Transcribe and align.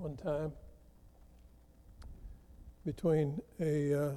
one 0.00 0.16
time 0.16 0.50
between 2.86 3.38
a 3.60 3.92
uh, 3.92 4.12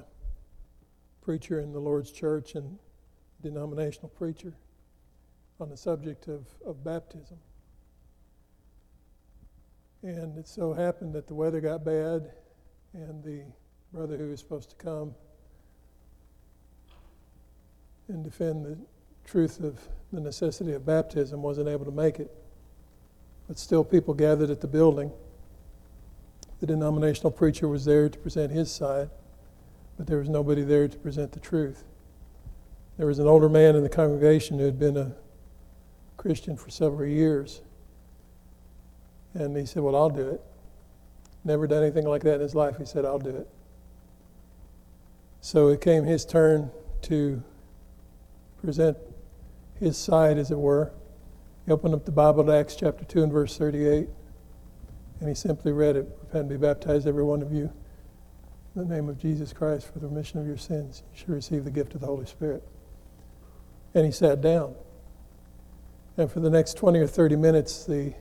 preacher 1.20 1.60
in 1.60 1.72
the 1.72 1.78
Lord's 1.78 2.10
church 2.10 2.54
and 2.54 2.78
denominational 3.42 4.08
preacher 4.08 4.54
on 5.60 5.68
the 5.68 5.76
subject 5.76 6.26
of, 6.28 6.46
of 6.64 6.82
baptism. 6.82 7.36
And 10.02 10.38
it 10.38 10.48
so 10.48 10.72
happened 10.72 11.12
that 11.12 11.26
the 11.26 11.34
weather 11.34 11.60
got 11.60 11.84
bad, 11.84 12.30
and 12.94 13.22
the 13.22 13.42
brother 13.92 14.16
who 14.16 14.30
was 14.30 14.40
supposed 14.40 14.70
to 14.70 14.76
come 14.76 15.14
and 18.08 18.24
defend 18.24 18.64
the 18.64 18.78
truth 19.26 19.60
of 19.60 19.78
the 20.14 20.20
necessity 20.20 20.72
of 20.72 20.86
baptism 20.86 21.42
wasn't 21.42 21.68
able 21.68 21.84
to 21.84 21.90
make 21.90 22.20
it. 22.20 22.30
But 23.48 23.58
still, 23.58 23.84
people 23.84 24.14
gathered 24.14 24.48
at 24.48 24.62
the 24.62 24.66
building. 24.66 25.12
The 26.64 26.72
denominational 26.72 27.30
preacher 27.30 27.68
was 27.68 27.84
there 27.84 28.08
to 28.08 28.18
present 28.18 28.50
his 28.50 28.72
side, 28.72 29.10
but 29.98 30.06
there 30.06 30.16
was 30.16 30.30
nobody 30.30 30.62
there 30.62 30.88
to 30.88 30.96
present 30.96 31.32
the 31.32 31.38
truth. 31.38 31.84
There 32.96 33.06
was 33.06 33.18
an 33.18 33.26
older 33.26 33.50
man 33.50 33.76
in 33.76 33.82
the 33.82 33.90
congregation 33.90 34.58
who 34.58 34.64
had 34.64 34.78
been 34.78 34.96
a 34.96 35.12
Christian 36.16 36.56
for 36.56 36.70
several 36.70 37.06
years. 37.06 37.60
And 39.34 39.54
he 39.54 39.66
said, 39.66 39.82
Well, 39.82 39.94
I'll 39.94 40.08
do 40.08 40.26
it. 40.26 40.40
Never 41.44 41.66
done 41.66 41.82
anything 41.82 42.06
like 42.06 42.22
that 42.22 42.36
in 42.36 42.40
his 42.40 42.54
life. 42.54 42.78
He 42.78 42.86
said, 42.86 43.04
I'll 43.04 43.18
do 43.18 43.36
it. 43.36 43.48
So 45.42 45.68
it 45.68 45.82
came 45.82 46.04
his 46.04 46.24
turn 46.24 46.70
to 47.02 47.42
present 48.62 48.96
his 49.78 49.98
side, 49.98 50.38
as 50.38 50.50
it 50.50 50.58
were. 50.58 50.92
He 51.66 51.72
opened 51.72 51.92
up 51.92 52.06
the 52.06 52.10
Bible 52.10 52.42
to 52.42 52.56
Acts 52.56 52.74
chapter 52.74 53.04
2 53.04 53.24
and 53.24 53.32
verse 53.32 53.54
38, 53.58 54.08
and 55.20 55.28
he 55.28 55.34
simply 55.34 55.72
read 55.72 55.96
it 55.96 56.08
Repent 56.20 56.42
and 56.42 56.48
be 56.48 56.56
baptized, 56.56 57.06
every 57.06 57.24
one 57.24 57.42
of 57.42 57.52
you, 57.52 57.72
in 58.74 58.88
the 58.88 58.94
name 58.94 59.08
of 59.08 59.18
Jesus 59.18 59.52
Christ 59.52 59.92
for 59.92 59.98
the 59.98 60.08
remission 60.08 60.40
of 60.40 60.46
your 60.46 60.56
sins. 60.56 61.02
You 61.12 61.18
should 61.18 61.28
receive 61.30 61.64
the 61.64 61.70
gift 61.70 61.94
of 61.94 62.00
the 62.00 62.06
Holy 62.06 62.26
Spirit. 62.26 62.62
And 63.94 64.04
he 64.04 64.12
sat 64.12 64.40
down. 64.40 64.74
And 66.16 66.30
for 66.30 66.40
the 66.40 66.50
next 66.50 66.76
20 66.76 66.98
or 66.98 67.06
30 67.06 67.36
minutes, 67.36 67.84
the 67.84 68.14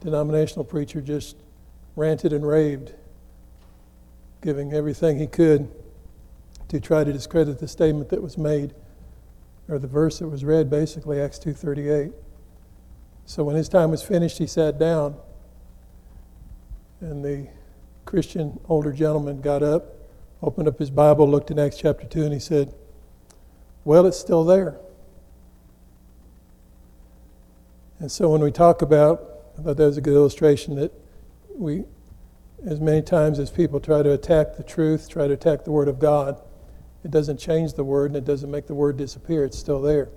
denominational 0.00 0.64
preacher 0.64 1.00
just 1.00 1.36
ranted 1.96 2.32
and 2.32 2.46
raved, 2.46 2.92
giving 4.42 4.72
everything 4.72 5.18
he 5.18 5.26
could 5.26 5.68
to 6.68 6.80
try 6.80 7.02
to 7.02 7.12
discredit 7.12 7.58
the 7.58 7.68
statement 7.68 8.08
that 8.10 8.22
was 8.22 8.36
made 8.36 8.74
or 9.68 9.78
the 9.78 9.86
verse 9.86 10.18
that 10.18 10.28
was 10.28 10.44
read 10.44 10.70
basically 10.70 11.20
Acts 11.20 11.38
2:38. 11.38 12.12
So 13.26 13.44
when 13.44 13.56
his 13.56 13.68
time 13.68 13.90
was 13.90 14.02
finished, 14.02 14.38
he 14.38 14.46
sat 14.46 14.78
down 14.78 15.16
and 17.00 17.24
the 17.24 17.48
Christian 18.04 18.58
older 18.68 18.92
gentleman 18.92 19.40
got 19.40 19.62
up, 19.62 19.94
opened 20.42 20.68
up 20.68 20.78
his 20.78 20.90
Bible, 20.90 21.28
looked 21.28 21.50
in 21.50 21.58
Acts 21.58 21.78
chapter 21.78 22.06
2 22.06 22.24
and 22.24 22.32
he 22.32 22.40
said, 22.40 22.74
"Well, 23.84 24.06
it's 24.06 24.18
still 24.18 24.44
there." 24.44 24.78
And 28.00 28.10
so 28.10 28.28
when 28.28 28.40
we 28.40 28.52
talk 28.52 28.82
about 28.82 29.28
I 29.58 29.62
thought 29.62 29.76
that 29.76 29.86
was 29.86 29.96
a 29.96 30.00
good 30.00 30.14
illustration 30.14 30.76
that 30.76 30.92
we 31.54 31.84
as 32.64 32.80
many 32.80 33.02
times 33.02 33.38
as 33.38 33.50
people 33.50 33.80
try 33.80 34.02
to 34.02 34.12
attack 34.12 34.56
the 34.56 34.62
truth, 34.62 35.08
try 35.08 35.26
to 35.26 35.34
attack 35.34 35.64
the 35.64 35.72
word 35.72 35.88
of 35.88 35.98
God, 35.98 36.40
it 37.04 37.10
doesn't 37.10 37.38
change 37.38 37.74
the 37.74 37.84
word 37.84 38.10
and 38.10 38.16
it 38.16 38.24
doesn't 38.24 38.50
make 38.50 38.66
the 38.66 38.74
word 38.74 38.96
disappear. 38.96 39.44
It's 39.44 39.58
still 39.58 39.80
there. 39.80 40.08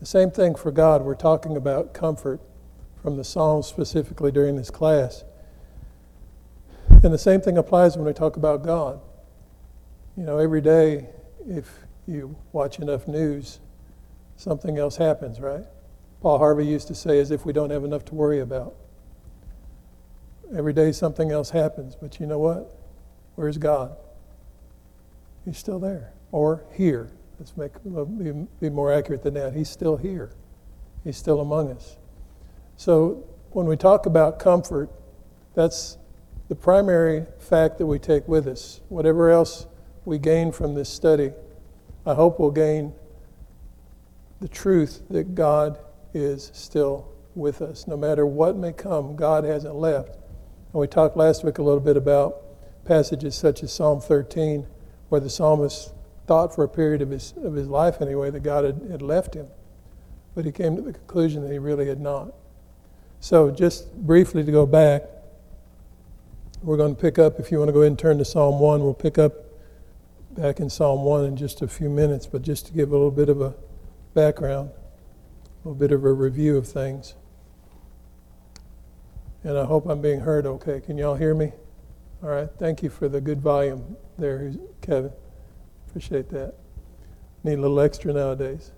The 0.00 0.06
same 0.06 0.30
thing 0.30 0.54
for 0.54 0.70
God. 0.70 1.02
We're 1.02 1.14
talking 1.14 1.56
about 1.56 1.94
comfort 1.94 2.40
from 3.00 3.16
the 3.16 3.24
Psalms 3.24 3.66
specifically 3.66 4.32
during 4.32 4.56
this 4.56 4.70
class. 4.70 5.24
And 7.02 7.12
the 7.14 7.18
same 7.18 7.40
thing 7.40 7.58
applies 7.58 7.96
when 7.96 8.06
we 8.06 8.12
talk 8.12 8.36
about 8.36 8.64
God. 8.64 9.00
You 10.16 10.24
know, 10.24 10.38
every 10.38 10.60
day, 10.60 11.08
if 11.46 11.70
you 12.06 12.36
watch 12.52 12.78
enough 12.78 13.06
news, 13.06 13.60
something 14.36 14.78
else 14.78 14.96
happens, 14.96 15.40
right? 15.40 15.64
Paul 16.20 16.38
Harvey 16.38 16.66
used 16.66 16.88
to 16.88 16.94
say, 16.94 17.20
as 17.20 17.30
if 17.30 17.44
we 17.44 17.52
don't 17.52 17.70
have 17.70 17.84
enough 17.84 18.04
to 18.06 18.14
worry 18.14 18.40
about. 18.40 18.74
Every 20.56 20.72
day 20.72 20.92
something 20.92 21.30
else 21.30 21.50
happens, 21.50 21.96
but 21.96 22.18
you 22.18 22.26
know 22.26 22.38
what? 22.38 22.74
Where's 23.34 23.58
God? 23.58 23.96
He's 25.44 25.58
still 25.58 25.78
there 25.78 26.12
or 26.32 26.64
here. 26.72 27.10
Let's 27.38 27.56
make 27.56 27.72
be, 27.84 28.32
be 28.60 28.70
more 28.70 28.92
accurate 28.92 29.22
than 29.22 29.34
that. 29.34 29.54
He's 29.54 29.68
still 29.68 29.96
here. 29.96 30.32
He's 31.04 31.16
still 31.16 31.40
among 31.40 31.70
us. 31.70 31.98
So 32.76 33.24
when 33.50 33.66
we 33.66 33.76
talk 33.76 34.06
about 34.06 34.38
comfort, 34.38 34.90
that's 35.54 35.98
the 36.48 36.54
primary 36.54 37.26
fact 37.38 37.78
that 37.78 37.86
we 37.86 37.98
take 37.98 38.26
with 38.28 38.46
us. 38.46 38.80
Whatever 38.88 39.30
else 39.30 39.66
we 40.04 40.18
gain 40.18 40.52
from 40.52 40.74
this 40.74 40.88
study, 40.88 41.32
I 42.04 42.14
hope 42.14 42.38
we'll 42.38 42.50
gain 42.50 42.92
the 44.40 44.48
truth 44.48 45.02
that 45.10 45.34
God 45.34 45.78
is 46.14 46.50
still 46.54 47.08
with 47.34 47.62
us. 47.62 47.86
No 47.86 47.96
matter 47.96 48.24
what 48.24 48.56
may 48.56 48.72
come, 48.72 49.16
God 49.16 49.44
hasn't 49.44 49.74
left. 49.74 50.14
And 50.72 50.80
we 50.80 50.86
talked 50.86 51.16
last 51.16 51.44
week 51.44 51.58
a 51.58 51.62
little 51.62 51.80
bit 51.80 51.96
about 51.96 52.42
passages 52.84 53.34
such 53.34 53.62
as 53.62 53.72
Psalm 53.72 54.00
13, 54.00 54.66
where 55.08 55.20
the 55.20 55.30
psalmist 55.30 55.92
thought 56.26 56.54
for 56.54 56.64
a 56.64 56.68
period 56.68 57.02
of 57.02 57.10
his, 57.10 57.34
of 57.42 57.54
his 57.54 57.68
life 57.68 58.00
anyway 58.00 58.30
that 58.30 58.42
God 58.42 58.64
had, 58.64 58.80
had 58.90 59.02
left 59.02 59.34
him. 59.34 59.46
But 60.34 60.44
he 60.44 60.52
came 60.52 60.76
to 60.76 60.82
the 60.82 60.92
conclusion 60.92 61.42
that 61.42 61.50
he 61.50 61.58
really 61.58 61.88
had 61.88 62.00
not. 62.00 62.32
So, 63.20 63.50
just 63.50 63.92
briefly 63.94 64.44
to 64.44 64.52
go 64.52 64.66
back, 64.66 65.02
we're 66.66 66.76
going 66.76 66.96
to 66.96 67.00
pick 67.00 67.16
up, 67.16 67.38
if 67.38 67.52
you 67.52 67.58
want 67.58 67.68
to 67.68 67.72
go 67.72 67.82
ahead 67.82 67.92
and 67.92 67.98
turn 67.98 68.18
to 68.18 68.24
Psalm 68.24 68.58
1, 68.58 68.82
we'll 68.82 68.92
pick 68.92 69.18
up 69.18 69.32
back 70.32 70.58
in 70.58 70.68
Psalm 70.68 71.04
1 71.04 71.24
in 71.24 71.36
just 71.36 71.62
a 71.62 71.68
few 71.68 71.88
minutes, 71.88 72.26
but 72.26 72.42
just 72.42 72.66
to 72.66 72.72
give 72.72 72.90
a 72.90 72.92
little 72.92 73.12
bit 73.12 73.28
of 73.28 73.40
a 73.40 73.54
background, 74.14 74.70
a 74.70 75.68
little 75.68 75.78
bit 75.78 75.92
of 75.92 76.04
a 76.04 76.12
review 76.12 76.56
of 76.56 76.66
things. 76.66 77.14
And 79.44 79.56
I 79.56 79.64
hope 79.64 79.86
I'm 79.86 80.02
being 80.02 80.18
heard 80.18 80.44
okay. 80.44 80.80
Can 80.80 80.98
you 80.98 81.06
all 81.06 81.14
hear 81.14 81.36
me? 81.36 81.52
All 82.20 82.30
right. 82.30 82.48
Thank 82.58 82.82
you 82.82 82.90
for 82.90 83.08
the 83.08 83.20
good 83.20 83.40
volume 83.40 83.96
there, 84.18 84.52
Kevin. 84.80 85.12
Appreciate 85.88 86.28
that. 86.30 86.54
Need 87.44 87.58
a 87.58 87.60
little 87.60 87.78
extra 87.78 88.12
nowadays. 88.12 88.72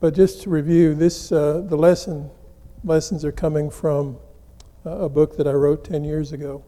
But 0.00 0.14
just 0.14 0.40
to 0.44 0.50
review, 0.50 0.94
this 0.94 1.30
uh, 1.30 1.60
the 1.60 1.76
lesson 1.76 2.30
lessons 2.84 3.22
are 3.22 3.32
coming 3.32 3.68
from 3.68 4.16
a 4.86 5.10
book 5.10 5.36
that 5.36 5.46
I 5.46 5.52
wrote 5.52 5.84
10 5.84 6.02
years 6.04 6.32
ago, 6.32 6.64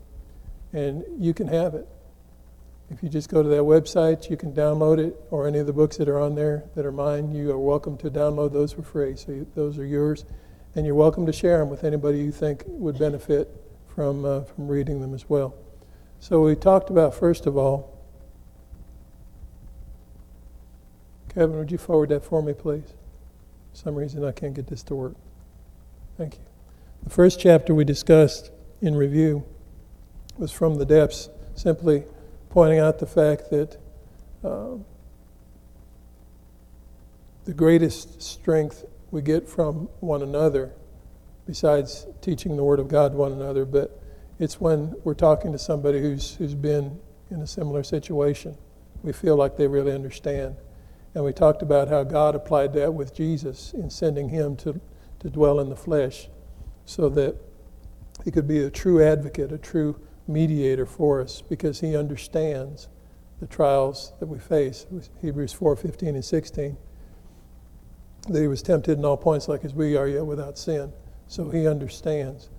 and 0.73 1.05
you 1.19 1.35
can 1.35 1.49
have 1.49 1.75
it. 1.75 1.87
If 2.91 3.03
you 3.03 3.09
just 3.09 3.29
go 3.29 3.43
to 3.43 3.49
that 3.51 3.63
website, 3.63 4.31
you 4.31 4.37
can 4.37 4.53
download 4.53 4.99
it, 4.99 5.15
or 5.31 5.47
any 5.47 5.59
of 5.59 5.67
the 5.67 5.73
books 5.73 5.99
that 5.99 6.09
are 6.09 6.19
on 6.19 6.35
there 6.35 6.65
that 6.75 6.87
are 6.87 6.93
mine. 6.93 7.33
You 7.33 7.51
are 7.51 7.59
welcome 7.59 7.99
to 7.99 8.11
download 8.11 8.53
those 8.53 8.73
for 8.73 8.83
free. 8.83 9.17
So 9.17 9.33
you, 9.33 9.47
those 9.55 9.79
are 9.79 9.85
yours, 9.85 10.25
and 10.75 10.87
you're 10.87 10.95
welcome 10.95 11.27
to 11.27 11.33
share 11.33 11.59
them 11.59 11.69
with 11.69 11.85
anybody 11.85 12.19
you 12.19 12.33
think 12.33 12.63
would 12.67 12.99
benefit 12.99 13.49
from 13.95 14.25
uh, 14.25 14.41
from 14.43 14.69
reading 14.69 15.01
them 15.01 15.15
as 15.15 15.29
well. 15.29 15.55
So 16.21 16.41
we 16.41 16.55
talked 16.55 16.89
about 16.89 17.15
first 17.15 17.47
of 17.47 17.57
all 17.57 17.99
Kevin, 21.39 21.57
would 21.59 21.71
you 21.71 21.79
forward 21.79 22.09
that 22.09 22.25
for 22.25 22.43
me, 22.43 22.53
please? 22.53 22.95
For 23.73 23.77
some 23.77 23.95
reason 23.95 24.25
I 24.25 24.33
can't 24.33 24.55
get 24.55 24.67
this 24.67 24.83
to 24.85 24.95
work. 24.95 25.15
Thank 26.17 26.35
you. 26.35 26.41
The 27.05 27.11
first 27.11 27.39
chapter 27.39 27.75
we 27.75 27.85
discussed 27.85 28.51
in 28.81 28.97
review 28.97 29.45
was 30.39 30.53
from 30.53 30.77
the 30.77 30.87
depths, 30.87 31.29
simply 31.55 32.05
pointing 32.51 32.79
out 32.79 32.99
the 32.99 33.07
fact 33.07 33.51
that 33.51 33.77
uh, 34.45 34.77
the 37.45 37.53
greatest 37.53 38.23
strength 38.23 38.85
we 39.11 39.23
get 39.23 39.49
from 39.49 39.89
one 40.01 40.23
another, 40.23 40.73
besides 41.47 42.07
teaching 42.21 42.57
the 42.57 42.65
Word 42.65 42.79
of 42.79 42.89
God 42.89 43.13
to 43.13 43.19
one 43.19 43.33
another, 43.33 43.65
but 43.65 44.01
it's 44.39 44.61
when 44.61 44.95
we're 45.03 45.15
talking 45.15 45.51
to 45.53 45.59
somebody 45.59 46.01
who's, 46.01 46.35
who's 46.37 46.55
been 46.55 46.99
in 47.31 47.41
a 47.41 47.47
similar 47.47 47.83
situation. 47.83 48.57
We 49.03 49.13
feel 49.13 49.37
like 49.37 49.57
they 49.57 49.67
really 49.67 49.93
understand. 49.93 50.57
And 51.15 51.25
we 51.25 51.33
talked 51.33 51.63
about 51.63 51.89
how 51.89 52.05
God 52.05 52.35
applied 52.35 52.75
that 52.75 52.93
with 52.95 53.15
Jesus 53.15 53.73
in 53.73 53.91
sending 53.91 54.29
him 54.29 54.57
to, 54.57 54.81
to 55.21 55.31
dwell 55.31 55.59
in 55.59 55.69
the 55.69 55.77
flesh 55.77 56.29
so 56.85 57.09
that 57.11 57.37
he 58.25 58.31
could 58.31 58.47
be 58.47 58.63
a 58.63 58.71
true 58.71 59.03
advocate, 59.03 59.53
a 59.53 59.59
true 59.59 59.99
mediator 60.29 60.87
for 60.87 61.21
us 61.21 61.43
because 61.43 61.81
he 61.81 61.97
understands 61.97 62.89
the 63.41 63.47
trials 63.47 64.13
that 64.21 64.27
we 64.27 64.39
face. 64.39 64.87
Hebrews 65.21 65.53
4 65.53 65.77
15 65.77 66.09
and 66.15 66.25
16. 66.25 66.77
That 68.29 68.41
he 68.41 68.47
was 68.47 68.63
tempted 68.63 68.99
in 68.99 69.05
all 69.05 69.17
points 69.17 69.49
like 69.49 69.65
as 69.65 69.75
we 69.75 69.97
are, 69.97 70.07
yet 70.07 70.27
without 70.27 70.59
sin. 70.59 70.93
So 71.29 71.49
he 71.51 71.67
understands. 71.67 72.51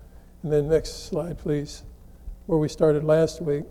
And 0.42 0.52
then, 0.52 0.68
next 0.68 1.08
slide, 1.08 1.38
please, 1.38 1.82
where 2.46 2.58
we 2.58 2.68
started 2.68 3.04
last 3.04 3.42
week 3.42 3.64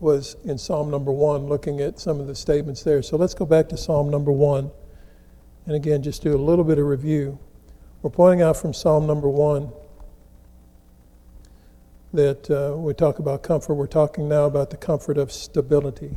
was 0.00 0.36
in 0.44 0.58
Psalm 0.58 0.90
number 0.90 1.12
one, 1.12 1.46
looking 1.46 1.80
at 1.80 1.98
some 1.98 2.20
of 2.20 2.26
the 2.26 2.34
statements 2.34 2.82
there. 2.82 3.02
So 3.02 3.16
let's 3.16 3.34
go 3.34 3.44
back 3.44 3.68
to 3.70 3.76
Psalm 3.76 4.10
number 4.10 4.32
one. 4.32 4.70
And 5.66 5.74
again, 5.74 6.02
just 6.02 6.22
do 6.22 6.34
a 6.34 6.38
little 6.38 6.64
bit 6.64 6.78
of 6.78 6.86
review. 6.86 7.38
We're 8.02 8.10
pointing 8.10 8.42
out 8.42 8.56
from 8.56 8.72
Psalm 8.72 9.06
number 9.06 9.28
one 9.28 9.72
that 12.12 12.50
uh, 12.50 12.76
we 12.76 12.92
talk 12.94 13.18
about 13.18 13.42
comfort, 13.42 13.74
we're 13.74 13.86
talking 13.86 14.28
now 14.28 14.44
about 14.44 14.70
the 14.70 14.76
comfort 14.76 15.16
of 15.16 15.30
stability. 15.30 16.16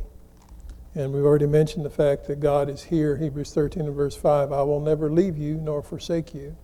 And 0.94 1.12
we've 1.12 1.24
already 1.24 1.46
mentioned 1.46 1.84
the 1.84 1.90
fact 1.90 2.26
that 2.26 2.40
God 2.40 2.68
is 2.68 2.84
here, 2.84 3.16
Hebrews 3.16 3.52
13 3.52 3.84
and 3.84 3.94
verse 3.94 4.16
5 4.16 4.52
I 4.52 4.62
will 4.62 4.80
never 4.80 5.10
leave 5.10 5.36
you 5.36 5.54
nor 5.56 5.82
forsake 5.82 6.34
you. 6.34 6.56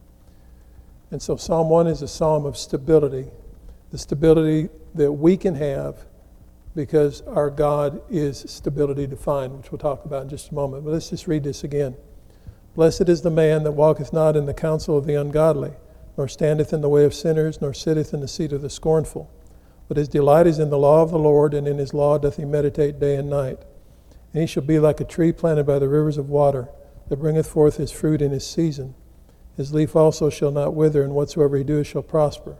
And 1.11 1.21
so 1.21 1.37
Psalm 1.37 1.69
1 1.69 1.87
is 1.89 2.03
a 2.03 2.09
psalm 2.09 2.47
of 2.47 2.57
stability, 2.57 3.27
the 3.91 3.99
stability 3.99 4.69
that 4.95 5.13
we 5.13 5.37
can 5.37 5.57
have 5.57 6.07
because 6.75 7.23
our 7.23 7.51
God 7.51 8.01
is 8.09 8.45
stability 8.49 9.07
defined, 9.07 9.57
which 9.57 9.73
we'll 9.73 9.79
talk 9.79 10.05
about 10.05 10.23
in 10.23 10.29
just 10.29 10.51
a 10.51 10.55
moment. 10.55 10.85
But 10.85 10.93
let's 10.93 11.11
just 11.11 11.27
read 11.27 11.43
this 11.43 11.65
again. 11.65 11.97
Blessed 12.77 13.09
is 13.09 13.23
the 13.23 13.31
man 13.31 13.65
that 13.65 13.73
walketh 13.73 14.13
not 14.13 14.37
in 14.37 14.47
the 14.47 14.55
counsel 14.55 14.97
of 14.97 15.07
the 15.07 15.15
ungodly, 15.15 15.73
nor 16.17 16.29
standeth 16.29 16.73
in 16.73 16.81
the 16.81 16.89
way 16.89 17.05
of 17.05 17.15
sinners, 17.15 17.61
nor 17.61 17.73
sitteth 17.73 18.13
in 18.13 18.21
the 18.21 18.29
seat 18.29 18.53
of 18.53 18.63
the 18.63 18.71
scornful. 18.71 19.31
But 19.89 19.97
his 19.97 20.09
delight 20.09 20.47
is 20.47 20.59
in 20.59 20.71
the 20.71 20.79
law 20.79 21.03
of 21.03 21.11
the 21.11 21.19
Lord, 21.19 21.55
and 21.55 21.67
in 21.67 21.79
his 21.79 21.93
law 21.93 22.19
doth 22.19 22.37
he 22.37 22.45
meditate 22.45 23.01
day 23.01 23.17
and 23.17 23.29
night. 23.29 23.59
And 24.33 24.41
he 24.41 24.47
shall 24.47 24.63
be 24.63 24.79
like 24.79 25.01
a 25.01 25.05
tree 25.05 25.33
planted 25.33 25.65
by 25.65 25.79
the 25.79 25.89
rivers 25.89 26.19
of 26.19 26.31
water, 26.31 26.69
that 27.09 27.17
bringeth 27.17 27.49
forth 27.49 27.77
his 27.77 27.91
fruit 27.91 28.23
in 28.23 28.31
his 28.31 28.47
season. 28.47 28.95
His 29.57 29.75
leaf 29.75 29.97
also 29.97 30.31
shall 30.31 30.53
not 30.53 30.75
wither, 30.75 31.03
and 31.03 31.15
whatsoever 31.15 31.57
he 31.57 31.65
doeth 31.65 31.89
shall 31.89 32.03
prosper. 32.03 32.57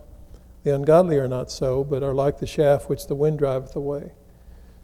The 0.65 0.75
ungodly 0.75 1.19
are 1.19 1.29
not 1.29 1.51
so, 1.51 1.85
but 1.85 2.03
are 2.03 2.13
like 2.13 2.39
the 2.39 2.47
shaft 2.47 2.91
which 2.91 3.07
the 3.07 3.15
wind 3.15 3.39
driveth 3.39 3.75
away. 3.77 4.13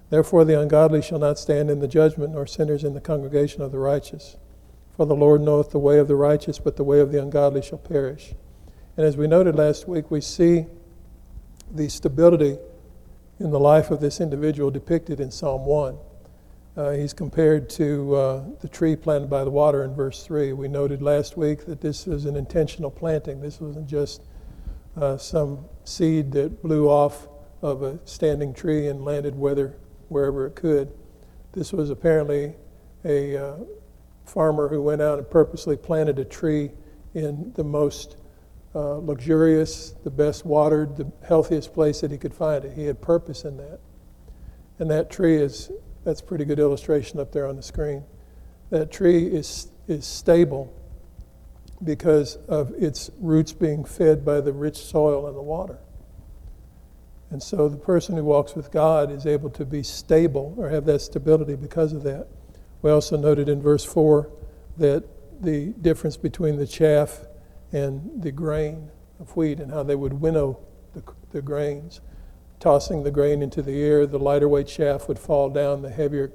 Therefore 0.09 0.45
the 0.45 0.59
ungodly 0.59 1.03
shall 1.03 1.19
not 1.19 1.39
stand 1.39 1.69
in 1.69 1.81
the 1.81 1.89
judgment, 1.89 2.33
nor 2.33 2.47
sinners 2.47 2.85
in 2.85 2.95
the 2.95 3.01
congregation 3.01 3.61
of 3.61 3.73
the 3.73 3.79
righteous. 3.79 4.37
For 4.97 5.05
the 5.05 5.17
Lord 5.17 5.43
knoweth 5.43 5.71
the 5.71 5.79
way 5.79 5.99
of 5.99 6.09
the 6.09 6.17
righteous, 6.17 6.59
but 6.59 6.77
the 6.77 6.85
way 6.85 7.01
of 7.01 7.13
the 7.13 7.21
ungodly 7.21 7.61
shall 7.61 7.79
perish. 7.79 8.35
And 8.97 9.05
as 9.05 9.17
we 9.19 9.27
noted 9.27 9.57
last 9.57 9.87
week, 9.87 10.11
we 10.11 10.23
see 10.23 10.65
the 11.71 11.89
stability 11.91 12.57
in 13.39 13.51
the 13.51 13.61
life 13.61 13.91
of 13.91 14.01
this 14.01 14.23
individual 14.23 14.71
depicted 14.71 15.21
in 15.21 15.31
Psalm 15.31 15.67
1. 15.67 15.99
Uh, 16.79 16.91
he's 16.93 17.13
compared 17.13 17.69
to 17.69 18.15
uh, 18.15 18.45
the 18.61 18.69
tree 18.69 18.97
planted 18.97 19.29
by 19.29 19.45
the 19.45 19.51
water 19.51 19.85
in 19.85 19.95
verse 19.95 20.25
3. 20.25 20.55
We 20.55 20.69
noted 20.69 21.03
last 21.03 21.37
week 21.37 21.67
that 21.67 21.83
this 21.83 22.07
was 22.07 22.25
an 22.25 22.37
intentional 22.37 22.91
planting. 22.91 23.43
This 23.43 23.61
wasn't 23.61 23.87
just 23.87 24.23
uh, 24.97 25.19
some 25.19 25.67
seed 25.85 26.33
that 26.33 26.63
blew 26.63 26.89
off 26.89 27.29
of 27.61 27.83
a 27.83 27.99
standing 28.07 28.55
tree 28.55 28.89
and 28.89 29.05
landed 29.05 29.39
whether, 29.39 29.77
wherever 30.09 30.47
it 30.47 30.55
could. 30.55 30.91
This 31.53 31.71
was 31.71 31.91
apparently 31.91 32.55
a 33.05 33.37
uh, 33.37 33.57
farmer 34.25 34.69
who 34.69 34.81
went 34.81 35.03
out 35.03 35.19
and 35.19 35.29
purposely 35.31 35.77
planted 35.77 36.19
a 36.19 36.25
tree 36.25 36.71
in 37.13 37.53
the 37.57 37.65
most 37.65 38.17
uh, 38.77 38.97
luxurious, 38.99 39.95
the 40.05 40.11
best 40.11 40.45
watered, 40.45 40.99
the 40.99 41.11
healthiest 41.27 41.73
place 41.73 42.03
that 42.03 42.11
he 42.11 42.19
could 42.19 42.35
find 42.35 42.63
it. 42.63 42.75
He 42.75 42.85
had 42.85 43.01
purpose 43.01 43.45
in 43.45 43.57
that. 43.57 43.81
And 44.79 44.91
that 44.91 45.09
tree 45.09 45.37
is, 45.37 45.71
that's 46.05 46.21
pretty 46.21 46.45
good 46.45 46.59
illustration 46.59 47.19
up 47.19 47.33
there 47.33 47.47
on 47.47 47.57
the 47.57 47.63
screen. 47.63 48.05
That 48.69 48.93
tree 48.93 49.29
is, 49.29 49.69
is 49.89 50.05
stable 50.05 50.75
because 51.85 52.37
of 52.49 52.71
its 52.77 53.11
roots 53.19 53.55
being 53.55 53.83
fed 53.83 54.27
by 54.27 54.43
the 54.43 54.53
rich 54.53 54.77
soil 54.77 55.27
and 55.27 55.35
the 55.35 55.43
water. 55.43 55.79
And 57.31 57.43
so 57.43 57.71
the 57.71 57.79
person 57.79 58.15
who 58.15 58.25
walks 58.25 58.55
with 58.55 58.71
God 58.71 59.11
is 59.11 59.25
able 59.25 59.49
to 59.51 59.65
be 59.65 59.83
stable 59.83 60.55
or 60.59 60.69
have 60.69 60.85
that 60.85 61.01
stability 61.01 61.57
because 61.57 61.95
of 61.95 62.03
that. 62.03 62.29
We 62.83 62.91
also 62.91 63.17
noted 63.17 63.49
in 63.49 63.63
verse 63.63 63.85
4 63.85 64.31
that 64.77 65.05
the 65.41 65.69
difference 65.81 66.19
between 66.19 66.57
the 66.57 66.67
chaff 66.67 67.25
and 67.73 68.23
the 68.23 68.33
grain 68.33 68.91
of 69.21 69.35
wheat 69.37 69.61
and 69.61 69.71
how 69.71 69.83
they 69.83 69.97
would 69.97 70.15
winnow 70.15 70.59
the, 70.95 71.03
the 71.31 71.43
grains. 71.43 72.01
Tossing 72.59 73.03
the 73.03 73.11
grain 73.11 73.43
into 73.43 73.63
the 73.63 73.83
air, 73.83 74.07
the 74.07 74.19
lighter 74.19 74.49
weight 74.49 74.67
chaff 74.67 75.09
would 75.09 75.19
fall 75.19 75.51
down, 75.51 75.83
the 75.83 75.91
heavier, 75.91 76.33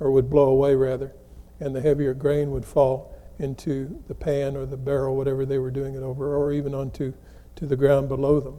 or 0.00 0.10
would 0.10 0.28
blow 0.28 0.48
away 0.48 0.74
rather, 0.74 1.12
and 1.60 1.74
the 1.74 1.80
heavier 1.80 2.12
grain 2.12 2.50
would 2.50 2.64
fall 2.64 3.14
into 3.38 4.02
the 4.08 4.14
pan 4.14 4.56
or 4.56 4.66
the 4.66 4.76
barrel, 4.76 5.16
whatever 5.16 5.46
they 5.46 5.58
were 5.58 5.70
doing 5.70 5.94
it 5.94 6.02
over, 6.02 6.36
or 6.36 6.52
even 6.52 6.74
onto 6.74 7.12
to 7.56 7.66
the 7.66 7.76
ground 7.76 8.08
below 8.08 8.40
them. 8.40 8.58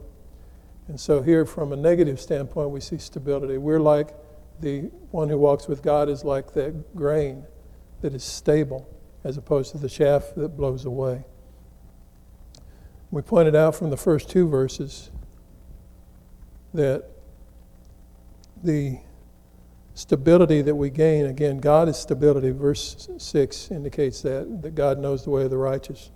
And 0.88 0.98
so 1.00 1.22
here, 1.22 1.46
from 1.46 1.72
a 1.72 1.76
negative 1.76 2.20
standpoint, 2.20 2.70
we 2.70 2.80
see 2.80 2.98
stability. 2.98 3.58
We're 3.58 3.80
like 3.80 4.14
the 4.60 4.82
one 5.10 5.28
who 5.28 5.38
walks 5.38 5.66
with 5.66 5.82
God 5.82 6.08
is 6.08 6.24
like 6.24 6.52
that 6.54 6.94
grain 6.94 7.44
that 8.02 8.14
is 8.14 8.24
stable 8.24 8.88
as 9.24 9.36
opposed 9.36 9.72
to 9.72 9.78
the 9.78 9.88
chaff 9.88 10.32
that 10.36 10.56
blows 10.56 10.84
away. 10.84 11.24
We 13.14 13.22
pointed 13.22 13.54
out 13.54 13.76
from 13.76 13.90
the 13.90 13.96
first 13.96 14.28
two 14.28 14.48
verses 14.48 15.12
that 16.72 17.04
the 18.64 18.98
stability 19.94 20.62
that 20.62 20.74
we 20.74 20.90
gain, 20.90 21.26
again, 21.26 21.60
God 21.60 21.88
is 21.88 21.96
stability. 21.96 22.50
Verse 22.50 23.08
6 23.16 23.70
indicates 23.70 24.20
that, 24.22 24.62
that 24.62 24.74
God 24.74 24.98
knows 24.98 25.22
the 25.22 25.30
way 25.30 25.44
of 25.44 25.50
the 25.50 25.56
righteous. 25.56 26.10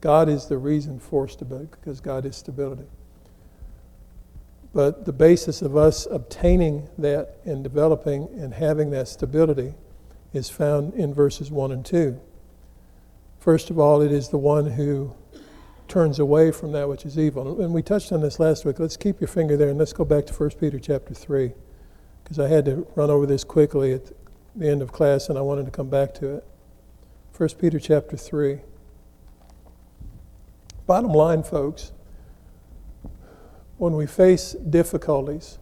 God 0.00 0.28
is 0.28 0.46
the 0.46 0.56
reason 0.56 1.00
for 1.00 1.26
stability 1.26 1.70
because 1.72 2.00
God 2.00 2.24
is 2.24 2.36
stability. 2.36 2.86
But 4.72 5.06
the 5.06 5.12
basis 5.12 5.60
of 5.60 5.76
us 5.76 6.06
obtaining 6.08 6.88
that 6.98 7.38
and 7.44 7.64
developing 7.64 8.28
and 8.38 8.54
having 8.54 8.90
that 8.90 9.08
stability 9.08 9.74
is 10.32 10.50
found 10.50 10.94
in 10.94 11.12
verses 11.12 11.50
1 11.50 11.72
and 11.72 11.84
2. 11.84 12.20
First 13.40 13.70
of 13.70 13.78
all, 13.80 14.00
it 14.02 14.12
is 14.12 14.28
the 14.28 14.38
one 14.38 14.66
who 14.66 15.16
turns 15.88 16.18
away 16.18 16.50
from 16.50 16.72
that 16.72 16.88
which 16.88 17.04
is 17.04 17.18
evil. 17.18 17.60
And 17.60 17.72
we 17.72 17.82
touched 17.82 18.12
on 18.12 18.20
this 18.20 18.40
last 18.40 18.64
week. 18.64 18.78
Let's 18.78 18.96
keep 18.96 19.20
your 19.20 19.28
finger 19.28 19.56
there 19.56 19.68
and 19.68 19.78
let's 19.78 19.92
go 19.92 20.04
back 20.04 20.26
to 20.26 20.32
1 20.32 20.50
Peter 20.60 20.78
chapter 20.78 21.14
3 21.14 21.52
because 22.22 22.38
I 22.38 22.48
had 22.48 22.64
to 22.66 22.86
run 22.94 23.10
over 23.10 23.26
this 23.26 23.44
quickly 23.44 23.92
at 23.92 24.12
the 24.56 24.68
end 24.68 24.82
of 24.82 24.92
class 24.92 25.28
and 25.28 25.38
I 25.38 25.42
wanted 25.42 25.66
to 25.66 25.70
come 25.70 25.88
back 25.88 26.14
to 26.14 26.36
it. 26.36 26.46
1 27.36 27.48
Peter 27.60 27.78
chapter 27.78 28.16
3. 28.16 28.60
Bottom 30.86 31.12
line, 31.12 31.42
folks, 31.42 31.92
when 33.76 33.94
we 33.94 34.06
face 34.06 34.52
difficulties, 34.52 35.58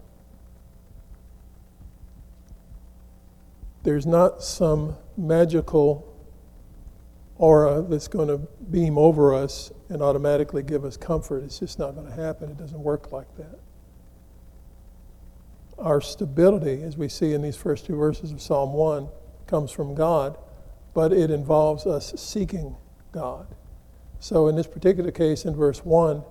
there's 3.82 4.06
not 4.06 4.42
some 4.42 4.96
magical 5.16 6.11
aura 7.42 7.82
that's 7.82 8.06
going 8.06 8.28
to 8.28 8.38
beam 8.70 8.96
over 8.96 9.34
us 9.34 9.72
and 9.88 10.00
automatically 10.00 10.62
give 10.62 10.84
us 10.84 10.96
comfort. 10.96 11.42
It's 11.42 11.58
just 11.58 11.76
not 11.76 11.96
going 11.96 12.06
to 12.06 12.12
happen. 12.12 12.48
It 12.48 12.56
doesn't 12.56 12.78
work 12.78 13.10
like 13.10 13.36
that. 13.36 13.58
Our 15.76 16.00
stability, 16.00 16.84
as 16.84 16.96
we 16.96 17.08
see 17.08 17.32
in 17.32 17.42
these 17.42 17.56
first 17.56 17.84
two 17.84 17.96
verses 17.96 18.30
of 18.30 18.40
Psalm 18.40 18.72
1, 18.74 19.08
comes 19.48 19.72
from 19.72 19.96
God, 19.96 20.38
but 20.94 21.12
it 21.12 21.32
involves 21.32 21.84
us 21.84 22.14
seeking 22.16 22.76
God. 23.10 23.48
So, 24.20 24.46
in 24.46 24.54
this 24.54 24.68
particular 24.68 25.10
case, 25.10 25.44
in 25.44 25.56
verse 25.56 25.84
1, 25.84 26.22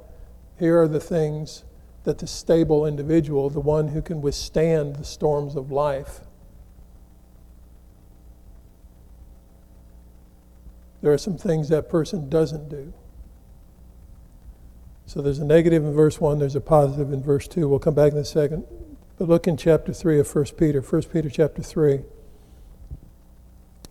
here 0.60 0.82
are 0.82 0.88
the 0.88 1.02
things 1.02 1.66
that 2.06 2.20
the 2.20 2.28
stable 2.28 2.86
individual, 2.86 3.50
the 3.50 3.60
one 3.60 3.90
who 3.90 4.02
can 4.02 4.22
withstand 4.22 4.96
the 4.96 5.04
storms 5.04 5.58
of 5.58 5.72
life, 5.72 6.22
there 11.02 11.12
are 11.12 11.18
some 11.18 11.38
things 11.38 11.70
that 11.70 11.90
person 11.90 12.30
doesn't 12.30 12.70
do. 12.70 12.94
So 15.06 15.22
there's 15.22 15.40
a 15.40 15.46
negative 15.46 15.84
in 15.84 15.94
verse 15.94 16.22
1, 16.22 16.40
there's 16.40 16.56
a 16.56 16.62
positive 16.62 17.12
in 17.12 17.22
verse 17.22 17.48
2. 17.48 17.68
We'll 17.68 17.80
come 17.80 17.96
back 17.96 18.14
in 18.14 18.18
a 18.18 18.26
second. 18.26 18.64
But 19.18 19.28
look 19.28 19.46
in 19.48 19.58
chapter 19.58 19.94
3 19.94 20.20
of 20.20 20.34
1 20.34 20.46
Peter, 20.58 20.82
1 20.82 21.02
Peter 21.04 21.30
chapter 21.30 21.62
3, 21.62 22.02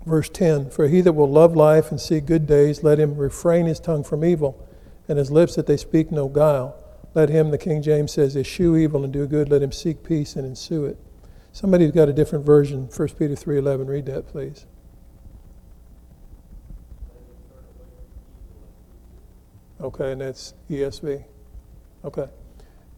verse 0.06 0.28
10. 0.28 0.70
For 0.70 0.88
he 0.88 1.00
that 1.02 1.12
will 1.12 1.30
love 1.30 1.54
life 1.54 1.90
and 1.90 2.00
see 2.00 2.20
good 2.20 2.46
days, 2.46 2.82
let 2.82 2.98
him 2.98 3.16
refrain 3.16 3.66
his 3.66 3.80
tongue 3.80 4.02
from 4.02 4.24
evil, 4.24 4.66
and 5.08 5.18
his 5.18 5.30
lips 5.30 5.56
that 5.56 5.66
they 5.66 5.76
speak 5.76 6.10
no 6.10 6.28
guile. 6.28 6.76
Let 7.12 7.28
him, 7.28 7.50
the 7.50 7.58
King 7.58 7.82
James 7.82 8.12
says, 8.12 8.36
eschew 8.36 8.76
evil 8.76 9.04
and 9.04 9.12
do 9.12 9.26
good. 9.26 9.50
Let 9.50 9.62
him 9.62 9.72
seek 9.72 10.02
peace 10.02 10.36
and 10.36 10.46
ensue 10.46 10.84
it. 10.86 10.96
Somebody 11.52 11.84
who's 11.84 11.94
got 11.94 12.08
a 12.08 12.12
different 12.12 12.46
version, 12.46 12.88
1 12.94 13.08
Peter 13.10 13.34
3.11, 13.34 13.88
read 13.88 14.06
that, 14.06 14.28
please. 14.28 14.66
Okay, 19.80 20.12
and 20.12 20.20
that's 20.20 20.54
ESV. 20.70 21.24
Okay. 22.04 22.28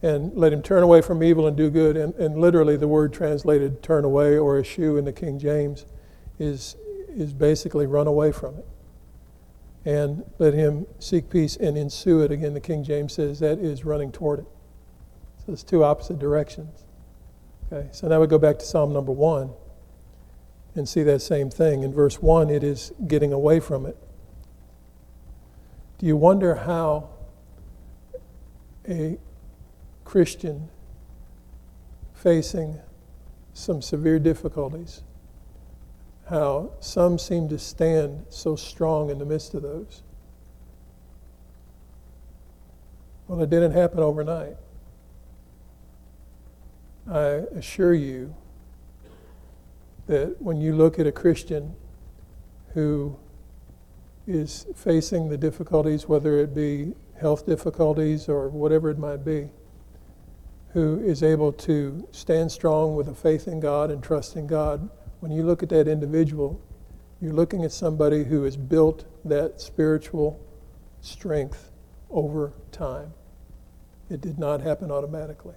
And 0.02 0.34
let 0.34 0.52
him 0.52 0.62
turn 0.62 0.82
away 0.82 1.00
from 1.00 1.22
evil 1.22 1.46
and 1.46 1.56
do 1.56 1.70
good. 1.70 1.96
And, 1.96 2.14
and 2.14 2.38
literally, 2.38 2.76
the 2.76 2.88
word 2.88 3.12
translated 3.12 3.82
turn 3.82 4.04
away 4.04 4.36
or 4.36 4.58
eschew 4.58 4.96
in 4.96 5.04
the 5.04 5.12
King 5.12 5.38
James 5.38 5.86
is, 6.38 6.76
is 7.08 7.32
basically 7.32 7.86
run 7.86 8.08
away 8.08 8.32
from 8.32 8.56
it 8.56 8.66
and 9.84 10.24
let 10.38 10.54
him 10.54 10.86
seek 10.98 11.28
peace 11.30 11.56
and 11.56 11.76
ensue 11.76 12.20
it. 12.20 12.30
Again, 12.30 12.54
the 12.54 12.60
King 12.60 12.84
James 12.84 13.14
says 13.14 13.40
that 13.40 13.58
is 13.58 13.84
running 13.84 14.12
toward 14.12 14.40
it. 14.40 14.46
So 15.44 15.52
it's 15.52 15.62
two 15.62 15.82
opposite 15.82 16.18
directions. 16.18 16.84
Okay, 17.72 17.88
so 17.92 18.06
now 18.06 18.20
we 18.20 18.26
go 18.26 18.38
back 18.38 18.58
to 18.58 18.64
Psalm 18.64 18.92
number 18.92 19.12
one 19.12 19.50
and 20.74 20.88
see 20.88 21.02
that 21.02 21.20
same 21.20 21.50
thing. 21.50 21.82
In 21.82 21.92
verse 21.92 22.20
one, 22.22 22.48
it 22.48 22.62
is 22.62 22.92
getting 23.06 23.32
away 23.32 23.60
from 23.60 23.86
it. 23.86 23.96
Do 26.02 26.08
you 26.08 26.16
wonder 26.16 26.56
how 26.56 27.10
a 28.88 29.18
Christian 30.04 30.68
facing 32.12 32.80
some 33.54 33.80
severe 33.80 34.18
difficulties, 34.18 35.04
how 36.28 36.72
some 36.80 37.20
seem 37.20 37.48
to 37.50 37.58
stand 37.58 38.26
so 38.30 38.56
strong 38.56 39.10
in 39.10 39.18
the 39.18 39.24
midst 39.24 39.54
of 39.54 39.62
those. 39.62 40.02
Well, 43.28 43.40
it 43.40 43.48
didn't 43.48 43.70
happen 43.70 44.00
overnight. 44.00 44.56
I 47.08 47.44
assure 47.54 47.94
you 47.94 48.34
that 50.08 50.42
when 50.42 50.60
you 50.60 50.74
look 50.74 50.98
at 50.98 51.06
a 51.06 51.12
Christian 51.12 51.76
who 52.74 53.16
is 54.26 54.66
facing 54.74 55.28
the 55.28 55.36
difficulties, 55.36 56.08
whether 56.08 56.38
it 56.38 56.54
be 56.54 56.94
health 57.20 57.46
difficulties 57.46 58.28
or 58.28 58.48
whatever 58.48 58.90
it 58.90 58.98
might 58.98 59.24
be, 59.24 59.50
who 60.72 61.00
is 61.04 61.22
able 61.22 61.52
to 61.52 62.06
stand 62.12 62.50
strong 62.50 62.96
with 62.96 63.08
a 63.08 63.14
faith 63.14 63.46
in 63.46 63.60
God 63.60 63.90
and 63.90 64.02
trust 64.02 64.36
in 64.36 64.46
God, 64.46 64.88
when 65.20 65.30
you 65.30 65.42
look 65.42 65.62
at 65.62 65.68
that 65.68 65.86
individual, 65.86 66.60
you're 67.20 67.32
looking 67.32 67.64
at 67.64 67.72
somebody 67.72 68.24
who 68.24 68.42
has 68.42 68.56
built 68.56 69.04
that 69.24 69.60
spiritual 69.60 70.40
strength 71.00 71.70
over 72.10 72.52
time. 72.72 73.12
It 74.10 74.20
did 74.20 74.38
not 74.38 74.60
happen 74.60 74.90
automatically. 74.90 75.54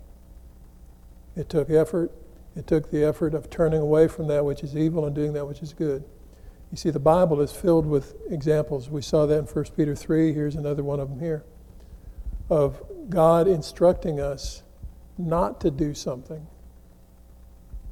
It 1.35 1.49
took 1.49 1.69
effort. 1.69 2.11
It 2.55 2.67
took 2.67 2.91
the 2.91 3.03
effort 3.03 3.33
of 3.33 3.49
turning 3.49 3.81
away 3.81 4.07
from 4.07 4.27
that 4.27 4.45
which 4.45 4.63
is 4.63 4.77
evil 4.77 5.05
and 5.05 5.15
doing 5.15 5.33
that 5.33 5.45
which 5.45 5.61
is 5.61 5.73
good. 5.73 6.03
You 6.75 6.77
see, 6.77 6.89
the 6.89 6.99
Bible 6.99 7.39
is 7.39 7.53
filled 7.53 7.85
with 7.85 8.15
examples. 8.29 8.89
We 8.89 9.01
saw 9.01 9.25
that 9.27 9.37
in 9.37 9.45
1 9.45 9.65
Peter 9.77 9.95
3. 9.95 10.33
Here's 10.33 10.55
another 10.55 10.83
one 10.83 10.99
of 10.99 11.07
them 11.07 11.21
here 11.21 11.45
of 12.49 12.83
God 13.09 13.47
instructing 13.47 14.19
us 14.19 14.61
not 15.17 15.61
to 15.61 15.71
do 15.71 15.93
something, 15.93 16.45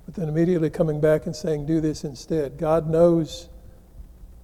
but 0.05 0.15
then 0.15 0.27
immediately 0.27 0.69
coming 0.69 0.99
back 0.99 1.27
and 1.27 1.33
saying, 1.33 1.65
do 1.65 1.79
this 1.79 2.03
instead. 2.03 2.57
God 2.57 2.89
knows 2.89 3.47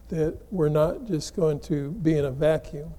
that 0.08 0.38
we're 0.52 0.70
not 0.70 1.06
just 1.06 1.36
going 1.36 1.60
to 1.60 1.92
be 1.92 2.18
in 2.18 2.24
a 2.24 2.32
vacuum. 2.32 2.94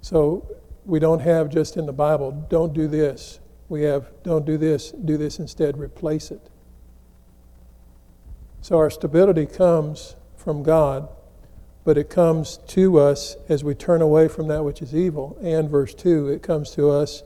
So 0.00 0.56
we 0.84 0.98
don't 0.98 1.20
have 1.20 1.50
just 1.50 1.76
in 1.76 1.86
the 1.86 1.92
Bible, 1.92 2.32
don't 2.50 2.74
do 2.74 2.88
this. 2.88 3.38
We 3.68 3.82
have, 3.82 4.10
don't 4.24 4.44
do 4.44 4.58
this, 4.58 4.90
do 4.90 5.16
this 5.16 5.38
instead, 5.38 5.78
replace 5.78 6.32
it. 6.32 6.50
So 8.64 8.78
our 8.78 8.88
stability 8.88 9.44
comes 9.44 10.16
from 10.38 10.62
God, 10.62 11.10
but 11.84 11.98
it 11.98 12.08
comes 12.08 12.60
to 12.68 12.98
us 12.98 13.36
as 13.46 13.62
we 13.62 13.74
turn 13.74 14.00
away 14.00 14.26
from 14.26 14.48
that 14.48 14.64
which 14.64 14.80
is 14.80 14.94
evil. 14.94 15.36
And 15.42 15.68
verse 15.68 15.92
2, 15.92 16.28
it 16.28 16.42
comes 16.42 16.70
to 16.70 16.88
us 16.88 17.24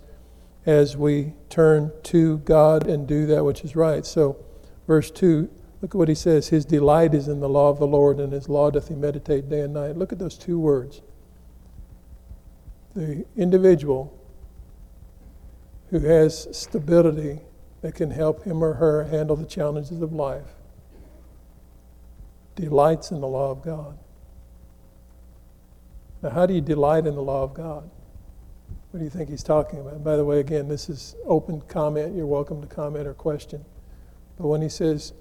as 0.67 0.97
we 0.97 1.35
turn 1.49 1.93
to 2.03 2.39
God 2.39 2.89
and 2.89 3.07
do 3.07 3.25
that 3.27 3.45
which 3.45 3.63
is 3.63 3.77
right. 3.77 4.05
So, 4.05 4.45
verse 4.89 5.13
2, 5.13 5.49
look 5.81 5.93
at 5.93 5.95
what 5.95 6.09
he 6.09 6.17
says 6.17 6.49
His 6.49 6.65
delight 6.65 7.15
is 7.15 7.29
in 7.29 7.39
the 7.39 7.49
law 7.49 7.71
of 7.71 7.79
the 7.79 7.87
Lord, 7.87 8.19
and 8.19 8.33
his 8.33 8.49
law 8.49 8.73
doth 8.73 8.89
he 8.89 8.97
meditate 8.97 9.49
day 9.49 9.61
and 9.61 9.75
night. 9.75 9.97
Look 9.97 10.13
at 10.13 10.19
those 10.19 10.37
two 10.37 10.59
words. 10.59 11.03
The 12.97 13.25
individual 13.37 14.13
who 15.91 16.01
has 16.01 16.49
stability 16.51 17.43
that 17.83 17.95
can 17.95 18.11
help 18.11 18.43
him 18.43 18.61
or 18.61 18.75
her 18.75 19.05
handle 19.05 19.37
the 19.37 19.47
challenges 19.47 20.03
of 20.03 20.13
life 20.13 20.57
delights 22.59 23.11
in 23.11 23.21
the 23.21 23.27
law 23.27 23.51
of 23.51 23.63
God. 23.63 23.97
Now, 26.23 26.31
how 26.31 26.47
do 26.47 26.55
you 26.55 26.61
delight 26.61 27.07
in 27.07 27.15
the 27.15 27.23
law 27.23 27.45
of 27.45 27.55
God? 27.55 27.89
What 28.91 28.99
do 28.99 29.05
you 29.05 29.11
think 29.11 29.29
he's 29.29 29.43
talking 29.43 29.81
about? 29.81 30.03
By 30.03 30.17
the 30.17 30.25
way, 30.25 30.41
again, 30.41 30.67
this 30.67 30.89
is 30.89 31.15
open 31.25 31.61
comment. 31.63 32.17
You're 32.17 32.27
welcome 32.27 32.61
to 32.61 32.67
comment 32.67 33.07
or 33.07 33.15
question. 33.15 33.65
But 34.39 34.49
when 34.49 34.63
he 34.63 34.69
says, 34.69 35.13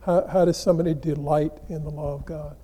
how, 0.00 0.26
how 0.26 0.44
does 0.44 0.56
somebody 0.56 0.94
delight 0.94 1.52
in 1.68 1.84
the 1.84 1.90
law 1.90 2.14
of 2.14 2.24
God? 2.24 2.56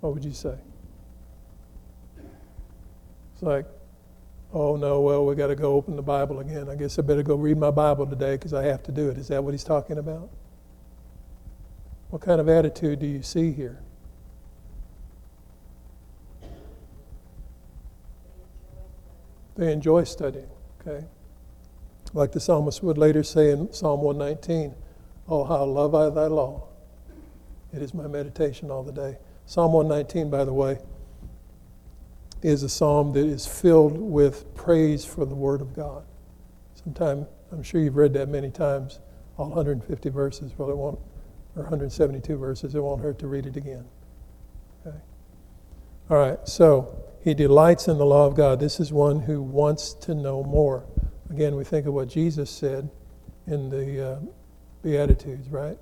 What 0.00 0.14
would 0.14 0.24
you 0.24 0.32
say? 0.32 0.56
It's 3.34 3.42
like, 3.42 3.66
oh 4.52 4.76
no, 4.76 5.00
well, 5.00 5.26
we 5.26 5.34
got 5.34 5.48
to 5.48 5.56
go 5.56 5.74
open 5.74 5.96
the 5.96 6.02
Bible 6.02 6.40
again. 6.40 6.68
I 6.70 6.76
guess 6.76 6.98
I 6.98 7.02
better 7.02 7.22
go 7.22 7.34
read 7.34 7.58
my 7.58 7.70
Bible 7.70 8.06
today 8.06 8.36
because 8.36 8.54
I 8.54 8.64
have 8.64 8.82
to 8.84 8.92
do 8.92 9.10
it. 9.10 9.18
Is 9.18 9.28
that 9.28 9.44
what 9.44 9.52
he's 9.52 9.64
talking 9.64 9.98
about? 9.98 10.30
What 12.12 12.20
kind 12.20 12.42
of 12.42 12.48
attitude 12.50 12.98
do 12.98 13.06
you 13.06 13.22
see 13.22 13.52
here? 13.52 13.80
They 19.56 19.72
enjoy 19.72 20.04
studying, 20.04 20.50
okay? 20.78 21.06
Like 22.12 22.32
the 22.32 22.38
psalmist 22.38 22.82
would 22.82 22.98
later 22.98 23.22
say 23.22 23.50
in 23.50 23.72
Psalm 23.72 24.02
119, 24.02 24.74
Oh, 25.26 25.44
how 25.44 25.64
love 25.64 25.94
I 25.94 26.10
thy 26.10 26.26
law. 26.26 26.64
It 27.72 27.80
is 27.80 27.94
my 27.94 28.06
meditation 28.06 28.70
all 28.70 28.82
the 28.82 28.92
day. 28.92 29.16
Psalm 29.46 29.72
119, 29.72 30.28
by 30.28 30.44
the 30.44 30.52
way, 30.52 30.80
is 32.42 32.62
a 32.62 32.68
psalm 32.68 33.14
that 33.14 33.24
is 33.24 33.46
filled 33.46 33.98
with 33.98 34.54
praise 34.54 35.02
for 35.02 35.24
the 35.24 35.34
Word 35.34 35.62
of 35.62 35.74
God. 35.74 36.04
Sometime, 36.74 37.26
I'm 37.50 37.62
sure 37.62 37.80
you've 37.80 37.96
read 37.96 38.12
that 38.12 38.28
many 38.28 38.50
times, 38.50 39.00
all 39.38 39.48
150 39.48 40.10
verses. 40.10 40.52
Well, 40.58 40.68
it 40.68 40.76
won't 40.76 40.98
or 41.56 41.62
172 41.62 42.36
verses. 42.36 42.74
It 42.74 42.80
won't 42.80 43.02
hurt 43.02 43.18
to 43.20 43.26
read 43.26 43.46
it 43.46 43.56
again. 43.56 43.84
Okay. 44.86 44.96
All 46.10 46.18
right, 46.18 46.38
so 46.48 47.04
he 47.22 47.34
delights 47.34 47.88
in 47.88 47.98
the 47.98 48.06
law 48.06 48.26
of 48.26 48.34
God. 48.34 48.58
This 48.60 48.80
is 48.80 48.92
one 48.92 49.20
who 49.20 49.42
wants 49.42 49.94
to 49.94 50.14
know 50.14 50.42
more. 50.42 50.84
Again, 51.30 51.56
we 51.56 51.64
think 51.64 51.86
of 51.86 51.94
what 51.94 52.08
Jesus 52.08 52.50
said 52.50 52.90
in 53.46 53.70
the 53.70 54.12
uh, 54.12 54.18
Beatitudes, 54.82 55.48
right? 55.48 55.78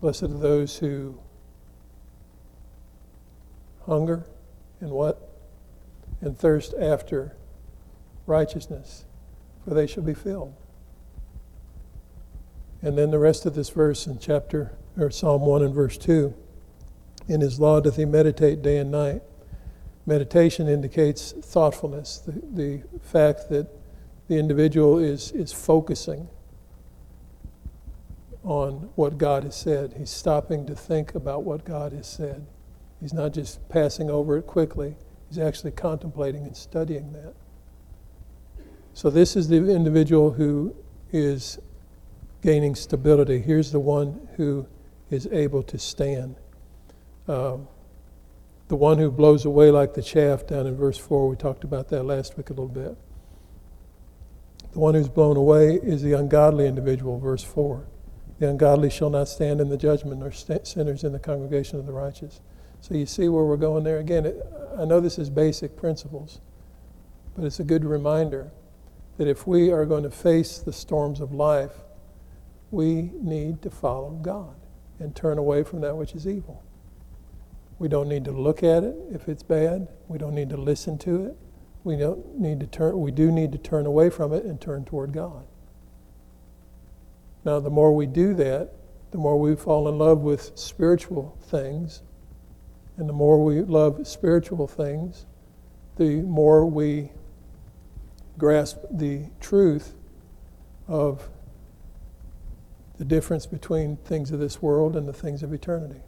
Blessed 0.00 0.24
are 0.24 0.28
those 0.28 0.78
who 0.78 1.18
hunger 3.86 4.26
and 4.80 4.90
what? 4.90 5.30
And 6.20 6.38
thirst 6.38 6.74
after 6.74 7.36
righteousness, 8.26 9.04
for 9.64 9.74
they 9.74 9.86
shall 9.86 10.02
be 10.02 10.14
filled. 10.14 10.54
And 12.86 12.96
then 12.96 13.10
the 13.10 13.18
rest 13.18 13.46
of 13.46 13.56
this 13.56 13.70
verse 13.70 14.06
in 14.06 14.20
chapter 14.20 14.70
or 14.96 15.10
Psalm 15.10 15.42
1 15.42 15.64
and 15.64 15.74
verse 15.74 15.98
2. 15.98 16.32
In 17.26 17.40
his 17.40 17.58
law 17.58 17.80
doth 17.80 17.96
he 17.96 18.04
meditate 18.04 18.62
day 18.62 18.78
and 18.78 18.92
night. 18.92 19.22
Meditation 20.06 20.68
indicates 20.68 21.32
thoughtfulness, 21.32 22.18
the, 22.18 22.40
the 22.54 22.82
fact 23.00 23.50
that 23.50 23.66
the 24.28 24.36
individual 24.36 25.00
is, 25.00 25.32
is 25.32 25.52
focusing 25.52 26.28
on 28.44 28.88
what 28.94 29.18
God 29.18 29.42
has 29.42 29.56
said. 29.56 29.94
He's 29.98 30.10
stopping 30.10 30.64
to 30.66 30.76
think 30.76 31.16
about 31.16 31.42
what 31.42 31.64
God 31.64 31.92
has 31.92 32.06
said. 32.06 32.46
He's 33.00 33.12
not 33.12 33.32
just 33.34 33.68
passing 33.68 34.10
over 34.10 34.38
it 34.38 34.46
quickly, 34.46 34.94
he's 35.28 35.40
actually 35.40 35.72
contemplating 35.72 36.44
and 36.44 36.56
studying 36.56 37.12
that. 37.14 37.34
So, 38.94 39.10
this 39.10 39.34
is 39.34 39.48
the 39.48 39.56
individual 39.56 40.30
who 40.30 40.76
is 41.10 41.58
gaining 42.46 42.76
stability. 42.76 43.40
Here's 43.40 43.72
the 43.72 43.80
one 43.80 44.28
who 44.36 44.68
is 45.10 45.26
able 45.32 45.64
to 45.64 45.80
stand. 45.80 46.36
Um, 47.26 47.66
the 48.68 48.76
one 48.76 48.98
who 48.98 49.10
blows 49.10 49.44
away 49.44 49.72
like 49.72 49.94
the 49.94 50.02
chaff 50.02 50.46
down 50.46 50.64
in 50.68 50.76
verse 50.76 50.96
4, 50.96 51.28
we 51.28 51.34
talked 51.34 51.64
about 51.64 51.88
that 51.88 52.04
last 52.04 52.36
week 52.36 52.50
a 52.50 52.52
little 52.52 52.68
bit. 52.68 52.96
The 54.70 54.78
one 54.78 54.94
who's 54.94 55.08
blown 55.08 55.36
away 55.36 55.74
is 55.74 56.02
the 56.02 56.12
ungodly 56.12 56.68
individual, 56.68 57.18
verse 57.18 57.42
4. 57.42 57.84
The 58.38 58.48
ungodly 58.48 58.90
shall 58.90 59.10
not 59.10 59.26
stand 59.26 59.60
in 59.60 59.68
the 59.68 59.76
judgment, 59.76 60.20
nor 60.20 60.30
st- 60.30 60.68
sinners 60.68 61.02
in 61.02 61.10
the 61.10 61.18
congregation 61.18 61.80
of 61.80 61.86
the 61.86 61.92
righteous. 61.92 62.40
So 62.80 62.94
you 62.94 63.06
see 63.06 63.28
where 63.28 63.42
we're 63.42 63.56
going 63.56 63.82
there. 63.82 63.98
Again, 63.98 64.24
it, 64.24 64.40
I 64.78 64.84
know 64.84 65.00
this 65.00 65.18
is 65.18 65.30
basic 65.30 65.76
principles, 65.76 66.40
but 67.34 67.44
it's 67.44 67.58
a 67.58 67.64
good 67.64 67.84
reminder 67.84 68.52
that 69.16 69.26
if 69.26 69.48
we 69.48 69.72
are 69.72 69.84
going 69.84 70.04
to 70.04 70.10
face 70.10 70.58
the 70.58 70.72
storms 70.72 71.20
of 71.20 71.32
life, 71.32 71.72
we 72.76 73.10
need 73.22 73.62
to 73.62 73.70
follow 73.70 74.10
God 74.20 74.54
and 74.98 75.16
turn 75.16 75.38
away 75.38 75.62
from 75.62 75.80
that 75.80 75.96
which 75.96 76.14
is 76.14 76.28
evil. 76.28 76.62
We 77.78 77.88
don't 77.88 78.06
need 78.06 78.26
to 78.26 78.32
look 78.32 78.62
at 78.62 78.84
it 78.84 78.94
if 79.10 79.30
it's 79.30 79.42
bad. 79.42 79.88
We 80.08 80.18
don't 80.18 80.34
need 80.34 80.50
to 80.50 80.58
listen 80.58 80.98
to 80.98 81.24
it. 81.24 81.36
We 81.84 81.96
don't 81.96 82.38
need 82.38 82.60
to 82.60 82.66
turn 82.66 83.00
we 83.00 83.12
do 83.12 83.32
need 83.32 83.52
to 83.52 83.58
turn 83.58 83.86
away 83.86 84.10
from 84.10 84.34
it 84.34 84.44
and 84.44 84.60
turn 84.60 84.84
toward 84.84 85.12
God. 85.14 85.46
Now 87.46 87.60
the 87.60 87.70
more 87.70 87.94
we 87.94 88.04
do 88.04 88.34
that, 88.34 88.72
the 89.10 89.16
more 89.16 89.40
we 89.40 89.56
fall 89.56 89.88
in 89.88 89.96
love 89.96 90.18
with 90.20 90.52
spiritual 90.58 91.38
things. 91.44 92.02
And 92.98 93.08
the 93.08 93.14
more 93.14 93.42
we 93.42 93.62
love 93.62 94.06
spiritual 94.06 94.66
things, 94.66 95.24
the 95.96 96.16
more 96.16 96.66
we 96.66 97.10
grasp 98.36 98.80
the 98.90 99.30
truth 99.40 99.94
of 100.88 101.30
the 102.98 103.04
difference 103.04 103.46
between 103.46 103.96
things 103.98 104.30
of 104.30 104.40
this 104.40 104.62
world 104.62 104.96
and 104.96 105.06
the 105.06 105.12
things 105.12 105.42
of 105.42 105.52
eternity. 105.52 106.00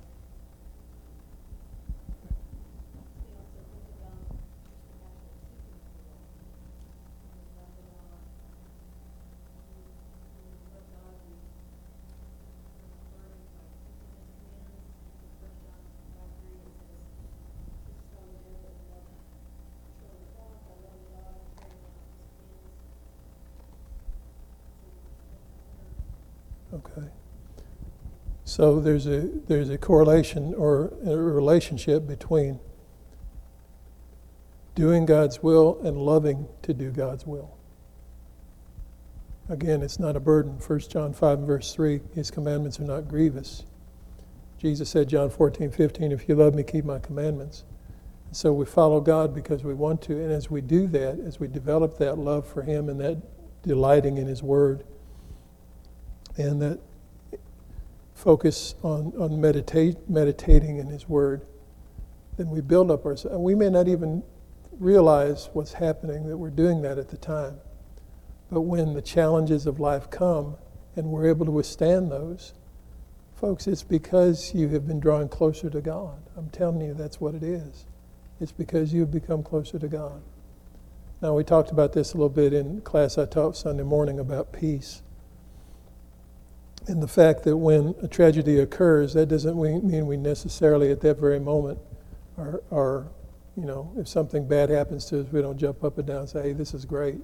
Okay. 26.78 27.08
So 28.58 28.80
there's 28.80 29.06
a 29.06 29.20
there's 29.46 29.70
a 29.70 29.78
correlation 29.78 30.52
or 30.52 30.92
a 31.06 31.16
relationship 31.16 32.08
between 32.08 32.58
doing 34.74 35.06
God's 35.06 35.40
will 35.40 35.80
and 35.84 35.96
loving 35.96 36.48
to 36.62 36.74
do 36.74 36.90
God's 36.90 37.24
will. 37.24 37.56
Again, 39.48 39.80
it's 39.80 40.00
not 40.00 40.16
a 40.16 40.20
burden. 40.20 40.54
1 40.54 40.78
John 40.80 41.12
5 41.12 41.38
verse 41.38 41.72
3, 41.72 42.00
his 42.16 42.32
commandments 42.32 42.80
are 42.80 42.84
not 42.84 43.06
grievous. 43.06 43.64
Jesus 44.58 44.90
said, 44.90 45.08
John 45.08 45.30
14, 45.30 45.70
15, 45.70 46.10
if 46.10 46.28
you 46.28 46.34
love 46.34 46.56
me, 46.56 46.64
keep 46.64 46.84
my 46.84 46.98
commandments. 46.98 47.62
So 48.32 48.52
we 48.52 48.66
follow 48.66 49.00
God 49.00 49.36
because 49.36 49.62
we 49.62 49.72
want 49.72 50.02
to. 50.02 50.20
And 50.20 50.32
as 50.32 50.50
we 50.50 50.62
do 50.62 50.88
that, 50.88 51.20
as 51.20 51.38
we 51.38 51.46
develop 51.46 51.96
that 51.98 52.18
love 52.18 52.44
for 52.44 52.62
Him 52.62 52.88
and 52.88 52.98
that 52.98 53.18
delighting 53.62 54.18
in 54.18 54.26
His 54.26 54.42
Word, 54.42 54.82
and 56.36 56.60
that 56.60 56.80
focus 58.18 58.74
on, 58.82 59.12
on 59.16 59.40
meditate, 59.40 60.10
meditating 60.10 60.78
in 60.78 60.88
His 60.88 61.08
Word, 61.08 61.46
then 62.36 62.50
we 62.50 62.60
build 62.60 62.90
up 62.90 63.06
ourselves. 63.06 63.34
And 63.34 63.44
we 63.44 63.54
may 63.54 63.70
not 63.70 63.86
even 63.86 64.24
realize 64.80 65.48
what's 65.52 65.72
happening, 65.74 66.26
that 66.26 66.36
we're 66.36 66.50
doing 66.50 66.82
that 66.82 66.98
at 66.98 67.10
the 67.10 67.16
time. 67.16 67.58
But 68.50 68.62
when 68.62 68.94
the 68.94 69.02
challenges 69.02 69.66
of 69.66 69.78
life 69.78 70.10
come 70.10 70.56
and 70.96 71.06
we're 71.06 71.28
able 71.28 71.46
to 71.46 71.52
withstand 71.52 72.10
those, 72.10 72.54
folks, 73.36 73.68
it's 73.68 73.84
because 73.84 74.52
you 74.52 74.68
have 74.70 74.86
been 74.86 74.98
drawing 74.98 75.28
closer 75.28 75.70
to 75.70 75.80
God. 75.80 76.18
I'm 76.36 76.50
telling 76.50 76.80
you, 76.80 76.94
that's 76.94 77.20
what 77.20 77.36
it 77.36 77.44
is. 77.44 77.86
It's 78.40 78.52
because 78.52 78.92
you've 78.92 79.12
become 79.12 79.44
closer 79.44 79.78
to 79.78 79.88
God. 79.88 80.22
Now, 81.22 81.34
we 81.34 81.44
talked 81.44 81.70
about 81.70 81.92
this 81.92 82.14
a 82.14 82.16
little 82.16 82.28
bit 82.28 82.52
in 82.52 82.80
class 82.80 83.16
I 83.16 83.26
taught 83.26 83.56
Sunday 83.56 83.84
morning 83.84 84.18
about 84.18 84.52
peace. 84.52 85.02
And 86.86 87.02
the 87.02 87.08
fact 87.08 87.42
that 87.44 87.56
when 87.56 87.94
a 88.02 88.08
tragedy 88.08 88.60
occurs, 88.60 89.12
that 89.14 89.26
doesn't 89.26 89.60
mean 89.60 90.06
we 90.06 90.16
necessarily 90.16 90.90
at 90.90 91.00
that 91.02 91.18
very 91.18 91.40
moment 91.40 91.78
are, 92.38 92.62
are 92.70 93.08
you 93.56 93.64
know, 93.64 93.92
if 93.96 94.06
something 94.06 94.46
bad 94.46 94.70
happens 94.70 95.04
to 95.06 95.20
us, 95.20 95.26
we 95.32 95.42
don't 95.42 95.58
jump 95.58 95.82
up 95.82 95.98
and 95.98 96.06
down 96.06 96.20
and 96.20 96.28
say, 96.28 96.42
hey, 96.42 96.52
this 96.52 96.74
is 96.74 96.84
great. 96.84 97.18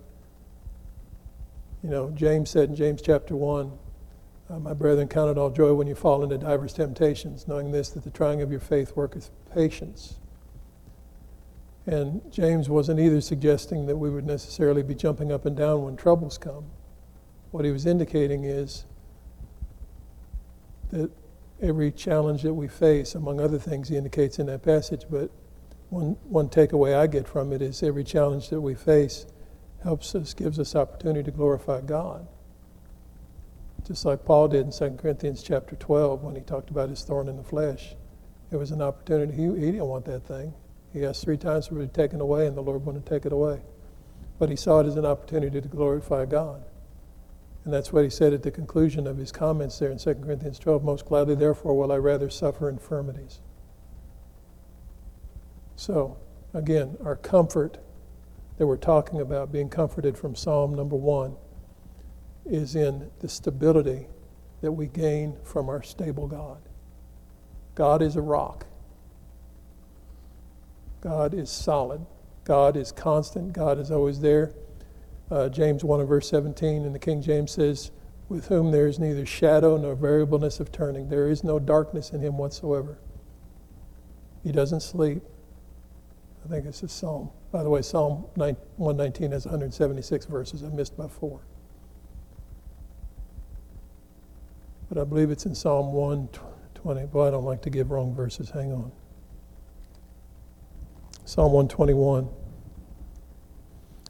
You 1.83 1.91
know, 1.91 2.11
James 2.11 2.51
said 2.51 2.71
in 2.71 2.75
James 2.75 3.01
chapter 3.01 3.37
1, 3.37 3.71
uh, 4.51 4.59
My 4.59 4.75
brethren, 4.75 5.07
count 5.07 5.31
it 5.31 5.39
all 5.39 5.51
joy 5.51 5.75
when 5.75 5.87
you 5.87 5.95
fall 5.95 6.25
into 6.25 6.37
diverse 6.37 6.73
temptations, 6.73 7.47
knowing 7.47 7.71
this, 7.71 7.91
that 7.91 8.05
the 8.05 8.11
trying 8.11 8.43
of 8.43 8.51
your 8.51 8.61
faith 8.61 8.97
worketh 8.97 9.31
patience. 9.55 10.17
And 11.87 12.21
James 12.33 12.69
wasn't 12.69 12.99
either 12.99 13.21
suggesting 13.21 13.87
that 13.87 13.97
we 13.97 14.11
would 14.11 14.27
necessarily 14.27 14.83
be 14.83 14.95
jumping 14.95 15.31
up 15.31 15.45
and 15.45 15.57
down 15.57 15.85
when 15.85 15.97
troubles 15.97 16.39
come. 16.39 16.65
What 17.51 17.65
he 17.65 17.71
was 17.71 17.87
indicating 17.87 18.45
is 18.45 18.87
that 20.95 21.11
every 21.61 21.91
challenge 21.91 22.43
that 22.43 22.55
we 22.55 22.69
face, 22.69 23.15
among 23.15 23.41
other 23.41 23.59
things, 23.59 23.89
he 23.89 23.97
indicates 23.97 24.39
in 24.39 24.47
that 24.47 24.63
passage, 24.63 25.05
but 25.11 25.31
one, 25.91 26.17
one 26.25 26.49
takeaway 26.49 26.97
I 26.97 27.07
get 27.07 27.29
from 27.29 27.53
it 27.53 27.63
is 27.63 27.83
every 27.83 28.05
challenge 28.05 28.49
that 28.51 28.61
we 28.61 28.75
face 28.75 29.27
helps 29.83 30.15
us, 30.15 30.35
gives 30.35 30.59
us 30.59 30.75
opportunity 30.75 31.23
to 31.25 31.31
glorify 31.31 31.81
God. 31.81 32.27
Just 33.87 34.05
like 34.05 34.25
Paul 34.25 34.49
did 34.49 34.67
in 34.67 34.73
2 34.73 34.97
Corinthians 34.97 35.43
chapter 35.43 35.77
12 35.77 36.23
when 36.23 36.35
he 36.35 36.41
talked 36.41 36.71
about 36.71 36.89
his 36.89 37.03
thorn 37.03 37.29
in 37.29 37.37
the 37.37 37.43
flesh. 37.43 37.95
It 38.51 38.57
was 38.57 38.71
an 38.71 38.81
opportunity. 38.81 39.35
He, 39.35 39.43
he 39.43 39.73
didn't 39.73 39.87
want 39.87 40.07
that 40.07 40.27
thing. 40.27 40.55
He 40.93 41.05
asked 41.05 41.25
three 41.25 41.37
times 41.37 41.67
for 41.67 41.75
it 41.75 41.81
to 41.81 41.87
be 41.87 41.93
taken 41.93 42.21
away, 42.21 42.47
and 42.47 42.57
the 42.57 42.63
Lord 42.63 42.87
wouldn't 42.87 43.05
take 43.05 43.27
it 43.27 43.33
away. 43.33 43.61
But 44.39 44.49
he 44.49 44.57
saw 44.57 44.81
it 44.81 44.87
as 44.87 44.97
an 44.97 45.05
opportunity 45.05 45.61
to 45.61 45.69
glorify 45.69 46.25
God. 46.25 46.65
And 47.65 47.73
that's 47.73 47.93
what 47.93 48.05
he 48.05 48.11
said 48.11 48.33
at 48.33 48.43
the 48.43 48.51
conclusion 48.51 49.07
of 49.07 49.17
his 49.17 49.33
comments 49.33 49.79
there 49.79 49.91
in 49.91 49.99
2 49.99 50.15
Corinthians 50.17 50.59
12 50.59 50.85
Most 50.85 51.07
gladly, 51.07 51.35
therefore, 51.35 51.77
will 51.77 51.93
I 51.93 51.97
rather 51.97 52.29
suffer 52.29 52.69
infirmities 52.69 53.41
so, 55.77 56.17
again, 56.53 56.97
our 57.05 57.17
comfort 57.17 57.79
that 58.59 58.67
we're 58.67 58.77
talking 58.77 59.21
about, 59.21 59.53
being 59.53 59.69
comforted 59.69 60.17
from 60.17 60.35
Psalm 60.35 60.75
number 60.75 60.97
one, 60.97 61.37
is 62.47 62.77
in 62.77 63.11
the 63.21 63.29
stability 63.29 64.07
that 64.61 64.73
we 64.73 64.87
gain 64.87 65.37
from 65.43 65.69
our 65.69 65.83
stable 65.83 66.29
God. 66.29 66.61
God 67.75 68.03
is 68.03 68.17
a 68.17 68.23
rock. 68.23 68.67
God 71.01 71.35
is 71.35 71.51
solid. 71.51 72.07
God 72.45 72.77
is 72.77 72.93
constant. 72.93 73.53
God 73.53 73.79
is 73.79 73.91
always 73.91 74.21
there. 74.21 74.53
Uh, 75.31 75.49
James 75.49 75.83
1 75.83 76.01
and 76.01 76.09
verse 76.09 76.29
17 76.29 76.85
in 76.85 76.93
the 76.93 76.99
King 76.99 77.23
James 77.23 77.53
says, 77.53 77.91
With 78.29 78.49
whom 78.49 78.71
there 78.71 78.87
is 78.87 78.99
neither 78.99 79.25
shadow 79.25 79.77
nor 79.77 79.95
variableness 79.95 80.61
of 80.61 80.71
turning. 80.71 81.09
There 81.09 81.29
is 81.29 81.43
no 81.43 81.59
darkness 81.59 82.11
in 82.11 82.21
him 82.21 82.37
whatsoever. 82.37 82.99
He 84.43 84.53
doesn't 84.53 84.81
sleep. 84.81 85.23
I 86.45 86.49
think 86.49 86.67
it's 86.67 86.83
a 86.83 86.89
psalm. 86.89 87.31
By 87.51 87.63
the 87.63 87.71
way, 87.71 87.81
Psalm 87.81 88.27
119 88.35 89.33
has 89.33 89.47
176 89.47 90.27
verses. 90.27 90.63
I 90.63 90.69
missed 90.69 90.97
by 90.97 91.09
four. 91.09 91.41
But 94.89 94.99
I 94.99 95.05
believe 95.05 95.31
it's 95.31 95.47
in 95.47 95.55
Psalm 95.55 95.93
120. 95.93 97.07
Boy, 97.07 97.29
I 97.29 97.31
don't 97.31 97.45
like 97.45 97.63
to 97.63 97.71
give 97.71 97.91
wrong 97.91 98.15
verses. 98.15 98.51
Hang 98.51 98.73
on. 98.73 98.93
Psalm 101.25 101.53
121. 101.53 102.29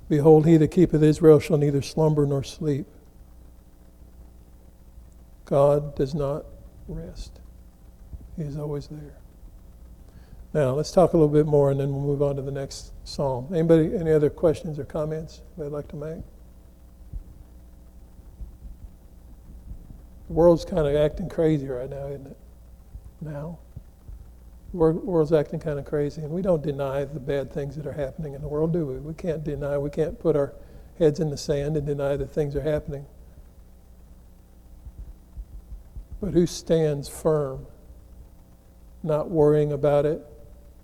Behold, 0.08 0.46
he 0.46 0.56
that 0.56 0.68
keepeth 0.68 1.02
Israel 1.02 1.40
shall 1.40 1.56
neither 1.56 1.82
slumber 1.82 2.26
nor 2.26 2.42
sleep. 2.42 2.86
God 5.44 5.94
does 5.94 6.14
not 6.14 6.44
rest, 6.88 7.40
He 8.36 8.42
is 8.42 8.58
always 8.58 8.88
there. 8.88 9.16
Now, 10.52 10.70
let's 10.74 10.92
talk 10.92 11.12
a 11.12 11.16
little 11.16 11.32
bit 11.32 11.46
more 11.46 11.70
and 11.70 11.80
then 11.80 11.92
we'll 11.92 12.02
move 12.02 12.22
on 12.22 12.36
to 12.36 12.42
the 12.42 12.52
next 12.52 12.92
psalm. 13.02 13.48
Anybody, 13.52 13.96
any 13.96 14.12
other 14.12 14.30
questions 14.30 14.78
or 14.78 14.84
comments 14.84 15.42
they'd 15.58 15.68
like 15.68 15.88
to 15.88 15.96
make? 15.96 16.22
The 20.28 20.32
world's 20.32 20.64
kind 20.64 20.86
of 20.86 20.94
acting 20.94 21.28
crazy 21.28 21.66
right 21.66 21.90
now, 21.90 22.06
isn't 22.06 22.26
it? 22.26 22.36
Now. 23.20 23.58
World's 24.74 25.32
acting 25.32 25.60
kind 25.60 25.78
of 25.78 25.84
crazy, 25.84 26.20
and 26.20 26.30
we 26.30 26.42
don't 26.42 26.62
deny 26.62 27.04
the 27.04 27.20
bad 27.20 27.52
things 27.52 27.76
that 27.76 27.86
are 27.86 27.92
happening 27.92 28.34
in 28.34 28.42
the 28.42 28.48
world, 28.48 28.72
do 28.72 28.84
we? 28.86 28.96
We 28.96 29.14
can't 29.14 29.44
deny, 29.44 29.78
we 29.78 29.88
can't 29.88 30.18
put 30.18 30.34
our 30.34 30.52
heads 30.98 31.20
in 31.20 31.30
the 31.30 31.36
sand 31.36 31.76
and 31.76 31.86
deny 31.86 32.16
that 32.16 32.32
things 32.32 32.56
are 32.56 32.62
happening. 32.62 33.06
But 36.20 36.32
who 36.32 36.44
stands 36.46 37.08
firm, 37.08 37.66
not 39.04 39.30
worrying 39.30 39.72
about 39.72 40.06
it, 40.06 40.20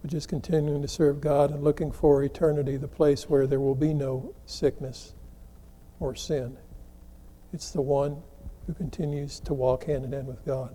but 0.02 0.10
just 0.10 0.28
continuing 0.28 0.82
to 0.82 0.88
serve 0.88 1.20
God 1.20 1.50
and 1.50 1.64
looking 1.64 1.90
for 1.90 2.22
eternity, 2.22 2.76
the 2.76 2.86
place 2.86 3.28
where 3.28 3.48
there 3.48 3.60
will 3.60 3.74
be 3.74 3.92
no 3.92 4.34
sickness 4.46 5.14
or 5.98 6.14
sin. 6.14 6.56
It's 7.52 7.72
the 7.72 7.82
one 7.82 8.22
who 8.66 8.74
continues 8.74 9.40
to 9.40 9.52
walk 9.52 9.84
hand 9.84 10.04
in 10.04 10.12
hand 10.12 10.28
with 10.28 10.44
God. 10.46 10.74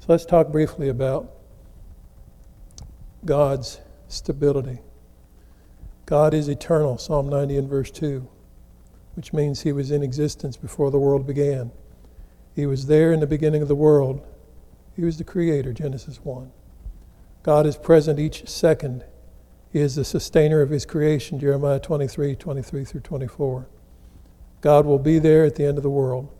So 0.00 0.06
let's 0.08 0.26
talk 0.26 0.48
briefly 0.48 0.88
about 0.88 1.35
God's 3.26 3.80
stability. 4.08 4.80
God 6.06 6.32
is 6.32 6.48
eternal, 6.48 6.98
Psalm 6.98 7.28
90 7.28 7.58
and 7.58 7.68
verse 7.68 7.90
2, 7.90 8.26
which 9.14 9.32
means 9.32 9.60
he 9.60 9.72
was 9.72 9.90
in 9.90 10.02
existence 10.02 10.56
before 10.56 10.90
the 10.90 10.98
world 10.98 11.26
began. 11.26 11.72
He 12.54 12.64
was 12.64 12.86
there 12.86 13.12
in 13.12 13.20
the 13.20 13.26
beginning 13.26 13.60
of 13.60 13.68
the 13.68 13.74
world. 13.74 14.24
He 14.94 15.04
was 15.04 15.18
the 15.18 15.24
creator, 15.24 15.72
Genesis 15.72 16.20
1. 16.24 16.52
God 17.42 17.66
is 17.66 17.76
present 17.76 18.18
each 18.18 18.48
second. 18.48 19.04
He 19.70 19.80
is 19.80 19.96
the 19.96 20.04
sustainer 20.04 20.62
of 20.62 20.70
his 20.70 20.86
creation, 20.86 21.38
Jeremiah 21.38 21.80
23, 21.80 22.34
23 22.36 22.84
through 22.84 23.00
24. 23.00 23.68
God 24.60 24.86
will 24.86 24.98
be 24.98 25.18
there 25.18 25.44
at 25.44 25.56
the 25.56 25.64
end 25.64 25.76
of 25.76 25.82
the 25.82 25.90
world. 25.90 26.32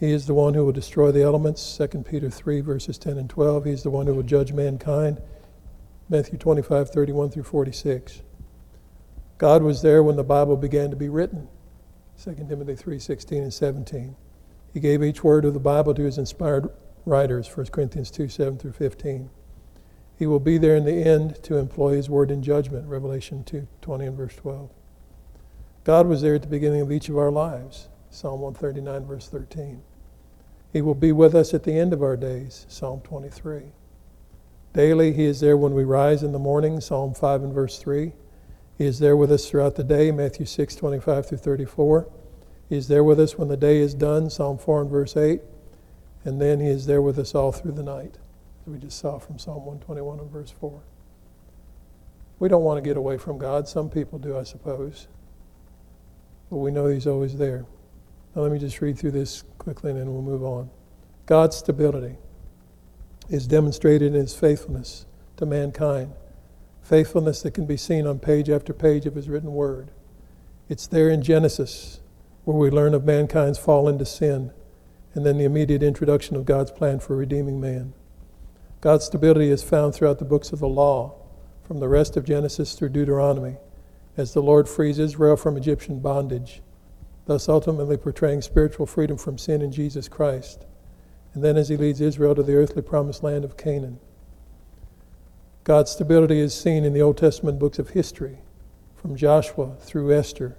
He 0.00 0.10
is 0.10 0.26
the 0.26 0.34
one 0.34 0.54
who 0.54 0.64
will 0.64 0.72
destroy 0.72 1.12
the 1.12 1.22
elements, 1.22 1.76
2 1.76 2.02
Peter 2.02 2.30
3, 2.30 2.60
verses 2.60 2.98
10 2.98 3.18
and 3.18 3.28
12. 3.28 3.66
He 3.66 3.70
is 3.72 3.82
the 3.82 3.90
one 3.90 4.06
who 4.06 4.14
will 4.14 4.22
judge 4.22 4.52
mankind, 4.52 5.20
Matthew 6.12 6.36
25, 6.36 6.90
31 6.90 7.30
through 7.30 7.44
46. 7.44 8.20
God 9.38 9.62
was 9.62 9.80
there 9.80 10.02
when 10.02 10.16
the 10.16 10.22
Bible 10.22 10.58
began 10.58 10.90
to 10.90 10.96
be 10.96 11.08
written, 11.08 11.48
2 12.22 12.34
Timothy 12.34 12.76
3, 12.76 12.98
16 12.98 13.42
and 13.44 13.54
17. 13.54 14.14
He 14.74 14.78
gave 14.78 15.02
each 15.02 15.24
word 15.24 15.46
of 15.46 15.54
the 15.54 15.58
Bible 15.58 15.94
to 15.94 16.02
his 16.02 16.18
inspired 16.18 16.68
writers, 17.06 17.48
1 17.56 17.68
Corinthians 17.68 18.10
2, 18.10 18.28
7 18.28 18.58
through 18.58 18.72
15. 18.72 19.30
He 20.18 20.26
will 20.26 20.38
be 20.38 20.58
there 20.58 20.76
in 20.76 20.84
the 20.84 21.02
end 21.02 21.42
to 21.44 21.56
employ 21.56 21.94
his 21.94 22.10
word 22.10 22.30
in 22.30 22.42
judgment, 22.42 22.86
Revelation 22.88 23.42
2 23.42 23.66
20 23.80 24.04
and 24.04 24.14
verse 24.14 24.36
12. 24.36 24.68
God 25.82 26.06
was 26.06 26.20
there 26.20 26.34
at 26.34 26.42
the 26.42 26.46
beginning 26.46 26.82
of 26.82 26.92
each 26.92 27.08
of 27.08 27.16
our 27.16 27.30
lives, 27.30 27.88
Psalm 28.10 28.42
139, 28.42 29.06
verse 29.06 29.28
13. 29.28 29.82
He 30.74 30.82
will 30.82 30.94
be 30.94 31.10
with 31.10 31.34
us 31.34 31.54
at 31.54 31.62
the 31.62 31.72
end 31.72 31.94
of 31.94 32.02
our 32.02 32.18
days, 32.18 32.66
Psalm 32.68 33.00
23. 33.00 33.72
Daily, 34.72 35.12
He 35.12 35.24
is 35.24 35.40
there 35.40 35.56
when 35.56 35.74
we 35.74 35.84
rise 35.84 36.22
in 36.22 36.32
the 36.32 36.38
morning, 36.38 36.80
Psalm 36.80 37.12
5 37.12 37.42
and 37.42 37.52
verse 37.52 37.78
3. 37.78 38.12
He 38.78 38.86
is 38.86 38.98
there 38.98 39.16
with 39.16 39.30
us 39.30 39.48
throughout 39.48 39.74
the 39.74 39.84
day, 39.84 40.10
Matthew 40.10 40.46
6, 40.46 40.74
25 40.76 41.26
through 41.26 41.38
34. 41.38 42.08
He 42.70 42.76
is 42.76 42.88
there 42.88 43.04
with 43.04 43.20
us 43.20 43.36
when 43.36 43.48
the 43.48 43.56
day 43.56 43.78
is 43.78 43.92
done, 43.92 44.30
Psalm 44.30 44.56
4 44.56 44.82
and 44.82 44.90
verse 44.90 45.16
8. 45.16 45.42
and 46.24 46.40
then 46.40 46.60
He 46.60 46.68
is 46.68 46.86
there 46.86 47.02
with 47.02 47.18
us 47.18 47.34
all 47.34 47.52
through 47.52 47.72
the 47.72 47.82
night, 47.82 48.16
as 48.66 48.72
we 48.72 48.78
just 48.78 48.98
saw 48.98 49.18
from 49.18 49.38
Psalm 49.38 49.66
121 49.66 50.20
and 50.20 50.30
verse 50.30 50.54
4. 50.58 50.80
We 52.38 52.48
don't 52.48 52.64
want 52.64 52.82
to 52.82 52.88
get 52.88 52.96
away 52.96 53.18
from 53.18 53.36
God. 53.36 53.68
Some 53.68 53.90
people 53.90 54.18
do, 54.18 54.38
I 54.38 54.42
suppose. 54.42 55.06
But 56.48 56.56
we 56.56 56.70
know 56.70 56.86
He's 56.86 57.06
always 57.06 57.36
there. 57.36 57.66
Now, 58.34 58.42
let 58.42 58.52
me 58.52 58.58
just 58.58 58.80
read 58.80 58.98
through 58.98 59.10
this 59.10 59.44
quickly 59.58 59.90
and 59.90 60.00
then 60.00 60.10
we'll 60.10 60.22
move 60.22 60.42
on. 60.42 60.70
God's 61.26 61.56
stability 61.56 62.16
is 63.28 63.46
demonstrated 63.46 64.14
in 64.14 64.20
His 64.20 64.34
faithfulness 64.34 65.06
to 65.36 65.46
mankind, 65.46 66.12
faithfulness 66.82 67.42
that 67.42 67.54
can 67.54 67.66
be 67.66 67.76
seen 67.76 68.06
on 68.06 68.18
page 68.18 68.50
after 68.50 68.72
page 68.72 69.06
of 69.06 69.14
His 69.14 69.28
written 69.28 69.52
word. 69.52 69.90
It's 70.68 70.86
there 70.86 71.08
in 71.08 71.22
Genesis 71.22 72.00
where 72.44 72.56
we 72.56 72.70
learn 72.70 72.94
of 72.94 73.04
mankind's 73.04 73.58
fall 73.58 73.88
into 73.88 74.04
sin 74.04 74.52
and 75.14 75.26
then 75.26 75.38
the 75.38 75.44
immediate 75.44 75.82
introduction 75.82 76.36
of 76.36 76.46
God's 76.46 76.70
plan 76.70 76.98
for 76.98 77.16
redeeming 77.16 77.60
man. 77.60 77.92
God's 78.80 79.04
stability 79.04 79.50
is 79.50 79.62
found 79.62 79.94
throughout 79.94 80.18
the 80.18 80.24
books 80.24 80.52
of 80.52 80.58
the 80.58 80.68
law, 80.68 81.14
from 81.62 81.78
the 81.78 81.88
rest 81.88 82.16
of 82.16 82.24
Genesis 82.24 82.74
through 82.74 82.88
Deuteronomy, 82.88 83.56
as 84.16 84.32
the 84.32 84.42
Lord 84.42 84.68
frees 84.68 84.98
Israel 84.98 85.36
from 85.36 85.56
Egyptian 85.56 86.00
bondage, 86.00 86.62
thus 87.26 87.48
ultimately 87.48 87.96
portraying 87.96 88.42
spiritual 88.42 88.86
freedom 88.86 89.16
from 89.16 89.38
sin 89.38 89.62
in 89.62 89.70
Jesus 89.70 90.08
Christ, 90.08 90.66
and 91.34 91.42
then 91.42 91.56
as 91.56 91.68
he 91.68 91.76
leads 91.76 92.00
Israel 92.00 92.34
to 92.34 92.42
the 92.42 92.54
earthly 92.54 92.82
promised 92.82 93.22
land 93.22 93.44
of 93.44 93.56
Canaan. 93.56 93.98
God's 95.64 95.92
stability 95.92 96.40
is 96.40 96.54
seen 96.54 96.84
in 96.84 96.92
the 96.92 97.02
Old 97.02 97.16
Testament 97.16 97.58
books 97.58 97.78
of 97.78 97.90
history, 97.90 98.38
from 98.96 99.16
Joshua 99.16 99.76
through 99.80 100.12
Esther, 100.12 100.56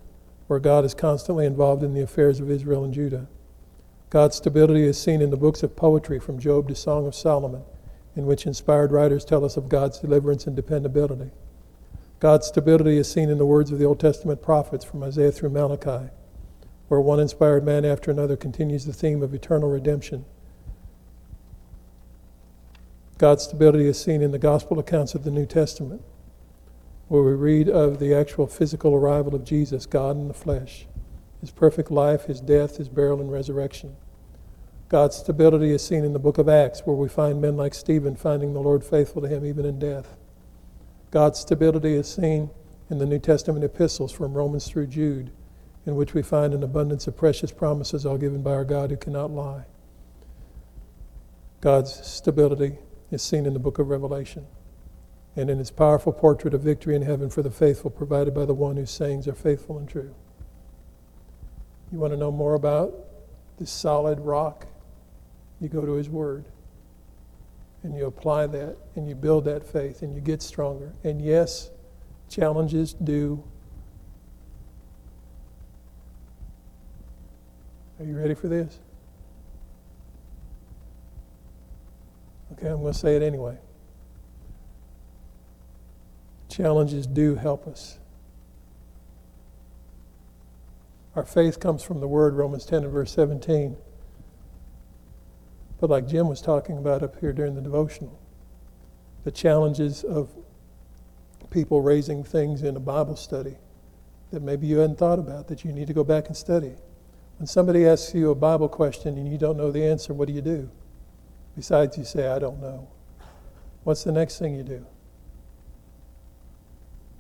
where 0.48 0.60
God 0.60 0.86
is 0.86 0.94
constantly 0.94 1.46
involved 1.46 1.84
in 1.84 1.94
the 1.94 2.02
affairs 2.02 2.40
of 2.40 2.50
Israel 2.50 2.84
and 2.84 2.94
Judah. 2.94 3.28
God's 4.10 4.36
stability 4.38 4.84
is 4.84 5.02
seen 5.02 5.22
in 5.22 5.30
the 5.30 5.38
books 5.38 5.64
of 5.64 5.76
poetry 5.76 6.20
from 6.20 6.40
Job 6.40 6.68
to 6.68 6.76
Song 6.76 7.08
of 7.08 7.16
Solomon, 7.16 7.64
in 8.16 8.26
which 8.26 8.46
inspired 8.46 8.92
writers 8.92 9.26
tell 9.26 9.44
us 9.44 9.58
of 9.58 9.70
God's 9.70 10.00
deliverance 10.00 10.46
and 10.46 10.56
dependability. 10.56 11.32
God's 12.20 12.48
stability 12.48 12.98
is 12.98 13.12
seen 13.12 13.30
in 13.30 13.38
the 13.38 13.46
words 13.46 13.72
of 13.72 13.80
the 13.80 13.86
Old 13.86 14.00
Testament 14.00 14.42
prophets 14.42 14.86
from 14.86 15.04
Isaiah 15.04 15.32
through 15.32 15.50
Malachi, 15.50 16.12
where 16.88 17.02
one 17.02 17.20
inspired 17.20 17.66
man 17.66 17.86
after 17.86 18.12
another 18.12 18.38
continues 18.38 18.86
the 18.86 18.94
theme 18.94 19.22
of 19.24 19.34
eternal 19.34 19.70
redemption. 19.70 20.26
God's 23.24 23.46
stability 23.46 23.86
is 23.86 23.98
seen 23.98 24.22
in 24.22 24.32
the 24.32 24.38
gospel 24.38 24.80
accounts 24.80 25.16
of 25.16 25.24
the 25.24 25.32
New 25.32 25.46
Testament, 25.46 26.02
where 27.08 27.24
we 27.24 27.32
read 27.32 27.70
of 27.70 27.98
the 27.98 28.14
actual 28.14 28.48
physical 28.48 28.94
arrival 28.94 29.34
of 29.34 29.46
Jesus, 29.46 29.86
God 29.86 30.18
in 30.18 30.28
the 30.28 30.34
flesh, 30.34 30.88
his 31.40 31.50
perfect 31.50 31.90
life, 31.90 32.26
his 32.26 32.42
death, 32.42 32.76
his 32.76 32.90
burial, 32.90 33.22
and 33.22 33.32
resurrection. 33.32 33.96
God's 34.90 35.16
stability 35.16 35.72
is 35.72 35.82
seen 35.82 36.04
in 36.04 36.12
the 36.12 36.20
book 36.20 36.38
of 36.38 36.50
Acts, 36.50 36.82
where 36.82 36.98
we 36.98 37.08
find 37.08 37.42
men 37.42 37.56
like 37.56 37.74
Stephen 37.74 38.18
finding 38.18 38.54
the 38.54 38.60
Lord 38.60 38.84
faithful 38.84 39.22
to 39.22 39.30
him 39.30 39.46
even 39.46 39.66
in 39.66 39.80
death. 39.80 40.18
God's 41.10 41.40
stability 41.40 41.94
is 41.94 42.14
seen 42.14 42.50
in 42.90 42.98
the 42.98 43.06
New 43.06 43.20
Testament 43.20 43.64
epistles 43.64 44.12
from 44.12 44.34
Romans 44.34 44.68
through 44.68 44.88
Jude, 44.88 45.32
in 45.86 45.96
which 45.96 46.14
we 46.14 46.24
find 46.24 46.54
an 46.54 46.62
abundance 46.62 47.08
of 47.08 47.16
precious 47.16 47.54
promises 47.54 48.06
all 48.06 48.18
given 48.18 48.44
by 48.44 48.52
our 48.52 48.66
God 48.66 48.90
who 48.90 48.98
cannot 48.98 49.32
lie. 49.32 49.64
God's 51.62 52.06
stability 52.06 52.80
is 53.14 53.22
seen 53.22 53.46
in 53.46 53.54
the 53.54 53.60
book 53.60 53.80
of 53.80 53.90
Revelation 53.90 54.46
and 55.36 55.50
in 55.50 55.58
his 55.58 55.72
powerful 55.72 56.12
portrait 56.12 56.54
of 56.54 56.62
victory 56.62 56.96
in 56.96 57.02
heaven 57.02 57.30
for 57.30 57.42
the 57.42 57.52
faithful 57.52 57.90
provided 57.90 58.34
by 58.34 58.46
the 58.46 58.54
one 58.54 58.78
whose 58.78 58.92
sayings 58.92 59.28
are 59.28 59.34
faithful 59.34 59.78
and 59.78 59.88
true. 59.88 60.14
You 61.92 62.00
want 62.00 62.14
to 62.14 62.18
know 62.18 62.32
more 62.32 62.56
about 62.56 62.94
this 63.60 63.72
solid 63.72 64.20
rock 64.20 64.68
you 65.60 65.70
go 65.70 65.86
to 65.86 65.94
His 65.94 66.10
Word 66.10 66.46
and 67.84 67.96
you 67.96 68.06
apply 68.06 68.48
that 68.48 68.78
and 68.96 69.08
you 69.08 69.16
build 69.16 69.46
that 69.46 69.64
faith 69.64 70.02
and 70.02 70.14
you 70.14 70.22
get 70.22 70.42
stronger. 70.42 70.94
And 71.04 71.22
yes, 71.22 71.70
challenges 72.30 72.94
do. 72.94 73.44
Are 78.00 78.06
you 78.06 78.18
ready 78.18 78.34
for 78.34 78.48
this? 78.48 78.80
Okay, 82.54 82.68
I'm 82.68 82.82
going 82.82 82.94
to 82.94 83.00
say 83.00 83.16
it 83.16 83.24
anyway. 83.24 83.58
Challenges 86.50 87.08
do 87.08 87.36
help 87.36 87.68
us. 87.68 87.98
Our 91.16 91.26
faith 91.26 91.60
comes 91.60 91.84
from 91.84 92.00
the 92.00 92.08
Word, 92.08 92.36
Romans 92.36 92.66
10 92.66 92.84
and 92.84 92.92
verse 92.92 93.12
17. 93.12 93.76
But 95.80 95.90
like 95.90 96.08
Jim 96.08 96.28
was 96.28 96.42
talking 96.42 96.78
about 96.78 97.02
up 97.02 97.20
here 97.20 97.34
during 97.34 97.56
the 97.56 97.62
devotional, 97.62 98.20
the 99.24 99.32
challenges 99.32 100.04
of 100.04 100.30
people 101.50 101.82
raising 101.82 102.24
things 102.24 102.64
in 102.64 102.76
a 102.76 102.80
Bible 102.80 103.16
study 103.16 103.58
that 104.32 104.42
maybe 104.42 104.66
you 104.68 104.78
hadn't 104.78 104.98
thought 104.98 105.20
about 105.20 105.48
that 105.48 105.64
you 105.64 105.72
need 105.72 105.88
to 105.88 105.94
go 105.94 106.04
back 106.04 106.28
and 106.28 106.38
study. 106.38 106.74
When 107.38 107.48
somebody 107.48 107.86
asks 107.86 108.14
you 108.14 108.32
a 108.32 108.36
Bible 108.36 108.70
question 108.70 109.18
and 109.18 109.32
you 109.32 109.38
don't 109.38 109.58
know 109.58 109.72
the 109.72 109.84
answer, 109.84 110.14
what 110.14 110.28
do 110.28 110.34
you 110.34 110.42
do? 110.42 110.70
Besides, 111.56 111.98
you 111.98 112.04
say, 112.04 112.28
I 112.28 112.40
don't 112.40 112.62
know. 112.62 112.88
What's 113.84 114.04
the 114.04 114.12
next 114.12 114.40
thing 114.40 114.56
you 114.56 114.64
do? 114.64 114.86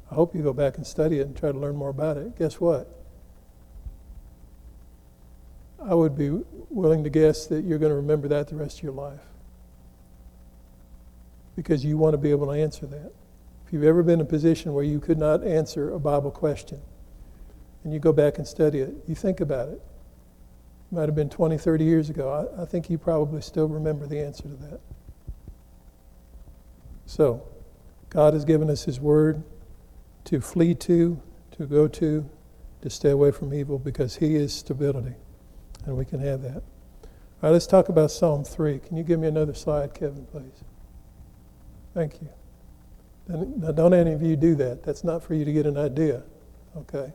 I 0.10 0.15
hope 0.15 0.36
you 0.36 0.41
go 0.41 0.54
back 0.54 0.78
and 0.78 0.86
study 0.86 1.19
it 1.19 1.28
and 1.28 1.36
try 1.36 1.52
to 1.52 1.58
learn 1.58 1.76
more 1.76 1.89
about 1.89 2.17
it. 2.17 2.38
Guess 2.38 2.60
what? 2.60 2.88
I 5.84 5.93
would 5.93 6.17
be 6.17 6.30
willing 6.69 7.04
to 7.04 7.10
guess 7.10 7.48
that 7.48 7.65
you're 7.65 7.80
going 7.80 7.89
to 7.89 7.96
remember 7.96 8.28
that 8.30 8.48
the 8.48 8.56
rest 8.56 8.78
of 8.78 8.84
your 8.84 8.93
life. 8.93 9.19
Because 11.56 11.84
you 11.84 11.98
want 11.98 12.13
to 12.13 12.17
be 12.17 12.32
able 12.32 12.48
to 12.48 12.54
answer 12.54 12.86
that. 12.88 13.12
If 13.67 13.74
you've 13.74 13.84
ever 13.84 14.02
been 14.02 14.19
in 14.19 14.26
a 14.26 14.30
position 14.30 14.74
where 14.74 14.84
you 14.84 15.00
could 15.00 15.17
not 15.17 15.43
answer 15.43 15.91
a 15.91 16.00
Bible 16.00 16.32
question 16.32 16.80
and 17.84 17.93
you 17.93 18.00
go 18.00 18.13
back 18.13 18.38
and 18.38 18.48
study 18.48 18.80
it, 18.80 18.93
you 19.08 19.15
think 19.15 19.39
about 19.39 19.69
it. 19.69 19.82
Might 20.93 21.08
have 21.08 21.15
been 21.15 21.29
20, 21.29 21.58
30 21.58 21.84
years 21.84 22.10
ago. 22.10 22.49
I, 22.58 22.62
I 22.62 22.65
think 22.65 22.89
you 22.89 22.97
probably 22.97 23.41
still 23.41 23.67
remember 23.67 24.06
the 24.06 24.19
answer 24.19 24.43
to 24.43 24.56
that. 24.56 24.79
So, 27.06 27.47
God 28.10 28.34
has 28.34 28.45
given 28.45 28.69
us 28.69 28.84
His 28.84 28.99
Word 28.99 29.43
to 30.25 30.39
flee 30.39 30.75
to, 30.75 31.21
to 31.58 31.65
go 31.65 31.88
to, 31.88 32.29
to 32.82 32.89
stay 32.89 33.10
away 33.10 33.32
from 33.32 33.53
evil 33.53 33.79
because 33.79 34.17
He 34.17 34.36
is 34.36 34.53
stability 34.53 35.15
and 35.86 35.97
we 35.97 36.06
can 36.06 36.19
have 36.19 36.41
that. 36.43 36.58
All 36.58 37.49
right, 37.49 37.49
let's 37.49 37.67
talk 37.67 37.89
about 37.89 38.12
Psalm 38.12 38.43
3. 38.43 38.79
Can 38.79 38.95
you 38.95 39.03
give 39.03 39.19
me 39.19 39.27
another 39.27 39.53
slide, 39.53 39.93
Kevin, 39.93 40.25
please? 40.25 40.63
Thank 41.93 42.21
you. 42.21 42.29
Now, 43.27 43.71
don't 43.71 43.93
any 43.93 44.13
of 44.13 44.21
you 44.21 44.36
do 44.36 44.56
that. 44.56 44.84
That's 44.84 45.03
not 45.03 45.23
for 45.23 45.34
you 45.34 45.45
to 45.45 45.51
get 45.51 45.65
an 45.65 45.77
idea, 45.77 46.23
okay? 46.77 47.13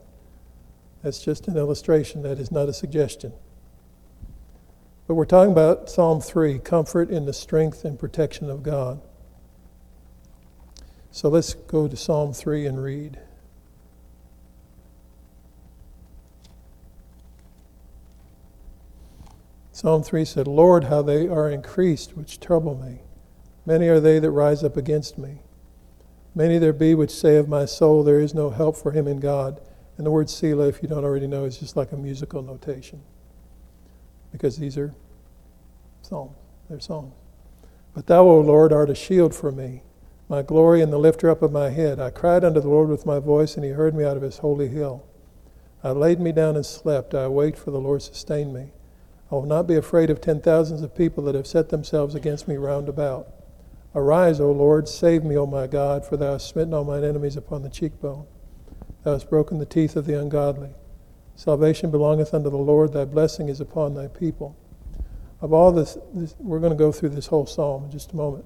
That's 1.02 1.22
just 1.22 1.48
an 1.48 1.56
illustration, 1.56 2.22
that 2.22 2.38
is 2.38 2.50
not 2.50 2.68
a 2.68 2.72
suggestion. 2.72 3.32
But 5.08 5.14
we're 5.14 5.24
talking 5.24 5.52
about 5.52 5.88
Psalm 5.88 6.20
3 6.20 6.58
comfort 6.58 7.08
in 7.08 7.24
the 7.24 7.32
strength 7.32 7.82
and 7.86 7.98
protection 7.98 8.50
of 8.50 8.62
God. 8.62 9.00
So 11.10 11.30
let's 11.30 11.54
go 11.54 11.88
to 11.88 11.96
Psalm 11.96 12.34
3 12.34 12.66
and 12.66 12.82
read. 12.82 13.18
Psalm 19.72 20.02
3 20.02 20.26
said, 20.26 20.46
Lord, 20.46 20.84
how 20.84 21.00
they 21.00 21.26
are 21.26 21.48
increased, 21.48 22.14
which 22.14 22.38
trouble 22.38 22.76
me. 22.76 22.98
Many 23.64 23.88
are 23.88 24.00
they 24.00 24.18
that 24.18 24.30
rise 24.30 24.62
up 24.62 24.76
against 24.76 25.16
me. 25.16 25.38
Many 26.34 26.58
there 26.58 26.74
be 26.74 26.94
which 26.94 27.12
say 27.12 27.36
of 27.36 27.48
my 27.48 27.64
soul, 27.64 28.02
There 28.04 28.20
is 28.20 28.34
no 28.34 28.50
help 28.50 28.76
for 28.76 28.92
him 28.92 29.08
in 29.08 29.20
God. 29.20 29.58
And 29.96 30.04
the 30.04 30.10
word 30.10 30.28
Selah, 30.28 30.68
if 30.68 30.82
you 30.82 30.88
don't 30.88 31.04
already 31.04 31.26
know, 31.26 31.46
is 31.46 31.58
just 31.58 31.76
like 31.76 31.92
a 31.92 31.96
musical 31.96 32.42
notation. 32.42 33.02
Because 34.32 34.58
these 34.58 34.76
are 34.76 34.94
psalms. 36.02 36.36
They're 36.68 36.80
songs. 36.80 37.14
But 37.94 38.06
thou, 38.06 38.24
O 38.24 38.40
Lord, 38.40 38.72
art 38.72 38.90
a 38.90 38.94
shield 38.94 39.34
for 39.34 39.50
me, 39.50 39.82
my 40.28 40.42
glory 40.42 40.82
and 40.82 40.92
the 40.92 40.98
lifter 40.98 41.30
up 41.30 41.42
of 41.42 41.50
my 41.50 41.70
head. 41.70 41.98
I 41.98 42.10
cried 42.10 42.44
unto 42.44 42.60
the 42.60 42.68
Lord 42.68 42.88
with 42.88 43.06
my 43.06 43.18
voice, 43.18 43.56
and 43.56 43.64
he 43.64 43.70
heard 43.70 43.94
me 43.94 44.04
out 44.04 44.16
of 44.16 44.22
his 44.22 44.38
holy 44.38 44.68
hill. 44.68 45.04
I 45.82 45.90
laid 45.90 46.20
me 46.20 46.32
down 46.32 46.56
and 46.56 46.66
slept. 46.66 47.14
I 47.14 47.22
awaked, 47.22 47.58
for 47.58 47.70
the 47.70 47.80
Lord 47.80 48.02
sustained 48.02 48.52
me. 48.52 48.72
I 49.30 49.34
will 49.34 49.46
not 49.46 49.66
be 49.66 49.76
afraid 49.76 50.10
of 50.10 50.20
ten 50.20 50.40
thousands 50.40 50.82
of 50.82 50.94
people 50.94 51.24
that 51.24 51.34
have 51.34 51.46
set 51.46 51.70
themselves 51.70 52.14
against 52.14 52.48
me 52.48 52.56
round 52.56 52.88
about. 52.88 53.28
Arise, 53.94 54.40
O 54.40 54.52
Lord, 54.52 54.88
save 54.88 55.24
me, 55.24 55.36
O 55.36 55.46
my 55.46 55.66
God, 55.66 56.04
for 56.04 56.16
thou 56.16 56.32
hast 56.32 56.48
smitten 56.48 56.74
all 56.74 56.84
mine 56.84 57.04
enemies 57.04 57.36
upon 57.36 57.62
the 57.62 57.70
cheekbone. 57.70 58.26
Thou 59.02 59.12
hast 59.12 59.30
broken 59.30 59.58
the 59.58 59.66
teeth 59.66 59.96
of 59.96 60.06
the 60.06 60.18
ungodly. 60.18 60.70
Salvation 61.38 61.92
belongeth 61.92 62.34
unto 62.34 62.50
the 62.50 62.56
Lord, 62.56 62.92
thy 62.92 63.04
blessing 63.04 63.48
is 63.48 63.60
upon 63.60 63.94
thy 63.94 64.08
people. 64.08 64.56
Of 65.40 65.52
all 65.52 65.70
this, 65.70 65.96
this 66.12 66.34
we're 66.40 66.58
going 66.58 66.72
to 66.72 66.76
go 66.76 66.90
through 66.90 67.10
this 67.10 67.28
whole 67.28 67.46
psalm 67.46 67.84
in 67.84 67.92
just 67.92 68.10
a 68.10 68.16
moment. 68.16 68.44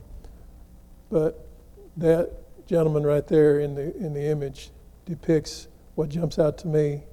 But 1.10 1.48
that 1.96 2.30
gentleman 2.66 3.04
right 3.04 3.26
there 3.26 3.60
in 3.60 3.74
the, 3.74 3.96
in 3.96 4.12
the 4.12 4.26
image 4.26 4.72
depicts 5.06 5.68
what 5.94 6.10
jumps 6.10 6.38
out 6.38 6.58
to 6.58 6.68
me 6.68 7.04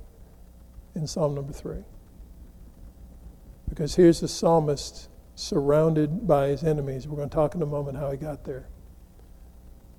in 0.96 1.08
Psalm 1.08 1.34
number 1.34 1.54
three. 1.54 1.86
Because 3.70 3.96
here's 3.96 4.20
the 4.20 4.28
psalmist 4.28 5.08
surrounded 5.36 6.28
by 6.28 6.48
his 6.48 6.62
enemies. 6.62 7.08
We're 7.08 7.16
going 7.16 7.30
to 7.30 7.36
talk 7.36 7.56
in 7.56 7.62
a 7.62 7.66
moment 7.66 7.96
how 7.96 8.12
he 8.12 8.18
got 8.18 8.44
there. 8.44 8.68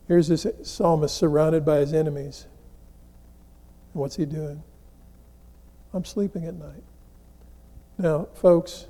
Here's 0.08 0.28
this 0.28 0.46
psalmist 0.62 1.16
surrounded 1.16 1.64
by 1.64 1.78
his 1.78 1.94
enemies. 1.94 2.48
What's 3.94 4.16
he 4.16 4.26
doing? 4.26 4.62
I'm 5.92 6.04
sleeping 6.04 6.44
at 6.44 6.54
night. 6.54 6.82
Now, 7.98 8.28
folks, 8.34 8.86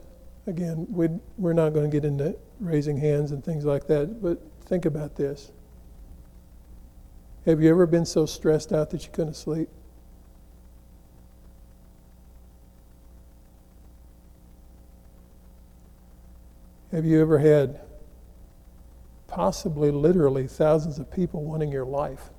again, 0.46 0.86
we, 0.90 1.08
we're 1.38 1.52
not 1.52 1.70
going 1.70 1.90
to 1.90 1.94
get 1.94 2.04
into 2.04 2.36
raising 2.60 2.96
hands 2.96 3.32
and 3.32 3.44
things 3.44 3.64
like 3.64 3.86
that, 3.86 4.22
but 4.22 4.40
think 4.66 4.84
about 4.84 5.16
this. 5.16 5.50
Have 7.46 7.62
you 7.62 7.70
ever 7.70 7.86
been 7.86 8.04
so 8.04 8.26
stressed 8.26 8.72
out 8.72 8.90
that 8.90 9.04
you 9.04 9.10
couldn't 9.12 9.34
sleep? 9.34 9.68
Have 16.92 17.04
you 17.04 17.20
ever 17.20 17.38
had 17.38 17.80
possibly 19.26 19.90
literally 19.90 20.46
thousands 20.48 20.98
of 20.98 21.10
people 21.10 21.44
wanting 21.44 21.70
your 21.70 21.86
life? 21.86 22.30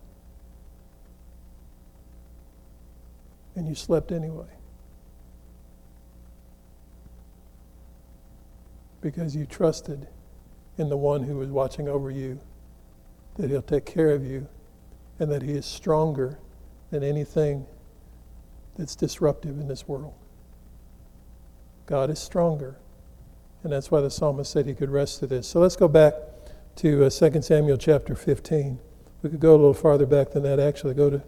And 3.55 3.67
you 3.67 3.75
slept 3.75 4.11
anyway. 4.11 4.47
Because 9.01 9.35
you 9.35 9.45
trusted 9.45 10.07
in 10.77 10.89
the 10.89 10.97
one 10.97 11.23
who 11.23 11.37
was 11.37 11.49
watching 11.49 11.87
over 11.87 12.09
you, 12.09 12.39
that 13.37 13.49
he'll 13.49 13.61
take 13.61 13.85
care 13.85 14.11
of 14.11 14.25
you, 14.25 14.47
and 15.19 15.31
that 15.31 15.41
he 15.41 15.51
is 15.51 15.65
stronger 15.65 16.39
than 16.91 17.03
anything 17.03 17.65
that's 18.77 18.95
disruptive 18.95 19.59
in 19.59 19.67
this 19.67 19.87
world. 19.87 20.13
God 21.85 22.09
is 22.09 22.19
stronger. 22.19 22.77
And 23.63 23.71
that's 23.71 23.91
why 23.91 24.01
the 24.01 24.09
psalmist 24.09 24.51
said 24.51 24.65
he 24.65 24.73
could 24.73 24.89
rest 24.89 25.19
to 25.19 25.27
this. 25.27 25.47
So 25.47 25.59
let's 25.59 25.75
go 25.75 25.87
back 25.87 26.13
to 26.77 27.05
uh, 27.05 27.09
2 27.09 27.41
Samuel 27.41 27.77
chapter 27.77 28.15
15. 28.15 28.79
We 29.21 29.29
could 29.29 29.39
go 29.39 29.51
a 29.51 29.57
little 29.57 29.73
farther 29.73 30.05
back 30.05 30.31
than 30.31 30.43
that, 30.43 30.59
actually. 30.59 30.95
Go 30.95 31.09
to 31.09 31.21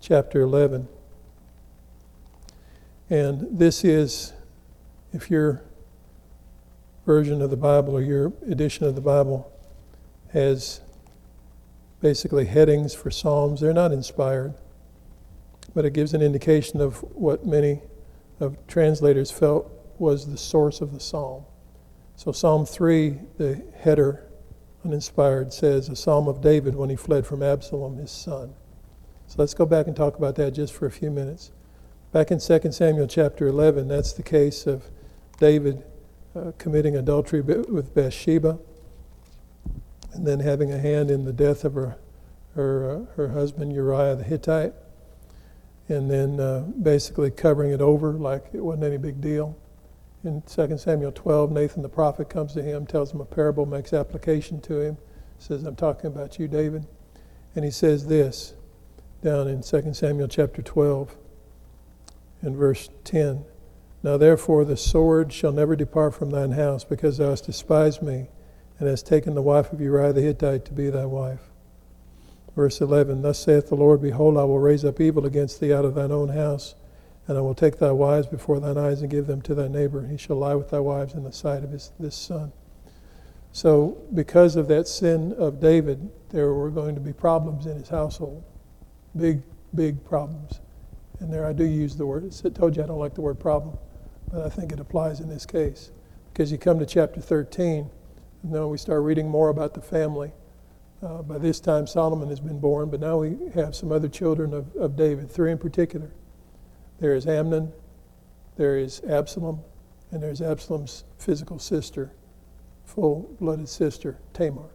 chapter 0.00 0.42
11. 0.42 0.88
And 3.10 3.58
this 3.58 3.84
is, 3.84 4.32
if 5.12 5.30
your 5.30 5.64
version 7.04 7.42
of 7.42 7.50
the 7.50 7.56
Bible 7.56 7.94
or 7.94 8.02
your 8.02 8.32
edition 8.48 8.86
of 8.86 8.94
the 8.94 9.00
Bible 9.00 9.52
has 10.32 10.80
basically 12.00 12.44
headings 12.46 12.94
for 12.94 13.10
Psalms, 13.10 13.60
they're 13.60 13.72
not 13.72 13.90
inspired, 13.90 14.54
but 15.74 15.84
it 15.84 15.92
gives 15.92 16.14
an 16.14 16.22
indication 16.22 16.80
of 16.80 16.98
what 17.12 17.44
many 17.44 17.82
of 18.38 18.56
translators 18.68 19.32
felt 19.32 19.68
was 19.98 20.26
the 20.26 20.38
source 20.38 20.80
of 20.80 20.92
the 20.92 21.00
psalm. 21.00 21.44
So, 22.16 22.32
Psalm 22.32 22.64
3, 22.64 23.18
the 23.38 23.62
header, 23.76 24.24
uninspired, 24.84 25.52
says, 25.52 25.88
A 25.88 25.96
psalm 25.96 26.28
of 26.28 26.40
David 26.40 26.74
when 26.74 26.90
he 26.90 26.96
fled 26.96 27.26
from 27.26 27.42
Absalom, 27.42 27.96
his 27.96 28.10
son. 28.10 28.54
So, 29.26 29.36
let's 29.38 29.52
go 29.52 29.66
back 29.66 29.88
and 29.88 29.96
talk 29.96 30.16
about 30.16 30.36
that 30.36 30.52
just 30.52 30.72
for 30.72 30.86
a 30.86 30.90
few 30.90 31.10
minutes. 31.10 31.52
Back 32.12 32.32
in 32.32 32.40
2 32.40 32.72
Samuel 32.72 33.06
chapter 33.06 33.46
11, 33.46 33.86
that's 33.86 34.12
the 34.12 34.24
case 34.24 34.66
of 34.66 34.82
David 35.38 35.84
uh, 36.34 36.50
committing 36.58 36.96
adultery 36.96 37.40
with 37.40 37.94
Bathsheba 37.94 38.58
and 40.12 40.26
then 40.26 40.40
having 40.40 40.72
a 40.72 40.78
hand 40.78 41.08
in 41.08 41.24
the 41.24 41.32
death 41.32 41.64
of 41.64 41.74
her, 41.74 41.98
her, 42.56 42.90
uh, 42.90 43.14
her 43.14 43.28
husband 43.28 43.72
Uriah 43.72 44.16
the 44.16 44.24
Hittite, 44.24 44.72
and 45.88 46.10
then 46.10 46.40
uh, 46.40 46.62
basically 46.82 47.30
covering 47.30 47.70
it 47.70 47.80
over 47.80 48.14
like 48.14 48.46
it 48.52 48.60
wasn't 48.60 48.82
any 48.82 48.98
big 48.98 49.20
deal. 49.20 49.56
In 50.24 50.42
2 50.42 50.78
Samuel 50.78 51.12
12, 51.12 51.52
Nathan 51.52 51.82
the 51.82 51.88
prophet 51.88 52.28
comes 52.28 52.54
to 52.54 52.62
him, 52.62 52.86
tells 52.86 53.14
him 53.14 53.20
a 53.20 53.24
parable, 53.24 53.66
makes 53.66 53.92
application 53.92 54.60
to 54.62 54.80
him, 54.80 54.98
says, 55.38 55.62
I'm 55.62 55.76
talking 55.76 56.08
about 56.08 56.40
you, 56.40 56.48
David. 56.48 56.88
And 57.54 57.64
he 57.64 57.70
says 57.70 58.08
this 58.08 58.54
down 59.22 59.46
in 59.46 59.62
2 59.62 59.94
Samuel 59.94 60.26
chapter 60.26 60.60
12 60.60 61.16
in 62.42 62.56
verse 62.56 62.88
10. 63.04 63.44
Now 64.02 64.16
therefore 64.16 64.64
the 64.64 64.76
sword 64.76 65.32
shall 65.32 65.52
never 65.52 65.76
depart 65.76 66.14
from 66.14 66.30
thine 66.30 66.52
house, 66.52 66.84
because 66.84 67.18
thou 67.18 67.30
hast 67.30 67.46
despised 67.46 68.02
me, 68.02 68.28
and 68.78 68.88
hast 68.88 69.06
taken 69.06 69.34
the 69.34 69.42
wife 69.42 69.72
of 69.72 69.80
Uriah 69.80 70.12
the 70.12 70.22
Hittite 70.22 70.64
to 70.66 70.72
be 70.72 70.88
thy 70.88 71.04
wife. 71.04 71.50
Verse 72.56 72.80
11 72.80 73.22
Thus 73.22 73.38
saith 73.38 73.68
the 73.68 73.74
Lord, 73.74 74.02
Behold, 74.02 74.36
I 74.36 74.44
will 74.44 74.58
raise 74.58 74.84
up 74.84 75.00
evil 75.00 75.26
against 75.26 75.60
thee 75.60 75.72
out 75.72 75.84
of 75.84 75.94
thine 75.94 76.12
own 76.12 76.30
house 76.30 76.74
and 77.30 77.38
I 77.38 77.42
will 77.42 77.54
take 77.54 77.78
thy 77.78 77.92
wives 77.92 78.26
before 78.26 78.58
thine 78.58 78.76
eyes 78.76 79.02
and 79.02 79.10
give 79.10 79.28
them 79.28 79.40
to 79.42 79.54
thy 79.54 79.68
neighbor. 79.68 80.00
and 80.00 80.10
He 80.10 80.16
shall 80.16 80.34
lie 80.34 80.56
with 80.56 80.70
thy 80.70 80.80
wives 80.80 81.14
in 81.14 81.22
the 81.22 81.30
sight 81.30 81.62
of 81.62 81.70
his, 81.70 81.92
this 82.00 82.16
son. 82.16 82.50
So, 83.52 83.98
because 84.12 84.56
of 84.56 84.66
that 84.66 84.88
sin 84.88 85.32
of 85.34 85.60
David, 85.60 86.10
there 86.30 86.52
were 86.52 86.70
going 86.70 86.96
to 86.96 87.00
be 87.00 87.12
problems 87.12 87.66
in 87.66 87.76
his 87.76 87.88
household. 87.88 88.42
Big, 89.16 89.42
big 89.72 90.04
problems. 90.04 90.58
And 91.20 91.32
there 91.32 91.46
I 91.46 91.52
do 91.52 91.64
use 91.64 91.96
the 91.96 92.06
word. 92.06 92.34
I 92.44 92.48
told 92.48 92.76
you 92.76 92.82
I 92.82 92.86
don't 92.86 92.98
like 92.98 93.14
the 93.14 93.20
word 93.20 93.38
problem, 93.38 93.78
but 94.32 94.44
I 94.44 94.48
think 94.48 94.72
it 94.72 94.80
applies 94.80 95.20
in 95.20 95.28
this 95.28 95.46
case. 95.46 95.92
Because 96.32 96.50
you 96.50 96.58
come 96.58 96.78
to 96.78 96.86
chapter 96.86 97.20
13, 97.20 97.90
and 98.42 98.52
now 98.52 98.66
we 98.66 98.78
start 98.78 99.02
reading 99.02 99.28
more 99.28 99.50
about 99.50 99.74
the 99.74 99.82
family. 99.82 100.32
Uh, 101.02 101.22
by 101.22 101.38
this 101.38 101.60
time, 101.60 101.86
Solomon 101.86 102.28
has 102.28 102.40
been 102.40 102.58
born, 102.58 102.90
but 102.90 103.00
now 103.00 103.18
we 103.18 103.36
have 103.54 103.74
some 103.74 103.92
other 103.92 104.08
children 104.08 104.54
of, 104.54 104.74
of 104.76 104.96
David, 104.96 105.30
three 105.30 105.52
in 105.52 105.58
particular. 105.58 106.10
There 107.00 107.14
is 107.14 107.26
Amnon, 107.26 107.72
there 108.56 108.78
is 108.78 109.02
Absalom, 109.08 109.60
and 110.10 110.22
there's 110.22 110.42
Absalom's 110.42 111.04
physical 111.18 111.58
sister, 111.58 112.12
full 112.84 113.34
blooded 113.40 113.68
sister, 113.68 114.18
Tamar. 114.32 114.70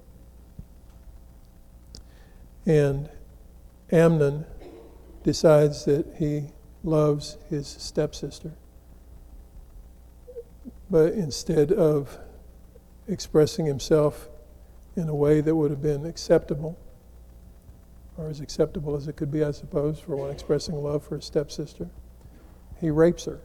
And 2.66 3.10
Amnon 3.92 4.46
decides 5.26 5.86
that 5.86 6.06
he 6.20 6.50
loves 6.84 7.38
his 7.50 7.68
stepsister. 7.68 8.52
But 10.88 11.14
instead 11.14 11.72
of 11.72 12.20
expressing 13.08 13.66
himself 13.66 14.30
in 14.96 15.10
a 15.10 15.16
way 15.16 15.42
that 15.42 15.56
would 15.56 15.72
have 15.72 15.82
been 15.82 16.06
acceptable, 16.06 16.78
or 18.18 18.30
as 18.30 18.40
acceptable 18.40 18.96
as 18.96 19.08
it 19.08 19.16
could 19.16 19.32
be, 19.32 19.44
I 19.44 19.50
suppose, 19.50 20.00
for 20.00 20.16
one 20.16 20.30
expressing 20.30 20.76
love 20.76 21.04
for 21.04 21.16
his 21.16 21.26
stepsister, 21.26 21.90
he 22.80 22.92
rapes 22.92 23.26
her. 23.26 23.42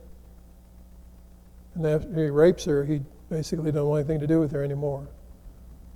And 1.74 1.86
after 1.86 2.12
he 2.12 2.28
rapes 2.28 2.66
her, 2.66 2.84
he 2.84 3.00
basically 3.30 3.72
don't 3.72 3.88
want 3.88 4.00
anything 4.00 4.20
to 4.20 4.26
do 4.26 4.38
with 4.38 4.52
her 4.52 4.62
anymore. 4.62 5.08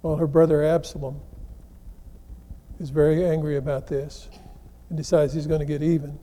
Well, 0.01 0.17
her 0.17 0.27
brother 0.27 0.65
Absalom 0.65 1.21
is 2.81 2.89
very 2.89 3.23
angry 3.23 3.59
about 3.59 3.87
this 3.87 4.31
and 4.89 4.97
decides 4.99 5.35
he's 5.35 5.47
going 5.47 5.61
to 5.61 5.67
get 5.67 5.83
even 5.83 6.19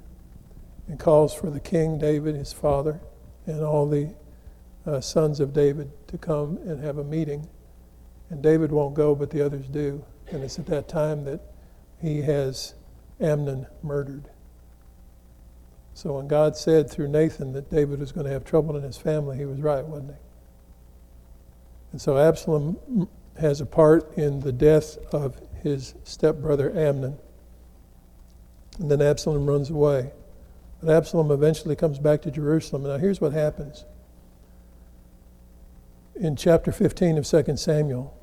and 0.88 1.00
calls 1.00 1.34
for 1.34 1.50
the 1.50 1.60
king, 1.60 1.98
David, 1.98 2.36
his 2.36 2.52
father, 2.54 3.00
and 3.46 3.62
all 3.62 3.88
the 3.88 4.14
uh, 4.86 5.00
sons 5.00 5.40
of 5.40 5.54
David 5.54 5.92
to 6.08 6.18
come 6.18 6.58
and 6.66 6.84
have 6.84 6.98
a 6.98 7.04
meeting. 7.04 7.48
And 8.30 8.42
David 8.42 8.72
won't 8.72 8.94
go, 8.94 9.16
but 9.16 9.30
the 9.30 9.46
others 9.46 9.68
do. 9.68 10.04
And 10.30 10.44
it's 10.44 10.60
at 10.60 10.66
that 10.68 10.88
time 10.88 11.26
that 11.26 11.42
he 12.02 12.22
has 12.22 12.74
Amnon 13.20 13.68
murdered. 13.84 14.30
So 15.94 16.14
when 16.14 16.28
God 16.28 16.56
said 16.56 16.90
through 16.90 17.10
Nathan 17.10 17.54
that 17.54 17.70
David 17.70 18.00
was 18.00 18.12
going 18.12 18.26
to 18.26 18.32
have 18.32 18.44
trouble 18.44 18.76
in 18.78 18.84
his 18.84 18.98
family, 18.98 19.38
he 19.38 19.46
was 19.46 19.60
right, 19.60 19.86
wasn't 19.86 20.12
he? 20.12 20.18
And 21.92 22.02
so 22.02 22.18
Absalom 22.18 23.08
has 23.40 23.62
a 23.62 23.66
part 23.66 24.18
in 24.18 24.40
the 24.40 24.52
death 24.52 24.98
of 25.14 25.40
his 25.62 25.94
stepbrother 26.04 26.76
Amnon. 26.78 27.18
And 28.82 28.92
then 28.92 29.02
Absalom 29.02 29.46
runs 29.46 29.70
away. 29.70 30.12
But 30.82 30.92
Absalom 30.94 31.32
eventually 31.32 31.76
comes 31.76 32.00
back 32.00 32.22
to 32.24 32.32
Jerusalem. 32.32 32.84
Now, 32.84 32.98
here's 32.98 33.22
what 33.22 33.32
happens. 33.32 33.86
In 36.16 36.36
chapter 36.36 36.72
15 36.72 37.18
of 37.18 37.26
2 37.26 37.56
Samuel, 37.56 38.14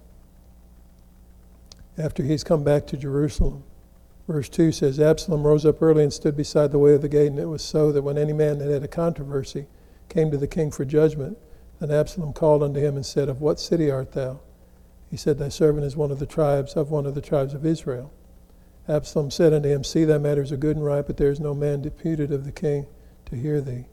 after 1.97 2.23
he's 2.23 2.45
come 2.45 2.65
back 2.65 2.87
to 2.89 2.97
Jerusalem, 2.97 3.63
Verse 4.29 4.51
2 4.51 4.73
says 4.73 5.01
Absalom 5.01 5.47
rose 5.47 5.65
up 5.65 5.81
early 5.81 6.03
and 6.03 6.13
stood 6.13 6.37
beside 6.37 6.71
the 6.71 6.79
way 6.79 6.93
of 6.93 7.01
the 7.01 7.09
gate, 7.09 7.29
and 7.29 7.39
it 7.39 7.47
was 7.47 7.63
so 7.63 7.91
that 7.91 8.03
when 8.03 8.19
any 8.19 8.35
man 8.35 8.59
that 8.59 8.71
had 8.71 8.85
a 8.85 8.89
controversy 8.89 9.67
came 10.11 10.31
to 10.31 10.37
the 10.37 10.47
king 10.47 10.71
for 10.71 10.85
judgment, 10.85 11.39
then 11.81 11.91
Absalom 11.91 12.35
called 12.35 12.63
unto 12.63 12.79
him 12.79 12.95
and 12.95 13.07
said, 13.07 13.31
Of 13.31 13.41
what 13.41 13.59
city 13.59 13.91
art 13.91 14.13
thou? 14.13 14.41
He 15.11 15.17
said, 15.17 15.39
Thy 15.39 15.49
servant 15.49 15.87
is 15.87 15.97
one 15.97 16.11
of 16.11 16.19
the 16.19 16.27
tribes 16.27 16.75
of 16.75 16.91
one 16.91 17.07
of 17.07 17.15
the 17.15 17.23
tribes 17.23 17.55
of 17.55 17.65
Israel. 17.65 18.13
Absalom 18.89 19.31
said 19.31 19.53
unto 19.53 19.69
him, 19.69 19.85
See, 19.85 20.05
thy 20.05 20.19
matters 20.19 20.51
are 20.51 20.57
good 20.57 20.77
and 20.77 20.85
right, 20.85 21.07
but 21.07 21.19
there 21.19 21.31
is 21.31 21.41
no 21.41 21.55
man 21.55 21.83
deputed 21.83 22.33
of 22.33 22.45
the 22.45 22.53
king 22.53 22.87
to 23.27 23.37
hear 23.37 23.61
thee. 23.61 23.87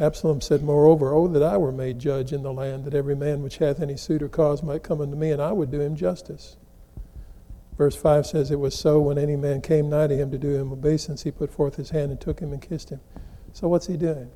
Absalom 0.00 0.40
said, 0.40 0.62
Moreover, 0.62 1.12
O 1.12 1.28
that 1.28 1.42
I 1.42 1.56
were 1.56 1.72
made 1.72 1.98
judge 1.98 2.32
in 2.32 2.42
the 2.42 2.52
land, 2.52 2.84
that 2.84 2.94
every 2.94 3.14
man 3.14 3.42
which 3.42 3.58
hath 3.58 3.80
any 3.80 3.96
suit 3.96 4.22
or 4.22 4.28
cause 4.28 4.62
might 4.62 4.82
come 4.82 5.00
unto 5.00 5.16
me, 5.16 5.30
and 5.30 5.40
I 5.40 5.52
would 5.52 5.70
do 5.70 5.80
him 5.80 5.94
justice. 5.94 6.56
Verse 7.76 7.94
5 7.94 8.26
says, 8.26 8.50
It 8.50 8.58
was 8.58 8.76
so 8.76 9.00
when 9.00 9.18
any 9.18 9.36
man 9.36 9.60
came 9.60 9.88
nigh 9.88 10.08
to 10.08 10.16
him 10.16 10.32
to 10.32 10.38
do 10.38 10.54
him 10.54 10.72
obeisance, 10.72 11.22
he 11.22 11.30
put 11.30 11.52
forth 11.52 11.76
his 11.76 11.90
hand 11.90 12.10
and 12.10 12.20
took 12.20 12.40
him 12.40 12.52
and 12.52 12.60
kissed 12.60 12.90
him. 12.90 13.00
So 13.52 13.68
what's 13.68 13.86
he 13.86 13.96
doing? 13.96 14.30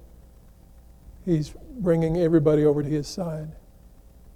He's 1.25 1.55
bringing 1.79 2.17
everybody 2.17 2.65
over 2.65 2.83
to 2.83 2.89
his 2.89 3.09
side. 3.09 3.53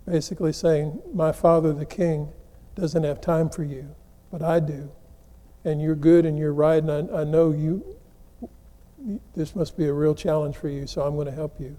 basically 0.06 0.52
saying, 0.52 1.00
My 1.12 1.30
father, 1.32 1.72
the 1.72 1.87
king, 1.87 2.32
doesn't 2.74 3.04
have 3.04 3.20
time 3.20 3.48
for 3.48 3.64
you, 3.64 3.94
but 4.30 4.42
I 4.42 4.61
do. 4.61 4.90
And 5.66 5.83
you're 5.83 5.96
good 5.96 6.24
and 6.24 6.38
you're 6.38 6.55
right, 6.55 6.81
and 6.81 7.11
I, 7.11 7.22
I 7.22 7.24
know 7.24 7.50
you, 7.50 7.85
this 9.35 9.57
must 9.57 9.76
be 9.76 9.87
a 9.87 9.92
real 9.92 10.14
challenge 10.14 10.57
for 10.57 10.68
you, 10.68 10.87
so 10.87 11.02
I'm 11.02 11.16
going 11.16 11.26
to 11.26 11.33
help 11.33 11.61
you. 11.61 11.76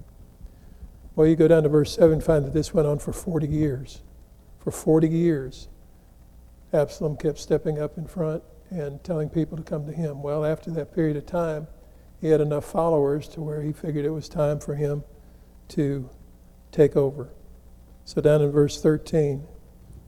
Well, 1.15 1.25
you 1.25 1.37
go 1.37 1.47
down 1.47 1.63
to 1.63 1.69
verse 1.69 1.95
7 1.95 2.19
find 2.19 2.45
that 2.45 2.53
this 2.53 2.73
went 2.73 2.85
on 2.85 2.99
for 2.99 3.13
40 3.13 3.47
years. 3.47 4.01
For 4.59 4.71
40 4.71 5.07
years, 5.07 5.69
Absalom 6.73 7.15
kept 7.15 7.39
stepping 7.39 7.79
up 7.79 7.97
in 7.97 8.07
front 8.07 8.43
and 8.69 9.01
telling 9.05 9.29
people 9.29 9.55
to 9.55 9.63
come 9.63 9.85
to 9.85 9.93
him. 9.93 10.21
Well, 10.21 10.43
after 10.43 10.69
that 10.71 10.93
period 10.93 11.15
of 11.15 11.25
time, 11.25 11.67
he 12.19 12.27
had 12.27 12.41
enough 12.41 12.65
followers 12.65 13.29
to 13.29 13.41
where 13.41 13.61
he 13.61 13.71
figured 13.71 14.03
it 14.03 14.09
was 14.09 14.27
time 14.27 14.59
for 14.59 14.75
him 14.75 15.05
to 15.69 16.09
take 16.73 16.97
over. 16.97 17.29
So, 18.03 18.19
down 18.19 18.41
in 18.41 18.51
verse 18.51 18.81
13 18.81 19.47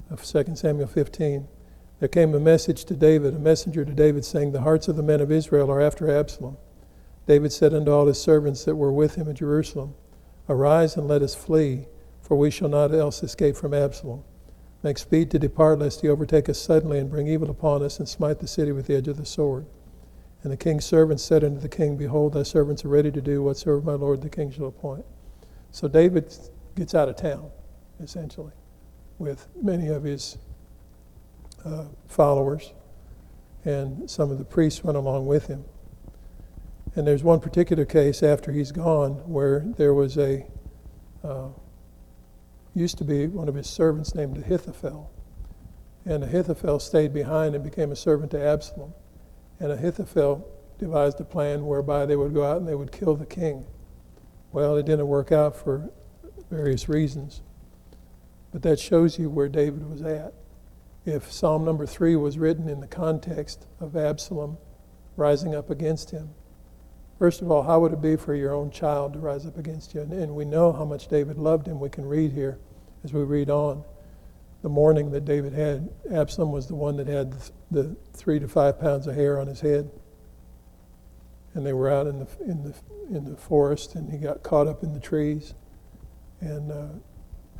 of 0.10 0.26
2 0.26 0.56
Samuel 0.56 0.88
15, 0.88 1.48
there 2.00 2.08
came 2.10 2.34
a 2.34 2.40
message 2.40 2.86
to 2.86 2.96
David, 2.96 3.36
a 3.36 3.40
messenger 3.40 3.84
to 3.84 3.94
David, 3.94 4.24
saying, 4.24 4.52
The 4.52 4.62
hearts 4.62 4.88
of 4.88 4.96
the 4.96 5.04
men 5.04 5.20
of 5.20 5.32
Israel 5.32 5.70
are 5.70 5.82
after 5.82 6.10
Absalom. 6.10 6.58
David 7.28 7.52
said 7.52 7.74
unto 7.74 7.92
all 7.92 8.08
his 8.08 8.22
servants 8.22 8.64
that 8.66 8.76
were 8.76 8.92
with 8.92 9.16
him 9.16 9.28
at 9.28 9.36
Jerusalem, 9.36 9.96
Arise 10.48 10.96
and 10.96 11.08
let 11.08 11.22
us 11.22 11.36
flee, 11.36 11.88
for 12.22 12.36
we 12.36 12.50
shall 12.50 12.70
not 12.70 12.94
else 12.94 13.22
escape 13.22 13.56
from 13.56 13.74
Absalom. 13.74 14.24
Make 14.82 14.98
speed 14.98 15.30
to 15.32 15.40
depart, 15.40 15.80
lest 15.80 16.02
he 16.02 16.08
overtake 16.08 16.48
us 16.48 16.58
suddenly 16.58 17.00
and 17.00 17.10
bring 17.10 17.28
evil 17.28 17.50
upon 17.50 17.84
us 17.84 18.00
and 18.00 18.08
smite 18.08 18.40
the 18.40 18.48
city 18.48 18.72
with 18.72 18.88
the 18.88 18.96
edge 18.96 19.10
of 19.10 19.18
the 19.18 19.26
sword. 19.26 19.66
And 20.42 20.54
the 20.54 20.58
king's 20.58 20.86
servants 20.86 21.22
said 21.22 21.44
unto 21.44 21.60
the 21.60 21.68
king, 21.68 21.98
Behold, 21.98 22.34
thy 22.34 22.44
servants 22.44 22.86
are 22.86 22.90
ready 22.90 23.12
to 23.12 23.22
do 23.22 23.44
whatsoever 23.44 23.82
my 23.82 23.94
lord 23.94 24.22
the 24.22 24.30
king 24.30 24.52
shall 24.52 24.68
appoint. 24.68 25.04
So 25.72 25.90
David 25.90 26.34
gets 26.76 26.96
out 26.96 27.10
of 27.10 27.18
town, 27.18 27.52
essentially, 28.00 28.54
with 29.18 29.50
many 29.62 29.90
of 29.90 30.04
his 30.04 30.38
uh, 31.66 31.86
followers, 32.08 32.74
and 33.66 34.10
some 34.10 34.32
of 34.32 34.38
the 34.38 34.46
priests 34.46 34.84
went 34.84 34.98
along 34.98 35.26
with 35.26 35.48
him. 35.48 35.66
And 36.96 37.06
there's 37.06 37.24
one 37.24 37.40
particular 37.40 37.86
case 37.86 38.24
after 38.24 38.52
he's 38.52 38.72
gone 38.72 39.14
where 39.30 39.64
there 39.78 39.94
was 39.94 40.18
a 40.18 40.46
uh, 41.24 41.50
used 42.74 42.98
to 42.98 43.04
be 43.04 43.28
one 43.28 43.48
of 43.48 43.56
his 43.56 43.68
servants 43.68 44.16
named 44.16 44.38
Ahithophel. 44.38 45.12
And 46.06 46.24
Ahithophel 46.24 46.80
stayed 46.80 47.14
behind 47.14 47.56
and 47.56 47.64
became 47.64 47.92
a 47.92 47.96
servant 47.96 48.32
to 48.32 48.44
Absalom. 48.44 48.94
And 49.60 49.72
Ahithophel 49.72 50.48
devised 50.78 51.20
a 51.20 51.26
plan 51.26 51.66
whereby 51.66 52.06
they 52.06 52.16
would 52.16 52.34
go 52.34 52.46
out 52.46 52.58
and 52.58 52.68
they 52.68 52.76
would 52.76 52.92
kill 52.92 53.16
the 53.16 53.26
king. 53.26 53.66
Well, 54.52 54.78
it 54.78 54.86
didn't 54.86 55.08
work 55.08 55.32
out 55.32 55.56
for 55.56 55.90
various 56.50 56.90
reasons. 56.90 57.42
But 58.52 58.64
that 58.64 58.80
shows 58.80 59.20
you 59.20 59.30
where 59.30 59.50
David 59.50 59.88
was 59.88 60.02
at. 60.02 60.34
If 61.06 61.32
Psalm 61.32 61.66
number 61.66 61.86
three 61.86 62.16
was 62.16 62.38
written 62.38 62.68
in 62.68 62.80
the 62.80 62.88
context 62.88 63.68
of 63.80 63.96
Absalom 63.96 64.58
rising 65.16 65.56
up 65.56 65.70
against 65.70 66.12
him, 66.12 66.34
First 67.20 67.42
of 67.42 67.52
all, 67.52 67.64
how 67.64 67.82
would 67.82 67.92
it 67.92 68.02
be 68.02 68.16
for 68.16 68.34
your 68.34 68.56
own 68.56 68.72
child 68.72 69.12
to 69.12 69.20
rise 69.20 69.46
up 69.46 69.58
against 69.58 69.94
you? 69.94 70.00
And, 70.00 70.14
and, 70.14 70.34
we 70.34 70.46
know 70.46 70.72
how 70.72 70.86
much 70.86 71.10
David 71.10 71.38
loved 71.38 71.68
him. 71.68 71.78
We 71.78 71.90
can 71.90 72.06
read 72.06 72.32
here 72.32 72.58
as 73.04 73.12
we 73.12 73.22
read 73.24 73.50
on. 73.50 73.84
The 74.62 74.70
mourning 74.70 75.12
that 75.12 75.26
David 75.26 75.52
had, 75.52 75.90
Absalom 76.12 76.52
was 76.54 76.68
the 76.68 76.76
one 76.76 76.96
that 76.96 77.08
had 77.08 77.34
the, 77.34 77.52
the 77.72 77.96
three 78.14 78.40
to 78.40 78.48
five 78.48 78.80
pounds 78.80 79.06
of 79.06 79.16
hair 79.16 79.38
on 79.38 79.48
his 79.48 79.60
head. 79.60 79.92
And 81.54 81.66
they 81.66 81.74
were 81.74 81.90
out 81.90 82.08
in 82.08 82.20
the, 82.20 82.28
in 82.42 82.64
the, 82.64 82.74
in 83.10 83.26
the 83.26 83.36
forest, 83.36 83.96
and 83.96 84.10
he 84.10 84.18
got 84.18 84.42
caught 84.42 84.68
up 84.68 84.84
in 84.84 84.94
the 84.94 85.00
trees. 85.00 85.54
And 86.40 86.72
uh, 86.72 86.88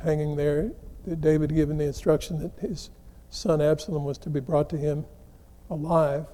hanging 0.02 0.36
there, 0.36 0.72
David 1.20 1.54
given 1.54 1.76
the 1.76 1.84
instruction 1.84 2.38
that 2.38 2.52
his 2.60 2.88
son 3.30 3.62
Absalom 3.62 4.04
was 4.04 4.18
to 4.18 4.30
be 4.30 4.40
brought 4.40 4.68
to 4.70 4.76
him 4.76 5.06
alive 5.70 6.26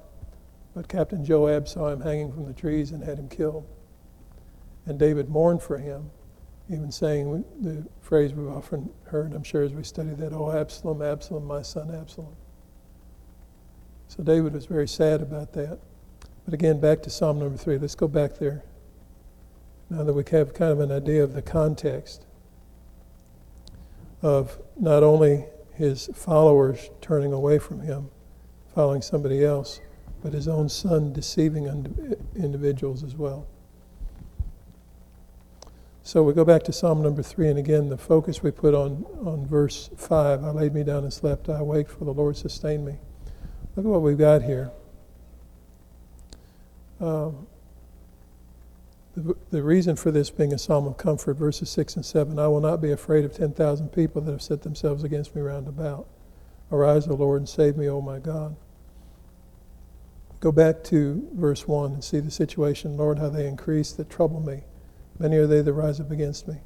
but 0.77 0.87
Captain 0.87 1.25
Joab 1.25 1.67
saw 1.67 1.87
him 1.87 2.01
hanging 2.01 2.31
from 2.31 2.45
the 2.45 2.53
trees 2.53 2.91
and 2.91 3.03
had 3.03 3.17
him 3.17 3.27
killed. 3.29 3.65
And 4.85 4.99
David 4.99 5.27
mourned 5.27 5.63
for 5.63 5.79
him, 5.79 6.11
even 6.69 6.91
saying 6.91 7.43
the 7.59 7.83
phrase 7.99 8.31
we've 8.35 8.55
often 8.55 8.91
heard, 9.05 9.33
I'm 9.33 9.41
sure, 9.41 9.63
as 9.63 9.73
we 9.73 9.81
study 9.81 10.11
that, 10.11 10.33
Oh, 10.33 10.51
Absalom, 10.51 11.01
Absalom, 11.01 11.47
my 11.47 11.63
son 11.63 11.89
Absalom. 11.89 12.35
So 14.07 14.21
David 14.21 14.53
was 14.53 14.67
very 14.67 14.87
sad 14.87 15.23
about 15.23 15.51
that. 15.53 15.79
But 16.45 16.53
again, 16.53 16.79
back 16.79 17.01
to 17.01 17.09
Psalm 17.09 17.39
number 17.39 17.57
three. 17.57 17.79
Let's 17.79 17.95
go 17.95 18.07
back 18.07 18.37
there. 18.37 18.63
Now 19.89 20.03
that 20.03 20.13
we 20.13 20.23
have 20.29 20.53
kind 20.53 20.71
of 20.71 20.79
an 20.79 20.91
idea 20.91 21.23
of 21.23 21.33
the 21.33 21.41
context 21.41 22.27
of 24.21 24.59
not 24.79 25.01
only 25.01 25.45
his 25.77 26.09
followers 26.13 26.89
turning 27.01 27.33
away 27.33 27.59
from 27.59 27.81
him, 27.81 28.09
following 28.73 29.01
somebody 29.01 29.45
else, 29.45 29.79
but 30.23 30.33
his 30.33 30.47
own 30.47 30.67
son 30.67 31.13
deceiving 31.13 31.67
individuals 32.35 33.03
as 33.03 33.15
well. 33.15 33.47
So 36.01 36.23
we 36.23 36.33
go 36.33 36.43
back 36.43 36.63
to 36.63 36.73
Psalm 36.73 37.03
number 37.03 37.21
three, 37.21 37.49
and 37.49 37.59
again, 37.59 37.89
the 37.89 37.97
focus 37.97 38.41
we 38.41 38.49
put 38.49 38.73
on, 38.73 39.05
on 39.25 39.45
verse 39.45 39.89
five 39.97 40.43
I 40.43 40.49
laid 40.49 40.73
me 40.73 40.83
down 40.83 41.03
and 41.03 41.13
slept, 41.13 41.49
I 41.49 41.59
awake, 41.59 41.89
for 41.89 42.05
the 42.05 42.13
Lord 42.13 42.35
sustained 42.35 42.85
me. 42.85 42.95
Look 43.75 43.85
at 43.85 43.89
what 43.89 44.01
we've 44.01 44.17
got 44.17 44.41
here. 44.41 44.71
Um, 46.99 47.45
the, 49.17 49.63
reason 49.63 49.95
for 49.95 50.11
this 50.11 50.29
being 50.29 50.53
a 50.53 50.57
psalm 50.57 50.85
of 50.85 50.97
comfort, 50.97 51.33
verses 51.35 51.69
6 51.71 51.95
and 51.95 52.05
7 52.05 52.37
I 52.37 52.47
will 52.47 52.61
not 52.61 52.81
be 52.81 52.91
afraid 52.91 53.25
of 53.25 53.33
10,000 53.33 53.89
people 53.89 54.21
that 54.21 54.31
have 54.31 54.41
set 54.41 54.61
themselves 54.61 55.03
against 55.03 55.35
me 55.35 55.41
round 55.41 55.67
about. 55.67 56.07
Arise, 56.71 57.07
O 57.07 57.15
Lord, 57.15 57.41
and 57.41 57.49
save 57.49 57.77
me, 57.77 57.89
O 57.89 58.01
my 58.01 58.19
God. 58.19 58.55
Go 60.39 60.51
back 60.51 60.83
to 60.85 61.27
verse 61.33 61.67
1 61.67 61.93
and 61.93 62.03
see 62.03 62.19
the 62.19 62.29
situation. 62.29 62.95
Lord, 62.95 63.17
how 63.17 63.29
they 63.29 63.47
increase 63.47 63.91
that 63.93 64.09
trouble 64.09 64.39
me. 64.39 64.63
Many 65.17 65.37
are 65.37 65.47
they 65.47 65.61
that 65.61 65.73
rise 65.73 65.99
up 65.99 66.11
against 66.11 66.47
me. 66.47 66.57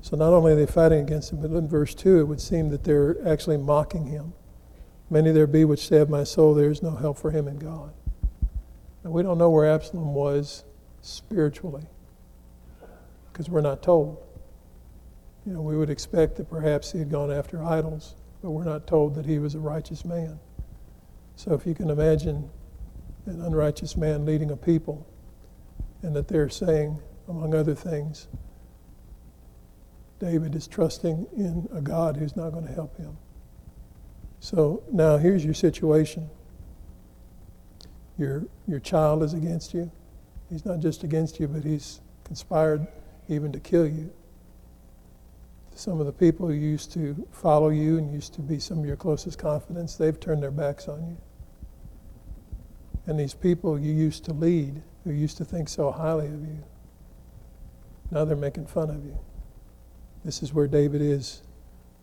So 0.00 0.16
not 0.16 0.32
only 0.32 0.52
are 0.52 0.56
they 0.56 0.66
fighting 0.66 1.00
against 1.00 1.32
him, 1.32 1.42
but 1.42 1.50
in 1.50 1.68
verse 1.68 1.94
2, 1.94 2.20
it 2.20 2.24
would 2.24 2.40
seem 2.40 2.70
that 2.70 2.84
they're 2.84 3.16
actually 3.28 3.58
mocking 3.58 4.06
him. 4.06 4.32
Many 5.10 5.32
there 5.32 5.46
be 5.46 5.66
which 5.66 5.86
say 5.86 5.98
of 5.98 6.08
my 6.08 6.24
soul, 6.24 6.54
there 6.54 6.70
is 6.70 6.82
no 6.82 6.96
help 6.96 7.18
for 7.18 7.30
him 7.30 7.46
in 7.46 7.58
God. 7.58 7.92
Now, 9.02 9.10
we 9.10 9.22
don't 9.22 9.36
know 9.36 9.50
where 9.50 9.70
Absalom 9.70 10.14
was 10.14 10.64
spiritually 11.04 11.86
because 13.32 13.48
we're 13.48 13.60
not 13.60 13.82
told. 13.82 14.18
You 15.46 15.52
know, 15.52 15.60
we 15.60 15.76
would 15.76 15.90
expect 15.90 16.36
that 16.36 16.48
perhaps 16.48 16.92
he 16.92 16.98
had 16.98 17.10
gone 17.10 17.30
after 17.30 17.62
idols, 17.62 18.14
but 18.42 18.50
we're 18.50 18.64
not 18.64 18.86
told 18.86 19.14
that 19.16 19.26
he 19.26 19.38
was 19.38 19.54
a 19.54 19.58
righteous 19.58 20.04
man. 20.04 20.38
So 21.36 21.52
if 21.52 21.66
you 21.66 21.74
can 21.74 21.90
imagine 21.90 22.48
an 23.26 23.42
unrighteous 23.42 23.96
man 23.96 24.24
leading 24.24 24.50
a 24.50 24.56
people, 24.56 25.06
and 26.02 26.14
that 26.14 26.28
they're 26.28 26.48
saying, 26.48 27.00
among 27.28 27.54
other 27.54 27.74
things, 27.74 28.28
David 30.18 30.54
is 30.54 30.66
trusting 30.66 31.26
in 31.36 31.68
a 31.72 31.80
God 31.80 32.16
who's 32.16 32.36
not 32.36 32.50
going 32.50 32.66
to 32.66 32.72
help 32.72 32.96
him. 32.96 33.16
So 34.40 34.82
now 34.92 35.16
here's 35.16 35.44
your 35.44 35.54
situation. 35.54 36.28
Your, 38.18 38.46
your 38.68 38.80
child 38.80 39.22
is 39.22 39.34
against 39.34 39.74
you. 39.74 39.90
He's 40.50 40.64
not 40.64 40.80
just 40.80 41.04
against 41.04 41.40
you, 41.40 41.48
but 41.48 41.64
he's 41.64 42.00
conspired 42.24 42.86
even 43.28 43.52
to 43.52 43.60
kill 43.60 43.86
you. 43.86 44.12
Some 45.74 45.98
of 46.00 46.06
the 46.06 46.12
people 46.12 46.46
who 46.46 46.54
used 46.54 46.92
to 46.92 47.26
follow 47.32 47.70
you 47.70 47.98
and 47.98 48.12
used 48.12 48.34
to 48.34 48.40
be 48.40 48.60
some 48.60 48.78
of 48.78 48.86
your 48.86 48.96
closest 48.96 49.38
confidants, 49.38 49.96
they've 49.96 50.18
turned 50.18 50.42
their 50.42 50.50
backs 50.50 50.86
on 50.86 51.04
you. 51.06 51.16
And 53.06 53.18
these 53.18 53.34
people 53.34 53.78
you 53.78 53.92
used 53.92 54.24
to 54.26 54.32
lead, 54.32 54.80
who 55.02 55.10
used 55.10 55.36
to 55.38 55.44
think 55.44 55.68
so 55.68 55.90
highly 55.90 56.26
of 56.26 56.40
you, 56.40 56.62
now 58.10 58.24
they're 58.24 58.36
making 58.36 58.66
fun 58.66 58.90
of 58.90 59.04
you. 59.04 59.18
This 60.24 60.42
is 60.42 60.54
where 60.54 60.68
David 60.68 61.02
is, 61.02 61.42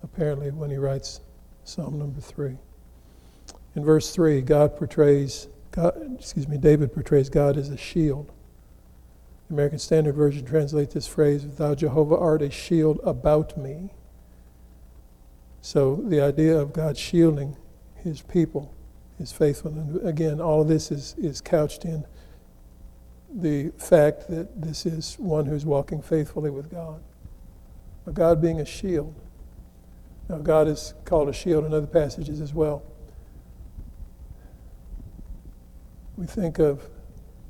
apparently, 0.03 0.51
when 0.51 0.69
he 0.69 0.77
writes 0.77 1.21
Psalm 1.63 1.97
number 1.97 2.21
three. 2.21 2.57
In 3.75 3.85
verse 3.85 4.11
three, 4.13 4.41
God 4.41 4.75
portrays, 4.75 5.47
God, 5.72 6.17
excuse 6.19 6.47
me, 6.47 6.57
David 6.57 6.93
portrays 6.93 7.30
God 7.30 7.57
as 7.57 7.69
a 7.69 7.78
shield. 7.78 8.32
The 9.47 9.53
American 9.53 9.80
Standard 9.80 10.15
Version 10.15 10.45
translates 10.45 10.93
this 10.93 11.07
phrase, 11.07 11.45
Thou 11.55 11.76
Jehovah 11.76 12.17
art 12.17 12.41
a 12.41 12.51
shield 12.51 12.99
about 13.03 13.57
me. 13.57 13.91
So 15.61 15.95
the 15.95 16.22
idea 16.22 16.57
of 16.57 16.74
God 16.74 16.97
shielding 16.97 17.55
his 17.95 18.22
people 18.22 18.74
is 19.19 19.32
faithful. 19.32 19.72
And 19.72 20.05
again, 20.07 20.41
all 20.41 20.61
of 20.61 20.67
this 20.67 20.91
is, 20.91 21.15
is 21.17 21.39
couched 21.39 21.86
in 21.86 22.05
the 23.34 23.72
fact 23.78 24.28
that 24.30 24.61
this 24.61 24.86
is 24.86 25.15
one 25.19 25.45
who's 25.45 25.65
walking 25.65 26.01
faithfully 26.01 26.49
with 26.49 26.69
God. 26.69 27.01
But 28.03 28.15
God 28.15 28.41
being 28.41 28.59
a 28.59 28.65
shield. 28.65 29.15
Now, 30.28 30.39
God 30.39 30.67
is 30.67 30.93
called 31.05 31.30
a 31.30 31.34
shield 31.34 31.65
in 31.65 31.74
other 31.74 31.88
passages 31.88 32.41
as 32.41 32.53
well. 32.53 32.84
We 36.18 36.26
think 36.26 36.59
of 36.59 36.88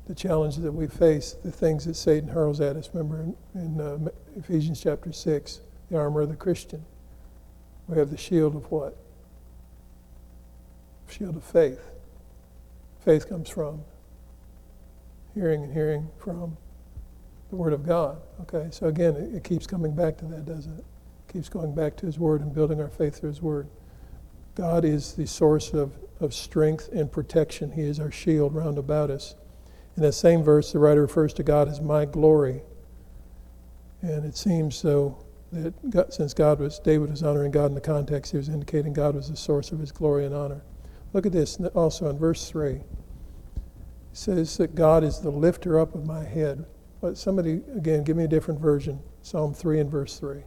the 0.06 0.14
challenges 0.14 0.62
that 0.62 0.72
we 0.72 0.86
face, 0.86 1.36
the 1.44 1.52
things 1.52 1.84
that 1.84 1.94
Satan 1.94 2.28
hurls 2.28 2.60
at 2.60 2.76
us. 2.76 2.90
Remember 2.92 3.22
in, 3.22 3.36
in 3.54 3.80
uh, 3.80 4.10
Ephesians 4.36 4.80
chapter 4.80 5.12
6, 5.12 5.60
the 5.90 5.98
armor 5.98 6.22
of 6.22 6.28
the 6.28 6.36
Christian. 6.36 6.84
We 7.88 7.98
have 7.98 8.10
the 8.10 8.16
shield 8.16 8.56
of 8.56 8.70
what? 8.70 8.96
Shield 11.08 11.36
of 11.36 11.44
faith. 11.44 11.80
Faith 13.04 13.28
comes 13.28 13.48
from 13.48 13.82
hearing 15.34 15.64
and 15.64 15.72
hearing 15.72 16.08
from 16.18 16.56
the 17.50 17.56
Word 17.56 17.72
of 17.72 17.86
God. 17.86 18.20
Okay, 18.42 18.68
so 18.70 18.86
again, 18.86 19.14
it, 19.16 19.34
it 19.36 19.44
keeps 19.44 19.66
coming 19.66 19.94
back 19.94 20.16
to 20.18 20.24
that, 20.26 20.46
doesn't 20.46 20.72
it? 20.72 20.78
it? 20.78 21.32
Keeps 21.32 21.48
going 21.48 21.74
back 21.74 21.96
to 21.96 22.06
His 22.06 22.18
Word 22.18 22.40
and 22.40 22.54
building 22.54 22.80
our 22.80 22.88
faith 22.88 23.20
through 23.20 23.30
His 23.30 23.42
Word. 23.42 23.68
God 24.54 24.84
is 24.84 25.14
the 25.14 25.26
source 25.26 25.72
of, 25.72 25.92
of 26.20 26.34
strength 26.34 26.88
and 26.92 27.10
protection. 27.10 27.72
He 27.72 27.82
is 27.82 27.98
our 27.98 28.10
shield 28.10 28.54
round 28.54 28.78
about 28.78 29.10
us. 29.10 29.34
In 29.96 30.02
that 30.02 30.12
same 30.12 30.42
verse, 30.42 30.72
the 30.72 30.78
writer 30.78 31.02
refers 31.02 31.32
to 31.34 31.42
God 31.42 31.68
as 31.68 31.80
my 31.80 32.04
glory. 32.04 32.62
And 34.00 34.24
it 34.24 34.36
seems 34.36 34.76
so 34.76 35.24
that 35.52 35.90
God, 35.90 36.12
since 36.12 36.34
God 36.34 36.60
was, 36.60 36.78
David 36.78 37.10
was 37.10 37.22
honoring 37.22 37.50
God 37.50 37.66
in 37.66 37.74
the 37.74 37.80
context, 37.80 38.32
he 38.32 38.38
was 38.38 38.48
indicating 38.48 38.92
God 38.92 39.14
was 39.14 39.30
the 39.30 39.36
source 39.36 39.70
of 39.70 39.78
his 39.78 39.92
glory 39.92 40.24
and 40.24 40.34
honor. 40.34 40.62
Look 41.12 41.26
at 41.26 41.32
this 41.32 41.58
also 41.74 42.08
in 42.08 42.18
verse 42.18 42.48
3. 42.48 42.70
It 42.72 42.84
says 44.12 44.56
that 44.56 44.74
God 44.74 45.04
is 45.04 45.20
the 45.20 45.30
lifter 45.30 45.78
up 45.78 45.94
of 45.94 46.06
my 46.06 46.24
head. 46.24 46.64
But 47.00 47.18
somebody, 47.18 47.62
again, 47.76 48.04
give 48.04 48.16
me 48.16 48.24
a 48.24 48.28
different 48.28 48.60
version. 48.60 49.00
Psalm 49.22 49.52
3 49.52 49.80
and 49.80 49.90
verse 49.90 50.18
3. 50.18 50.42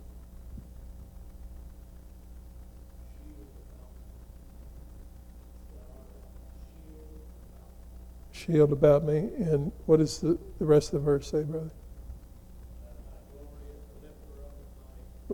Shield 8.46 8.72
about 8.72 9.04
me. 9.04 9.30
And 9.38 9.72
what 9.86 9.98
does 9.98 10.20
the, 10.20 10.38
the 10.60 10.66
rest 10.66 10.94
of 10.94 11.02
the 11.02 11.06
verse 11.06 11.30
say, 11.30 11.44
brother? 11.44 11.72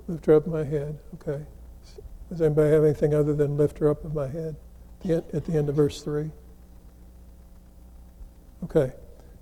Lifter 0.08 0.36
up 0.36 0.48
my 0.48 0.64
head. 0.64 0.98
Okay. 1.16 1.44
Does 2.30 2.42
anybody 2.42 2.72
have 2.72 2.84
anything 2.84 3.14
other 3.14 3.34
than 3.34 3.58
lift 3.58 3.80
her 3.80 3.90
up 3.90 4.06
of 4.06 4.14
my 4.14 4.28
head 4.28 4.56
at 5.04 5.46
the 5.46 5.54
end 5.54 5.68
of 5.68 5.76
verse 5.76 6.02
3? 6.02 6.32
Okay. 8.64 8.94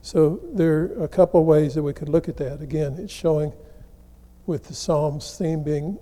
So 0.01 0.39
there 0.53 0.80
are 0.80 1.03
a 1.03 1.07
couple 1.07 1.43
ways 1.45 1.76
that 1.76 1.84
we 1.84 1.93
could 1.93 2.09
look 2.09 2.28
at 2.28 2.38
that. 2.38 2.61
Again, 2.61 2.95
it's 2.97 3.13
showing 3.13 3.53
with 4.45 4.63
the 4.65 4.74
Psalms 4.74 5.38
theme 5.38 5.61
being 5.63 5.99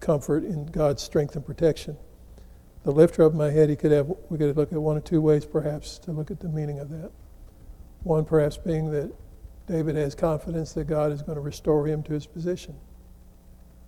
comfort 0.00 0.44
in 0.44 0.66
God's 0.66 1.02
strength 1.02 1.36
and 1.36 1.46
protection. 1.46 1.96
The 2.86 2.92
lifter 2.92 3.24
up 3.24 3.34
my 3.34 3.50
head, 3.50 3.68
he 3.68 3.74
could 3.74 3.90
have 3.90 4.06
we 4.30 4.38
could 4.38 4.56
look 4.56 4.72
at 4.72 4.80
one 4.80 4.96
or 4.96 5.00
two 5.00 5.20
ways 5.20 5.44
perhaps 5.44 5.98
to 5.98 6.12
look 6.12 6.30
at 6.30 6.38
the 6.38 6.48
meaning 6.48 6.78
of 6.78 6.88
that. 6.90 7.10
One 8.04 8.24
perhaps 8.24 8.58
being 8.58 8.92
that 8.92 9.12
David 9.66 9.96
has 9.96 10.14
confidence 10.14 10.72
that 10.74 10.84
God 10.84 11.10
is 11.10 11.20
going 11.20 11.34
to 11.34 11.40
restore 11.40 11.88
him 11.88 12.04
to 12.04 12.12
his 12.12 12.28
position. 12.28 12.76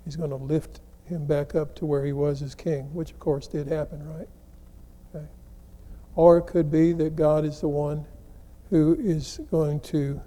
He's 0.05 0.17
going 0.17 0.31
to 0.31 0.37
lift 0.37 0.81
him 1.05 1.27
back 1.27 1.55
up 1.55 1.77
to 1.77 1.87
where 1.87 2.05
he 2.05 2.13
was 2.13 2.43
as 2.43 2.57
king, 2.57 2.93
which 2.93 3.13
of 3.13 3.21
course 3.21 3.47
did 3.47 3.69
happen, 3.69 4.05
right? 4.05 4.29
Okay. 5.15 5.27
Or 6.17 6.39
it 6.39 6.49
could 6.49 6.69
be 6.69 6.93
that 6.95 7.15
God 7.15 7.45
is 7.45 7.61
the 7.61 7.69
one 7.69 8.05
who 8.69 8.97
is 8.99 9.39
going 9.53 9.79
to 9.79 10.21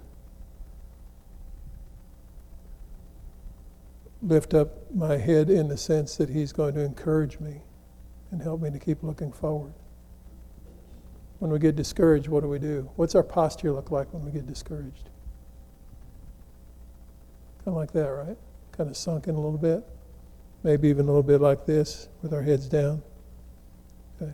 lift 4.22 4.54
up 4.54 4.90
my 4.94 5.18
head 5.18 5.50
in 5.50 5.68
the 5.68 5.76
sense 5.76 6.16
that 6.16 6.30
he's 6.30 6.52
going 6.52 6.72
to 6.72 6.80
encourage 6.80 7.38
me 7.38 7.64
and 8.32 8.42
help 8.42 8.60
me 8.60 8.70
to 8.70 8.78
keep 8.78 9.02
looking 9.02 9.30
forward. 9.30 9.74
When 11.38 11.50
we 11.50 11.58
get 11.58 11.76
discouraged, 11.76 12.28
what 12.28 12.42
do 12.42 12.48
we 12.48 12.58
do? 12.58 12.90
What's 12.96 13.14
our 13.14 13.22
posture 13.22 13.72
look 13.72 13.90
like 13.90 14.12
when 14.12 14.24
we 14.24 14.32
get 14.32 14.46
discouraged? 14.46 15.10
Kind 17.58 17.68
of 17.68 17.74
like 17.74 17.92
that, 17.92 18.08
right? 18.08 18.38
Kind 18.72 18.90
of 18.90 18.96
sunk 18.96 19.28
in 19.28 19.34
a 19.34 19.40
little 19.40 19.58
bit. 19.58 19.84
Maybe 20.62 20.88
even 20.88 21.04
a 21.04 21.08
little 21.08 21.22
bit 21.22 21.40
like 21.40 21.66
this 21.66 22.08
with 22.22 22.32
our 22.32 22.42
heads 22.42 22.66
down. 22.68 23.02
Okay. 24.20 24.32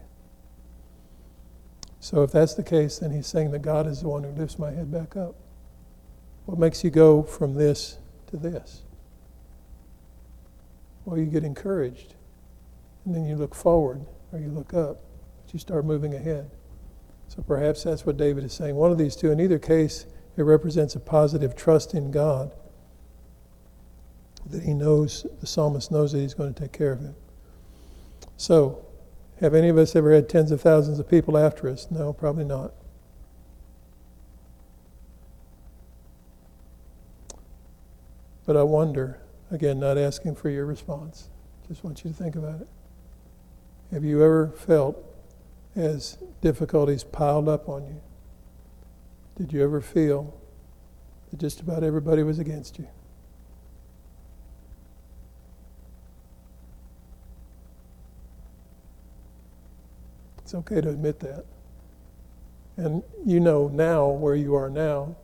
So 2.01 2.23
if 2.23 2.31
that's 2.31 2.55
the 2.55 2.63
case, 2.63 2.99
then 2.99 3.11
he's 3.11 3.27
saying 3.27 3.51
that 3.51 3.63
God 3.63 3.87
is 3.87 4.03
the 4.03 4.09
one 4.09 4.23
who 4.23 4.31
lifts 4.31 4.59
my 4.59 4.71
head 4.71 4.93
back 4.93 5.17
up. 5.17 5.35
What 6.45 6.59
makes 6.59 6.85
you 6.85 6.91
go 6.91 7.23
from 7.23 7.55
this 7.55 7.99
to 8.29 8.37
this? 8.37 8.83
Well, 11.05 11.19
you 11.19 11.27
get 11.27 11.43
encouraged. 11.43 12.15
And 13.05 13.15
then 13.15 13.25
you 13.25 13.37
look 13.37 13.55
forward 13.55 14.05
or 14.33 14.39
you 14.39 14.49
look 14.49 14.75
up. 14.75 15.01
But 15.45 15.53
you 15.55 15.59
start 15.59 15.85
moving 15.85 16.15
ahead. 16.15 16.51
So 17.29 17.43
perhaps 17.43 17.85
that's 17.85 18.05
what 18.05 18.17
David 18.17 18.45
is 18.45 18.53
saying. 18.53 18.75
One 18.75 18.91
of 18.91 18.99
these 18.99 19.17
two. 19.17 19.31
In 19.31 19.41
either 19.41 19.59
case, 19.59 20.07
it 20.37 20.43
represents 20.43 20.95
a 20.95 21.01
positive 21.01 21.57
trust 21.57 21.95
in 21.95 22.11
God 22.11 22.55
that 24.47 24.63
he 24.63 24.73
knows, 24.73 25.27
the 25.41 25.47
psalmist 25.47 25.91
knows 25.91 26.13
that 26.13 26.21
he's 26.21 26.35
going 26.35 26.55
to 26.55 26.61
take 26.61 26.73
care 26.73 26.93
of 26.93 27.01
him. 27.01 27.15
So, 28.37 28.85
have 29.41 29.55
any 29.55 29.69
of 29.69 29.77
us 29.79 29.95
ever 29.95 30.13
had 30.13 30.29
tens 30.29 30.51
of 30.51 30.61
thousands 30.61 30.99
of 30.99 31.09
people 31.09 31.37
after 31.37 31.69
us? 31.69 31.87
No, 31.91 32.13
probably 32.13 32.45
not. 32.45 32.73
But 38.47 38.57
I 38.57 38.63
wonder, 38.63 39.21
again, 39.51 39.79
not 39.79 39.99
asking 39.99 40.37
for 40.37 40.49
your 40.49 40.65
response, 40.65 41.29
just 41.69 41.85
want 41.85 42.03
you 42.03 42.11
to 42.11 42.17
think 42.17 42.35
about 42.35 42.63
it. 42.63 42.69
Have 43.93 44.05
you 44.05 44.23
ever 44.23 44.49
felt 44.49 45.03
as 45.75 46.19
difficulties 46.41 47.05
piled 47.05 47.49
up 47.49 47.69
on 47.69 47.87
you? 47.87 48.01
Did 49.37 49.53
you 49.53 49.63
ever 49.63 49.81
feel 49.81 50.39
that 51.31 51.39
just 51.39 51.61
about 51.61 51.83
everybody 51.83 52.23
was 52.23 52.39
against 52.39 52.79
you? 52.79 52.89
It's 60.39 60.55
okay 60.55 60.81
to 60.81 60.89
admit 60.89 61.21
that. 61.21 61.45
And 62.77 63.03
you 63.25 63.41
know 63.41 63.69
now 63.69 64.09
where 64.09 64.35
you 64.35 64.55
are 64.55 64.71
now, 64.71 65.17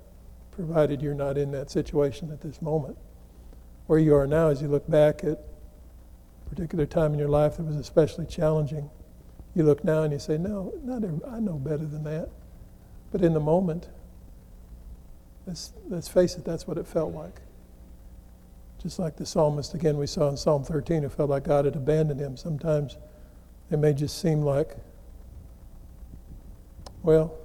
provided 0.50 1.00
you're 1.00 1.14
not 1.14 1.38
in 1.38 1.50
that 1.52 1.70
situation 1.70 2.30
at 2.30 2.40
this 2.40 2.60
moment. 2.60 2.96
Where 3.86 3.98
you 3.98 4.14
are 4.14 4.26
now, 4.26 4.48
as 4.48 4.62
you 4.62 4.68
look 4.68 4.88
back 4.90 5.24
at 5.24 5.38
particular 6.48 6.86
time 6.86 7.12
in 7.12 7.18
your 7.18 7.28
life 7.28 7.56
that 7.56 7.64
was 7.64 7.76
especially 7.76 8.26
challenging, 8.26 8.90
you 9.54 9.62
look 9.62 9.84
now 9.84 10.02
and 10.02 10.12
you 10.12 10.18
say, 10.18 10.38
No, 10.38 10.72
not 10.82 11.04
every, 11.04 11.20
I 11.28 11.40
know 11.40 11.54
better 11.54 11.84
than 11.84 12.04
that. 12.04 12.28
But 13.12 13.22
in 13.22 13.32
the 13.32 13.40
moment, 13.40 13.88
let's, 15.46 15.72
let's 15.88 16.08
face 16.08 16.36
it, 16.36 16.44
that's 16.44 16.66
what 16.66 16.78
it 16.78 16.86
felt 16.86 17.14
like. 17.14 17.40
Just 18.82 18.98
like 18.98 19.16
the 19.16 19.24
psalmist, 19.24 19.72
again, 19.74 19.96
we 19.96 20.06
saw 20.06 20.28
in 20.28 20.36
Psalm 20.36 20.64
13, 20.64 21.04
it 21.04 21.12
felt 21.12 21.30
like 21.30 21.44
God 21.44 21.64
had 21.64 21.76
abandoned 21.76 22.20
him. 22.20 22.36
Sometimes 22.36 22.98
it 23.70 23.78
may 23.78 23.94
just 23.94 24.20
seem 24.20 24.42
like 24.42 24.76
well, 27.04 27.36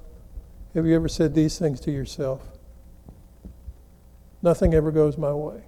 have 0.73 0.85
you 0.85 0.95
ever 0.95 1.09
said 1.09 1.35
these 1.35 1.59
things 1.59 1.81
to 1.81 1.91
yourself? 1.91 2.41
Nothing 4.41 4.73
ever 4.73 4.89
goes 4.89 5.17
my 5.17 5.33
way. 5.33 5.63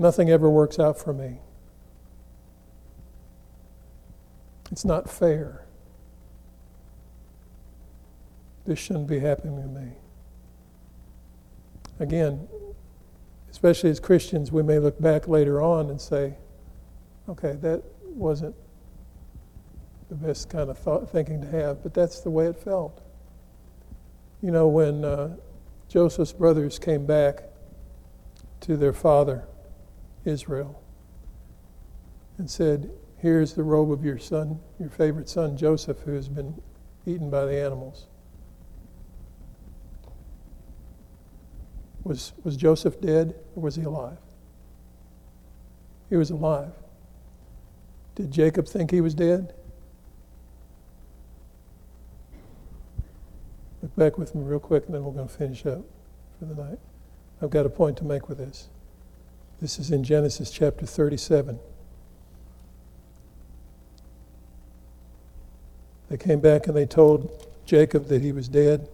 Nothing 0.00 0.30
ever 0.30 0.48
works 0.48 0.78
out 0.78 0.98
for 0.98 1.12
me. 1.12 1.40
It's 4.72 4.82
not 4.82 5.10
fair. 5.10 5.66
This 8.64 8.78
shouldn't 8.78 9.08
be 9.08 9.18
happening 9.18 9.60
to 9.60 9.68
me. 9.68 9.92
Again, 11.98 12.48
especially 13.50 13.90
as 13.90 14.00
Christians, 14.00 14.50
we 14.50 14.62
may 14.62 14.78
look 14.78 14.98
back 14.98 15.28
later 15.28 15.60
on 15.60 15.90
and 15.90 16.00
say, 16.00 16.32
okay, 17.28 17.58
that 17.60 17.82
wasn't 18.02 18.54
the 20.08 20.14
best 20.14 20.48
kind 20.48 20.70
of 20.70 20.78
thought, 20.78 21.10
thinking 21.10 21.42
to 21.42 21.46
have, 21.48 21.82
but 21.82 21.92
that's 21.92 22.20
the 22.20 22.30
way 22.30 22.46
it 22.46 22.56
felt. 22.56 23.02
You 24.40 24.50
know, 24.50 24.66
when 24.66 25.04
uh, 25.04 25.36
Joseph's 25.90 26.32
brothers 26.32 26.78
came 26.78 27.04
back 27.04 27.42
to 28.60 28.78
their 28.78 28.94
father, 28.94 29.44
Israel, 30.24 30.82
and 32.38 32.50
said, 32.50 32.90
Here's 33.18 33.52
the 33.52 33.62
robe 33.62 33.92
of 33.92 34.04
your 34.04 34.18
son, 34.18 34.60
your 34.78 34.88
favorite 34.88 35.28
son, 35.28 35.56
Joseph, 35.56 35.98
who 36.00 36.12
has 36.12 36.28
been 36.28 36.60
eaten 37.06 37.28
by 37.28 37.44
the 37.44 37.54
animals. 37.54 38.06
Was, 42.02 42.32
was 42.42 42.56
Joseph 42.56 42.98
dead 43.00 43.34
or 43.54 43.62
was 43.62 43.76
he 43.76 43.82
alive? 43.82 44.16
He 46.08 46.16
was 46.16 46.30
alive. 46.30 46.72
Did 48.14 48.30
Jacob 48.30 48.66
think 48.66 48.90
he 48.90 49.02
was 49.02 49.14
dead? 49.14 49.54
Look 53.82 53.94
back 53.96 54.18
with 54.18 54.34
me 54.34 54.42
real 54.42 54.58
quick, 54.58 54.86
and 54.86 54.94
then 54.94 55.04
we're 55.04 55.12
going 55.12 55.28
to 55.28 55.34
finish 55.34 55.64
up 55.64 55.82
for 56.38 56.46
the 56.46 56.54
night. 56.54 56.78
I've 57.40 57.50
got 57.50 57.64
a 57.64 57.70
point 57.70 57.96
to 57.98 58.04
make 58.04 58.28
with 58.28 58.38
this. 58.38 58.68
This 59.60 59.78
is 59.78 59.90
in 59.90 60.04
Genesis 60.04 60.50
chapter 60.50 60.86
37. 60.86 61.58
They 66.08 66.16
came 66.16 66.40
back 66.40 66.66
and 66.66 66.74
they 66.74 66.86
told 66.86 67.46
Jacob 67.66 68.06
that 68.06 68.22
he 68.22 68.32
was 68.32 68.48
dead. 68.48 68.88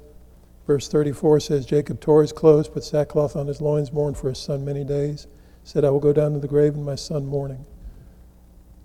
Verse 0.67 0.89
34 0.89 1.39
says 1.39 1.67
Jacob 1.67 2.01
tore 2.01 2.23
his 2.23 2.33
clothes, 2.33 2.69
put 2.69 2.83
sackcloth 2.83 3.37
on 3.37 3.47
his 3.47 3.61
loins, 3.61 3.93
mourned 3.93 4.19
for 4.19 4.29
his 4.29 4.39
son 4.39 4.65
many 4.65 4.83
days. 4.83 5.29
said, 5.63 5.85
I 5.85 5.91
will 5.91 6.01
go 6.01 6.13
down 6.13 6.33
to 6.33 6.41
the 6.41 6.49
grave 6.49 6.75
and 6.75 6.85
my 6.85 6.97
son 6.97 7.27
mourning. 7.27 7.65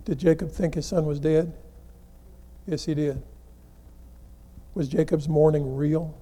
Did 0.05 0.19
Jacob 0.19 0.51
think 0.51 0.75
his 0.75 0.85
son 0.85 1.07
was 1.07 1.19
dead? 1.19 1.51
Yes, 2.67 2.85
he 2.85 2.93
did. 2.93 3.23
Was 4.75 4.87
Jacob's 4.87 5.27
mourning 5.27 5.75
real? 5.75 6.15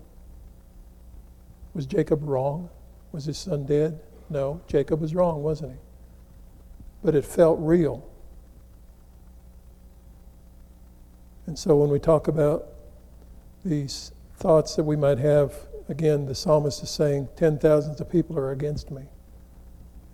Was 1.73 1.85
Jacob 1.85 2.21
wrong? 2.23 2.69
Was 3.11 3.25
his 3.25 3.37
son 3.37 3.65
dead? 3.65 3.99
No, 4.29 4.61
Jacob 4.67 5.01
was 5.01 5.15
wrong, 5.15 5.41
wasn't 5.41 5.71
he? 5.71 5.77
But 7.03 7.15
it 7.15 7.25
felt 7.25 7.59
real. 7.59 8.07
And 11.47 11.57
so 11.57 11.75
when 11.75 11.89
we 11.89 11.97
talk 11.97 12.27
about 12.27 12.67
these 13.65 14.11
thoughts 14.35 14.75
that 14.75 14.83
we 14.83 14.95
might 14.95 15.17
have, 15.17 15.53
again, 15.87 16.27
the 16.27 16.35
psalmist 16.35 16.83
is 16.83 16.89
saying, 16.89 17.27
ten 17.35 17.57
thousands 17.57 17.99
of 17.99 18.09
people 18.09 18.37
are 18.37 18.51
against 18.51 18.91
me. 18.91 19.03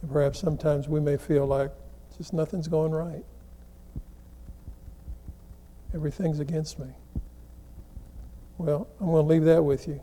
And 0.01 0.11
perhaps 0.11 0.39
sometimes 0.39 0.87
we 0.87 1.01
may 1.01 1.17
feel 1.17 1.45
like 1.45 1.71
just 2.17 2.31
nothing's 2.31 2.69
going 2.69 2.91
right. 2.91 3.25
Everything's 5.93 6.39
against 6.39 6.79
me. 6.79 6.87
Well, 8.57 8.87
I'm 9.01 9.07
going 9.07 9.25
to 9.25 9.29
leave 9.29 9.43
that 9.43 9.63
with 9.63 9.87
you 9.87 9.99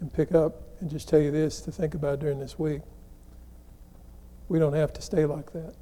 and 0.00 0.12
pick 0.12 0.34
up 0.34 0.60
and 0.84 0.90
just 0.90 1.08
tell 1.08 1.18
you 1.18 1.30
this 1.30 1.62
to 1.62 1.72
think 1.72 1.94
about 1.94 2.18
during 2.18 2.38
this 2.38 2.58
week. 2.58 2.82
We 4.50 4.58
don't 4.58 4.74
have 4.74 4.92
to 4.92 5.00
stay 5.00 5.24
like 5.24 5.50
that. 5.54 5.74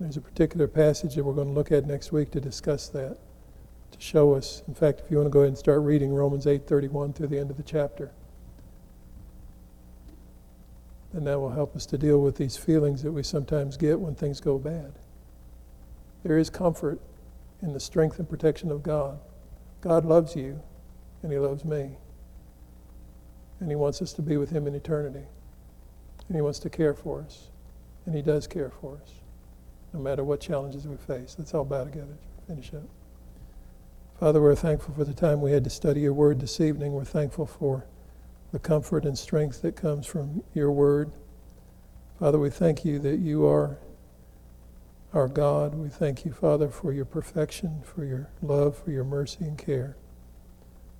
There's 0.00 0.16
a 0.16 0.20
particular 0.20 0.66
passage 0.66 1.14
that 1.14 1.22
we're 1.22 1.32
going 1.32 1.46
to 1.46 1.54
look 1.54 1.70
at 1.70 1.86
next 1.86 2.10
week 2.10 2.32
to 2.32 2.40
discuss 2.40 2.88
that, 2.88 3.16
to 3.92 4.00
show 4.00 4.34
us. 4.34 4.64
In 4.66 4.74
fact, 4.74 5.02
if 5.04 5.12
you 5.12 5.18
want 5.18 5.28
to 5.28 5.30
go 5.30 5.42
ahead 5.42 5.50
and 5.50 5.56
start 5.56 5.82
reading 5.82 6.12
Romans 6.12 6.44
8:31 6.44 7.14
through 7.14 7.28
the 7.28 7.38
end 7.38 7.52
of 7.52 7.56
the 7.56 7.62
chapter, 7.62 8.10
then 11.14 11.22
that 11.22 11.38
will 11.38 11.50
help 11.52 11.76
us 11.76 11.86
to 11.86 11.96
deal 11.96 12.20
with 12.20 12.34
these 12.34 12.56
feelings 12.56 13.04
that 13.04 13.12
we 13.12 13.22
sometimes 13.22 13.76
get 13.76 14.00
when 14.00 14.16
things 14.16 14.40
go 14.40 14.58
bad. 14.58 14.92
There 16.24 16.36
is 16.36 16.50
comfort 16.50 16.98
in 17.62 17.74
the 17.74 17.80
strength 17.80 18.18
and 18.18 18.28
protection 18.28 18.72
of 18.72 18.82
God. 18.82 19.20
God 19.82 20.04
loves 20.04 20.34
you, 20.34 20.60
and 21.22 21.30
He 21.30 21.38
loves 21.38 21.64
me. 21.64 21.96
And 23.60 23.70
He 23.70 23.76
wants 23.76 24.00
us 24.02 24.12
to 24.14 24.22
be 24.22 24.36
with 24.36 24.50
Him 24.50 24.66
in 24.66 24.74
eternity. 24.74 25.24
And 26.28 26.36
He 26.36 26.42
wants 26.42 26.58
to 26.60 26.70
care 26.70 26.94
for 26.94 27.22
us. 27.22 27.48
And 28.06 28.14
He 28.14 28.22
does 28.22 28.46
care 28.46 28.70
for 28.70 28.98
us, 29.02 29.12
no 29.92 30.00
matter 30.00 30.24
what 30.24 30.40
challenges 30.40 30.86
we 30.86 30.96
face. 30.96 31.36
Let's 31.38 31.54
all 31.54 31.64
bow 31.64 31.84
together 31.84 32.06
to 32.06 32.46
finish 32.46 32.72
up. 32.74 32.88
Father, 34.18 34.40
we're 34.42 34.54
thankful 34.56 34.94
for 34.94 35.04
the 35.04 35.14
time 35.14 35.40
we 35.40 35.52
had 35.52 35.64
to 35.64 35.70
study 35.70 36.00
your 36.00 36.12
word 36.12 36.40
this 36.40 36.60
evening. 36.60 36.92
We're 36.92 37.04
thankful 37.04 37.46
for 37.46 37.86
the 38.52 38.58
comfort 38.58 39.04
and 39.04 39.16
strength 39.16 39.62
that 39.62 39.76
comes 39.76 40.06
from 40.06 40.42
your 40.54 40.72
word. 40.72 41.12
Father, 42.18 42.38
we 42.38 42.50
thank 42.50 42.84
you 42.84 42.98
that 42.98 43.18
you 43.18 43.46
are 43.46 43.78
our 45.12 45.28
God. 45.28 45.74
We 45.74 45.88
thank 45.88 46.24
you, 46.24 46.32
Father, 46.32 46.68
for 46.68 46.92
your 46.92 47.04
perfection, 47.04 47.82
for 47.84 48.04
your 48.04 48.28
love, 48.42 48.76
for 48.76 48.90
your 48.90 49.04
mercy 49.04 49.44
and 49.44 49.56
care. 49.56 49.96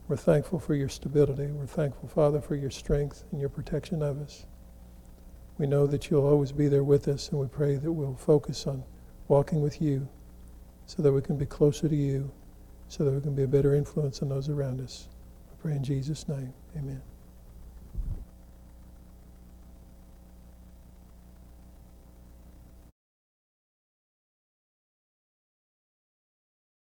We're 0.08 0.16
thankful 0.16 0.58
for 0.58 0.74
your 0.74 0.88
stability. 0.88 1.48
We're 1.48 1.66
thankful, 1.66 2.08
Father, 2.08 2.40
for 2.40 2.54
your 2.54 2.70
strength 2.70 3.24
and 3.30 3.40
your 3.40 3.50
protection 3.50 4.02
of 4.02 4.22
us. 4.22 4.46
We 5.58 5.66
know 5.66 5.86
that 5.86 6.08
you'll 6.08 6.26
always 6.26 6.50
be 6.50 6.66
there 6.66 6.82
with 6.84 7.08
us, 7.08 7.28
and 7.28 7.38
we 7.38 7.46
pray 7.46 7.76
that 7.76 7.92
we'll 7.92 8.14
focus 8.14 8.66
on 8.66 8.84
walking 9.26 9.60
with 9.60 9.82
you 9.82 10.08
so 10.86 11.02
that 11.02 11.12
we 11.12 11.20
can 11.20 11.36
be 11.36 11.44
closer 11.44 11.88
to 11.90 11.96
you, 11.96 12.30
so 12.88 13.04
that 13.04 13.12
we 13.12 13.20
can 13.20 13.34
be 13.34 13.42
a 13.42 13.48
better 13.48 13.74
influence 13.74 14.22
on 14.22 14.30
those 14.30 14.48
around 14.48 14.80
us. 14.80 15.08
I 15.52 15.60
pray 15.60 15.72
in 15.72 15.84
Jesus' 15.84 16.26
name. 16.26 16.54
Amen. 16.74 17.02